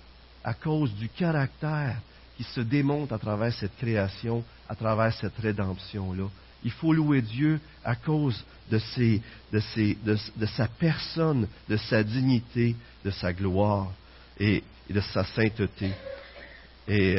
à 0.44 0.54
cause 0.54 0.94
du 0.94 1.08
caractère 1.08 1.96
qui 2.36 2.44
se 2.44 2.60
démontre 2.60 3.12
à 3.12 3.18
travers 3.18 3.52
cette 3.52 3.76
création, 3.76 4.44
à 4.68 4.74
travers 4.74 5.12
cette 5.14 5.36
rédemption-là. 5.38 6.28
Il 6.62 6.70
faut 6.70 6.92
louer 6.92 7.22
Dieu 7.22 7.60
à 7.84 7.94
cause 7.94 8.44
de, 8.70 8.78
sa 10.46 10.68
personne, 10.68 11.48
de 11.68 11.76
sa 11.76 12.02
dignité, 12.02 12.76
de 13.04 13.10
sa 13.10 13.32
gloire 13.32 13.90
et, 14.38 14.62
de 14.88 15.00
sa 15.00 15.24
sainteté. 15.24 15.92
Et 16.86 17.18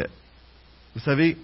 vous 0.93 1.01
savez, 1.01 1.37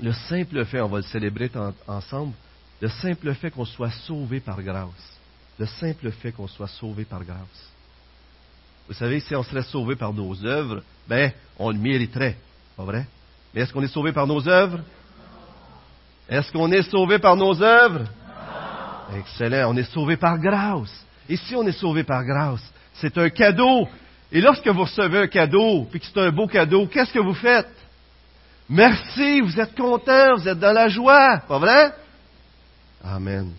le 0.00 0.12
simple 0.12 0.64
fait, 0.64 0.80
on 0.80 0.88
va 0.88 0.98
le 0.98 1.04
célébrer 1.04 1.50
ensemble, 1.86 2.32
le 2.80 2.88
simple 2.88 3.32
fait 3.34 3.50
qu'on 3.50 3.64
soit 3.64 3.90
sauvé 3.90 4.40
par 4.40 4.60
grâce, 4.62 5.18
le 5.58 5.66
simple 5.66 6.10
fait 6.10 6.32
qu'on 6.32 6.48
soit 6.48 6.68
sauvé 6.68 7.04
par 7.04 7.24
grâce. 7.24 7.73
Vous 8.88 8.94
savez, 8.94 9.20
si 9.20 9.34
on 9.34 9.42
serait 9.42 9.62
sauvé 9.62 9.96
par 9.96 10.12
nos 10.12 10.44
œuvres, 10.44 10.82
ben, 11.08 11.32
on 11.58 11.70
le 11.70 11.78
mériterait, 11.78 12.36
pas 12.76 12.84
vrai? 12.84 13.06
Mais 13.54 13.62
est-ce 13.62 13.72
qu'on 13.72 13.82
est 13.82 13.88
sauvé 13.88 14.12
par 14.12 14.26
nos 14.26 14.46
œuvres? 14.48 14.80
Est-ce 16.28 16.50
qu'on 16.52 16.70
est 16.72 16.82
sauvé 16.82 17.18
par 17.18 17.36
nos 17.36 17.62
œuvres? 17.62 18.04
Excellent. 19.16 19.72
On 19.72 19.76
est 19.76 19.90
sauvé 19.92 20.16
par 20.16 20.38
grâce. 20.38 21.04
Et 21.28 21.36
si 21.36 21.54
on 21.54 21.66
est 21.66 21.72
sauvé 21.72 22.04
par 22.04 22.24
grâce, 22.24 22.62
C'est 22.94 23.18
un 23.18 23.28
cadeau. 23.28 23.88
Et 24.30 24.40
lorsque 24.40 24.68
vous 24.68 24.84
recevez 24.84 25.18
un 25.18 25.26
cadeau, 25.26 25.86
puis 25.90 26.00
que 26.00 26.06
c'est 26.06 26.20
un 26.20 26.30
beau 26.30 26.46
cadeau, 26.46 26.86
qu'est-ce 26.86 27.12
que 27.12 27.18
vous 27.18 27.34
faites? 27.34 27.68
Merci, 28.68 29.40
vous 29.40 29.58
êtes 29.60 29.76
content, 29.76 30.36
vous 30.36 30.48
êtes 30.48 30.58
dans 30.58 30.72
la 30.72 30.88
joie, 30.88 31.42
pas 31.46 31.58
vrai? 31.58 31.92
Amen. 33.02 33.52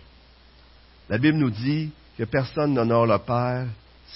La 1.08 1.18
Bible 1.18 1.38
nous 1.38 1.50
dit 1.50 1.90
que 2.18 2.24
personne 2.24 2.74
n'honore 2.74 3.06
le 3.06 3.18
Père 3.18 3.66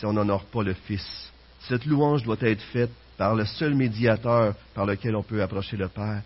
si 0.01 0.07
on 0.07 0.15
n'honore 0.15 0.47
pas 0.47 0.63
le 0.63 0.73
Fils. 0.73 1.31
Cette 1.69 1.85
louange 1.85 2.23
doit 2.23 2.39
être 2.41 2.63
faite 2.73 2.91
par 3.19 3.35
le 3.35 3.45
seul 3.45 3.75
médiateur 3.75 4.55
par 4.75 4.87
lequel 4.87 5.15
on 5.15 5.23
peut 5.23 5.43
approcher 5.43 5.77
le 5.77 5.89
Père. 5.89 6.23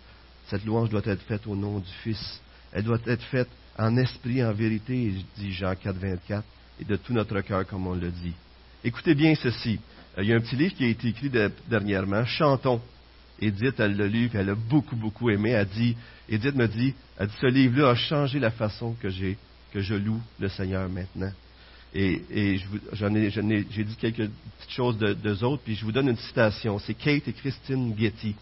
Cette 0.47 0.63
louange 0.63 0.89
doit 0.89 1.01
être 1.03 1.21
faite 1.23 1.45
au 1.45 1.57
nom 1.57 1.79
du 1.79 1.91
Fils. 2.01 2.39
Elle 2.71 2.83
doit 2.83 2.99
être 3.05 3.23
faite 3.25 3.49
en 3.77 3.97
esprit, 3.97 4.41
en 4.45 4.53
vérité, 4.53 5.13
dit 5.37 5.51
Jean 5.51 5.75
4, 5.75 5.97
24, 5.97 6.43
et 6.79 6.85
de 6.85 6.95
tout 6.95 7.11
notre 7.11 7.41
cœur, 7.41 7.67
comme 7.67 7.85
on 7.85 7.95
le 7.95 8.11
dit. 8.11 8.33
Écoutez 8.81 9.13
bien 9.13 9.35
ceci. 9.35 9.77
Euh, 10.17 10.23
il 10.23 10.29
y 10.29 10.33
a 10.33 10.37
un 10.37 10.41
petit 10.41 10.55
livre 10.55 10.73
qui 10.73 10.85
a 10.85 10.87
été 10.87 11.09
écrit 11.09 11.29
dernièrement, 11.67 12.23
Chantons. 12.25 12.81
Edith, 13.41 13.77
elle 13.79 13.97
l'a 13.97 14.07
lu, 14.07 14.29
elle 14.33 14.51
a 14.51 14.55
beaucoup, 14.55 14.95
beaucoup 14.95 15.29
aimé. 15.29 15.49
Elle 15.49 15.67
dit, 15.67 15.97
Edith 16.29 16.55
me 16.55 16.67
dit, 16.69 16.93
elle 17.17 17.27
dit, 17.27 17.35
ce 17.41 17.47
livre-là 17.47 17.89
a 17.89 17.95
changé 17.95 18.39
la 18.39 18.51
façon 18.51 18.95
que 19.01 19.09
j'ai, 19.09 19.37
que 19.73 19.81
je 19.81 19.95
loue 19.95 20.21
le 20.39 20.47
Seigneur 20.47 20.87
maintenant. 20.87 21.31
Et, 21.93 22.21
et 22.29 22.61
j'ai 22.93 23.83
dit 23.83 23.95
quelques 23.95 24.29
petites 24.29 24.71
choses 24.71 24.97
de, 24.97 25.13
d'eux 25.13 25.43
autres, 25.43 25.63
puis 25.63 25.75
je 25.75 25.85
vous 25.85 25.91
donne 25.91 26.09
une 26.09 26.17
citation. 26.17 26.77
C'est 26.79 26.93
Kate 26.93 27.27
et 27.27 27.33
Christine 27.33 27.95
Getty. 27.97 28.35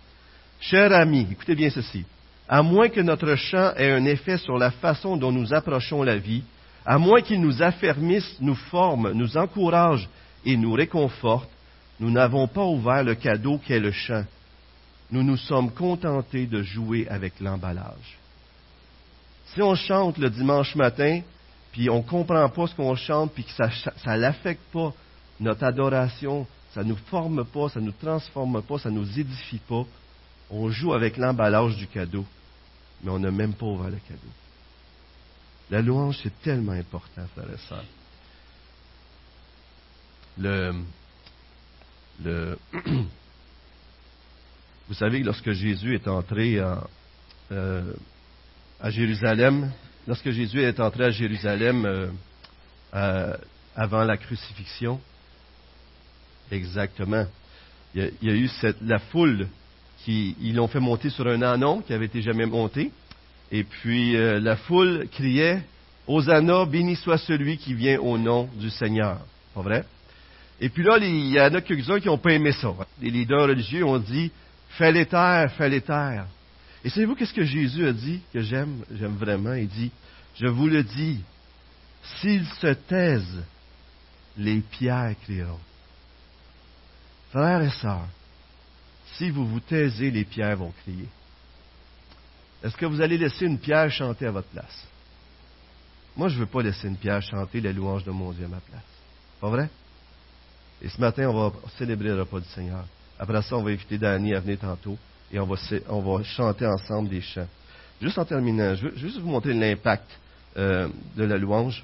Chers 0.59 0.91
amis, 0.93 1.27
écoutez 1.31 1.55
bien 1.55 1.69
ceci. 1.69 2.05
À 2.47 2.61
moins 2.63 2.89
que 2.89 3.01
notre 3.01 3.35
chant 3.35 3.73
ait 3.75 3.91
un 3.91 4.05
effet 4.05 4.37
sur 4.37 4.57
la 4.57 4.71
façon 4.71 5.17
dont 5.17 5.31
nous 5.31 5.53
approchons 5.53 6.03
la 6.03 6.17
vie, 6.17 6.43
à 6.85 6.97
moins 6.97 7.21
qu'il 7.21 7.41
nous 7.41 7.61
affermisse, 7.61 8.37
nous 8.41 8.55
forme, 8.55 9.11
nous 9.13 9.37
encourage 9.37 10.09
et 10.45 10.57
nous 10.57 10.73
réconforte, 10.73 11.49
nous 11.99 12.11
n'avons 12.11 12.47
pas 12.47 12.65
ouvert 12.65 13.03
le 13.03 13.15
cadeau 13.15 13.59
qu'est 13.59 13.79
le 13.79 13.91
chant 13.91 14.25
nous 15.13 15.23
nous 15.23 15.37
sommes 15.37 15.71
contentés 15.71 16.47
de 16.47 16.63
jouer 16.63 17.07
avec 17.07 17.39
l'emballage. 17.39 18.17
Si 19.53 19.61
on 19.61 19.75
chante 19.75 20.17
le 20.17 20.31
dimanche 20.31 20.75
matin, 20.75 21.21
puis 21.73 21.89
on 21.89 21.97
ne 21.97 22.03
comprend 22.03 22.47
pas 22.49 22.67
ce 22.67 22.75
qu'on 22.75 22.95
chante, 22.95 23.33
puis 23.33 23.43
que 23.43 23.51
ça 23.51 24.17
n'affecte 24.17 24.63
pas 24.71 24.93
notre 25.39 25.65
adoration, 25.65 26.47
ça 26.73 26.83
ne 26.83 26.89
nous 26.89 26.97
forme 27.07 27.43
pas, 27.43 27.67
ça 27.69 27.81
ne 27.81 27.87
nous 27.87 27.91
transforme 27.91 28.61
pas, 28.61 28.77
ça 28.79 28.89
ne 28.89 28.99
nous 28.99 29.19
édifie 29.19 29.59
pas, 29.67 29.83
on 30.49 30.69
joue 30.69 30.93
avec 30.93 31.17
l'emballage 31.17 31.75
du 31.75 31.87
cadeau, 31.87 32.25
mais 33.03 33.11
on 33.11 33.19
n'a 33.19 33.31
même 33.31 33.53
pas 33.53 33.65
ouvert 33.65 33.89
le 33.89 33.97
cadeau. 33.97 34.19
La 35.71 35.81
louange, 35.81 36.19
c'est 36.21 36.41
tellement 36.41 36.73
important, 36.73 37.25
frère 37.35 37.49
et 37.51 37.57
sœurs. 37.67 37.85
Le, 40.37 40.73
le 42.23 42.57
Vous 44.89 44.93
savez, 44.95 45.23
lorsque 45.23 45.51
Jésus 45.53 45.95
est 45.95 46.07
entré 46.07 46.59
euh, 47.51 47.93
à 48.81 48.89
Jérusalem, 48.89 49.71
lorsque 50.07 50.31
Jésus 50.31 50.61
est 50.61 50.79
entré 50.79 51.05
à 51.05 51.11
Jérusalem 51.11 52.11
euh, 52.93 53.37
avant 53.75 54.03
la 54.03 54.17
crucifixion, 54.17 54.99
exactement, 56.51 57.25
il 57.95 58.11
y 58.21 58.29
a, 58.29 58.33
eu 58.33 58.49
la 58.81 58.99
foule 58.99 59.47
qui 60.03 60.35
ils 60.41 60.55
l'ont 60.55 60.67
fait 60.67 60.79
monter 60.79 61.09
sur 61.09 61.27
un 61.27 61.41
anon 61.41 61.81
qui 61.81 61.93
avait 61.93 62.05
été 62.05 62.21
jamais 62.21 62.45
monté, 62.45 62.91
et 63.51 63.63
puis 63.63 64.15
euh, 64.15 64.39
la 64.39 64.55
foule 64.55 65.07
criait 65.11 65.63
Hosanna, 66.07 66.65
béni 66.65 66.95
soit 66.95 67.17
celui 67.17 67.57
qui 67.57 67.73
vient 67.73 67.99
au 67.99 68.17
nom 68.17 68.49
du 68.59 68.69
Seigneur. 68.69 69.19
Pas 69.53 69.61
vrai? 69.61 69.85
Et 70.59 70.69
puis 70.69 70.83
là, 70.83 70.97
il 70.99 71.29
y 71.29 71.39
en 71.39 71.53
a 71.53 71.61
quelques-uns 71.61 71.99
qui 71.99 72.07
n'ont 72.07 72.17
pas 72.17 72.33
aimé 72.33 72.51
ça. 72.51 72.73
Les 73.01 73.09
leaders 73.09 73.47
religieux 73.47 73.85
ont 73.85 73.99
dit 73.99 74.31
Fais 74.69 74.91
les 74.91 75.05
terres, 75.05 75.51
fais 75.53 75.69
les 75.69 75.81
terres. 75.81 76.25
Et 76.83 76.89
savez-vous 76.89 77.15
qu'est-ce 77.15 77.33
que 77.33 77.43
Jésus 77.43 77.87
a 77.87 77.93
dit, 77.93 78.21
que 78.33 78.41
j'aime, 78.41 78.83
j'aime 78.91 79.15
vraiment? 79.15 79.53
Il 79.53 79.69
dit, 79.69 79.91
je 80.35 80.47
vous 80.47 80.67
le 80.67 80.83
dis, 80.83 81.21
s'ils 82.19 82.45
se 82.45 82.73
taisent, 82.73 83.43
les 84.37 84.59
pierres 84.59 85.15
crieront. 85.23 85.59
Frères 87.31 87.61
et 87.61 87.69
sœurs, 87.69 88.07
si 89.15 89.29
vous 89.29 89.45
vous 89.47 89.59
taisez, 89.59 90.11
les 90.11 90.25
pierres 90.25 90.57
vont 90.57 90.73
crier. 90.83 91.07
Est-ce 92.63 92.75
que 92.75 92.85
vous 92.85 93.01
allez 93.01 93.17
laisser 93.17 93.45
une 93.45 93.59
pierre 93.59 93.89
chanter 93.91 94.25
à 94.25 94.31
votre 94.31 94.47
place? 94.49 94.87
Moi, 96.15 96.29
je 96.29 96.35
ne 96.35 96.41
veux 96.41 96.45
pas 96.45 96.61
laisser 96.61 96.87
une 96.87 96.97
pierre 96.97 97.21
chanter 97.21 97.61
les 97.61 97.73
louanges 97.73 98.03
de 98.03 98.11
mon 98.11 98.31
Dieu 98.31 98.45
à 98.45 98.49
ma 98.49 98.59
place. 98.59 98.83
Pas 99.39 99.49
vrai? 99.49 99.69
Et 100.81 100.89
ce 100.89 100.99
matin, 100.99 101.29
on 101.29 101.49
va 101.49 101.55
célébrer 101.77 102.09
le 102.09 102.21
repas 102.21 102.39
du 102.39 102.47
Seigneur. 102.49 102.85
Après 103.17 103.41
ça, 103.41 103.55
on 103.55 103.63
va 103.63 103.71
inviter 103.71 103.97
Danny 103.97 104.33
à 104.33 104.39
venir 104.39 104.59
tantôt 104.59 104.97
et 105.33 105.39
on 105.39 105.45
va, 106.01 106.23
chanter 106.23 106.65
ensemble 106.67 107.09
des 107.09 107.21
chants. 107.21 107.47
Juste 107.99 108.19
en 108.19 108.25
terminant, 108.25 108.75
je 108.75 108.87
veux 108.87 108.97
juste 108.97 109.17
vous 109.17 109.29
montrer 109.29 109.53
l'impact 109.53 110.07
euh, 110.57 110.87
de 111.17 111.23
la 111.23 111.37
louange. 111.37 111.83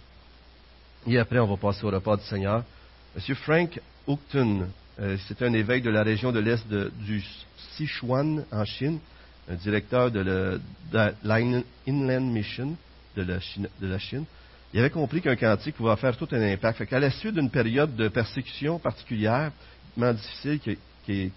Et 1.07 1.17
après, 1.17 1.39
on 1.39 1.47
va 1.47 1.57
passer 1.57 1.83
au 1.83 1.89
repas 1.89 2.17
du 2.17 2.23
Seigneur. 2.23 2.63
Monsieur 3.15 3.33
Frank 3.35 3.79
Oukton, 4.05 4.67
euh, 4.99 5.17
c'est 5.27 5.41
un 5.41 5.51
évêque 5.53 5.83
de 5.83 5.89
la 5.89 6.03
région 6.03 6.31
de 6.31 6.39
l'Est 6.39 6.67
du 6.67 7.23
Sichuan 7.75 8.45
en 8.51 8.65
Chine, 8.65 8.99
un 9.49 9.55
directeur 9.55 10.11
de 10.11 10.59
l'Inland 11.23 12.31
Mission 12.31 12.75
de 13.15 13.23
la, 13.23 13.99
Chine. 13.99 14.25
Il 14.73 14.79
avait 14.79 14.91
compris 14.91 15.21
qu'un 15.21 15.35
cantique 15.35 15.75
pouvait 15.75 15.95
faire 15.95 16.15
tout 16.15 16.27
un 16.31 16.41
impact. 16.41 16.77
Fait 16.77 16.99
la 16.99 17.09
suite 17.09 17.33
d'une 17.33 17.49
période 17.49 17.95
de 17.95 18.09
persécution 18.09 18.77
particulièrement 18.77 19.51
difficile 20.13 20.59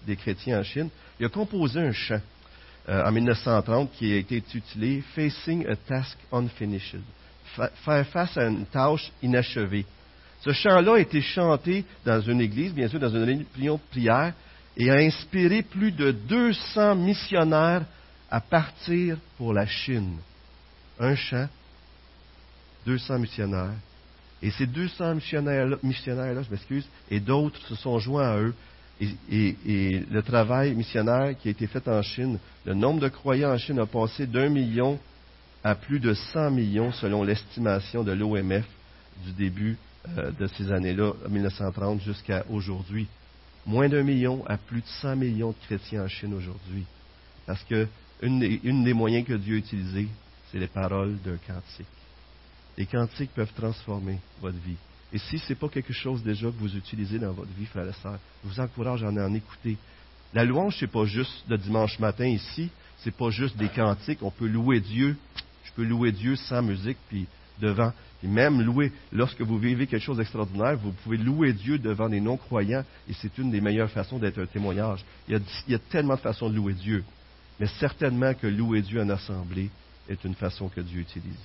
des 0.05 0.15
chrétiens 0.15 0.59
en 0.59 0.63
Chine, 0.63 0.89
il 1.19 1.25
a 1.25 1.29
composé 1.29 1.79
un 1.79 1.91
chant 1.91 2.21
euh, 2.89 3.03
en 3.05 3.11
1930 3.11 3.91
qui 3.93 4.11
a 4.11 4.17
été 4.17 4.37
intitulé 4.37 5.01
Facing 5.15 5.65
a 5.67 5.75
Task 5.75 6.17
Unfinished, 6.31 7.01
faire 7.55 8.07
face 8.07 8.37
à 8.37 8.47
une 8.47 8.65
tâche 8.65 9.11
inachevée. 9.21 9.85
Ce 10.41 10.51
chant-là 10.51 10.95
a 10.95 10.99
été 10.99 11.21
chanté 11.21 11.85
dans 12.05 12.19
une 12.19 12.41
église, 12.41 12.73
bien 12.73 12.89
sûr, 12.89 12.99
dans 12.99 13.09
une 13.09 13.23
réunion 13.23 13.75
de 13.75 13.91
prière, 13.91 14.33
et 14.75 14.89
a 14.89 14.95
inspiré 14.95 15.61
plus 15.61 15.91
de 15.91 16.11
200 16.11 16.95
missionnaires 16.95 17.85
à 18.29 18.41
partir 18.41 19.17
pour 19.37 19.53
la 19.53 19.65
Chine. 19.65 20.17
Un 20.99 21.15
chant, 21.15 21.47
200 22.85 23.19
missionnaires. 23.19 23.75
Et 24.41 24.51
ces 24.51 24.67
200 24.67 25.15
missionnaires-là, 25.15 25.77
missionnaires 25.83 26.43
je 26.43 26.51
m'excuse, 26.51 26.85
et 27.09 27.21
d'autres 27.21 27.65
se 27.67 27.75
sont 27.75 27.97
joints 27.99 28.27
à 28.27 28.37
eux 28.39 28.53
et, 29.01 30.03
le 30.09 30.21
travail 30.21 30.75
missionnaire 30.75 31.35
qui 31.37 31.47
a 31.47 31.51
été 31.51 31.67
fait 31.67 31.87
en 31.87 32.01
Chine, 32.01 32.39
le 32.65 32.73
nombre 32.73 33.01
de 33.01 33.09
croyants 33.09 33.53
en 33.53 33.57
Chine 33.57 33.79
a 33.79 33.85
passé 33.85 34.27
d'un 34.27 34.49
million 34.49 34.99
à 35.63 35.75
plus 35.75 35.99
de 35.99 36.13
100 36.13 36.51
millions 36.51 36.91
selon 36.91 37.23
l'estimation 37.23 38.03
de 38.03 38.11
l'OMF 38.11 38.65
du 39.25 39.31
début 39.31 39.77
euh, 40.17 40.31
de 40.31 40.47
ces 40.47 40.71
années-là, 40.71 41.13
1930 41.29 42.01
jusqu'à 42.01 42.45
aujourd'hui. 42.49 43.07
Moins 43.65 43.87
d'un 43.87 44.03
million 44.03 44.45
à 44.45 44.57
plus 44.57 44.81
de 44.81 44.87
100 45.01 45.15
millions 45.15 45.51
de 45.51 45.65
chrétiens 45.65 46.03
en 46.03 46.07
Chine 46.07 46.33
aujourd'hui. 46.33 46.83
Parce 47.45 47.63
que 47.63 47.87
une 48.21 48.83
des, 48.83 48.93
moyens 48.93 49.25
que 49.25 49.33
Dieu 49.33 49.55
a 49.55 49.59
utilisés, 49.59 50.07
c'est 50.51 50.59
les 50.59 50.67
paroles 50.67 51.17
d'un 51.25 51.37
cantique. 51.37 51.85
Les 52.77 52.85
cantiques 52.85 53.31
peuvent 53.33 53.51
transformer 53.53 54.19
votre 54.41 54.57
vie. 54.59 54.77
Et 55.13 55.19
si 55.19 55.37
ce 55.37 55.49
n'est 55.49 55.55
pas 55.55 55.69
quelque 55.69 55.93
chose 55.93 56.23
déjà 56.23 56.47
que 56.47 56.57
vous 56.57 56.75
utilisez 56.75 57.19
dans 57.19 57.31
votre 57.31 57.51
vie, 57.53 57.67
frère 57.67 57.87
et 57.87 57.93
sœurs, 58.01 58.19
je 58.43 58.49
vous 58.49 58.59
encourage 58.59 59.03
à 59.03 59.07
en 59.09 59.33
écouter. 59.33 59.77
La 60.33 60.43
louange, 60.43 60.77
ce 60.77 60.85
n'est 60.85 60.91
pas 60.91 61.05
juste 61.05 61.47
de 61.47 61.55
dimanche 61.55 61.99
matin 61.99 62.25
ici, 62.25 62.69
ce 62.97 63.09
n'est 63.09 63.15
pas 63.15 63.29
juste 63.29 63.55
des 63.55 63.69
cantiques. 63.69 64.23
On 64.23 64.31
peut 64.31 64.47
louer 64.47 64.79
Dieu. 64.79 65.15
Je 65.65 65.71
peux 65.73 65.83
louer 65.83 66.11
Dieu 66.11 66.35
sans 66.35 66.63
musique, 66.63 66.97
puis 67.09 67.27
devant. 67.61 67.93
Et 68.23 68.27
même 68.27 68.61
louer, 68.61 68.91
lorsque 69.11 69.41
vous 69.41 69.59
vivez 69.59 69.85
quelque 69.85 70.01
chose 70.01 70.17
d'extraordinaire, 70.17 70.77
vous 70.77 70.91
pouvez 71.03 71.17
louer 71.17 71.53
Dieu 71.53 71.77
devant 71.77 72.09
des 72.09 72.21
non-croyants, 72.21 72.85
et 73.07 73.13
c'est 73.13 73.37
une 73.37 73.51
des 73.51 73.61
meilleures 73.61 73.91
façons 73.91 74.17
d'être 74.17 74.39
un 74.39 74.45
témoignage. 74.45 75.03
Il 75.27 75.39
y, 75.67 75.75
a, 75.75 75.79
tellement 75.79 76.15
de 76.15 76.21
façons 76.21 76.49
de 76.49 76.55
louer 76.55 76.73
Dieu. 76.73 77.03
Mais 77.59 77.67
certainement 77.79 78.33
que 78.33 78.47
louer 78.47 78.81
Dieu 78.81 79.01
en 79.01 79.09
assemblée 79.09 79.69
est 80.09 80.23
une 80.23 80.35
façon 80.35 80.69
que 80.69 80.81
Dieu 80.81 81.01
utilise. 81.01 81.37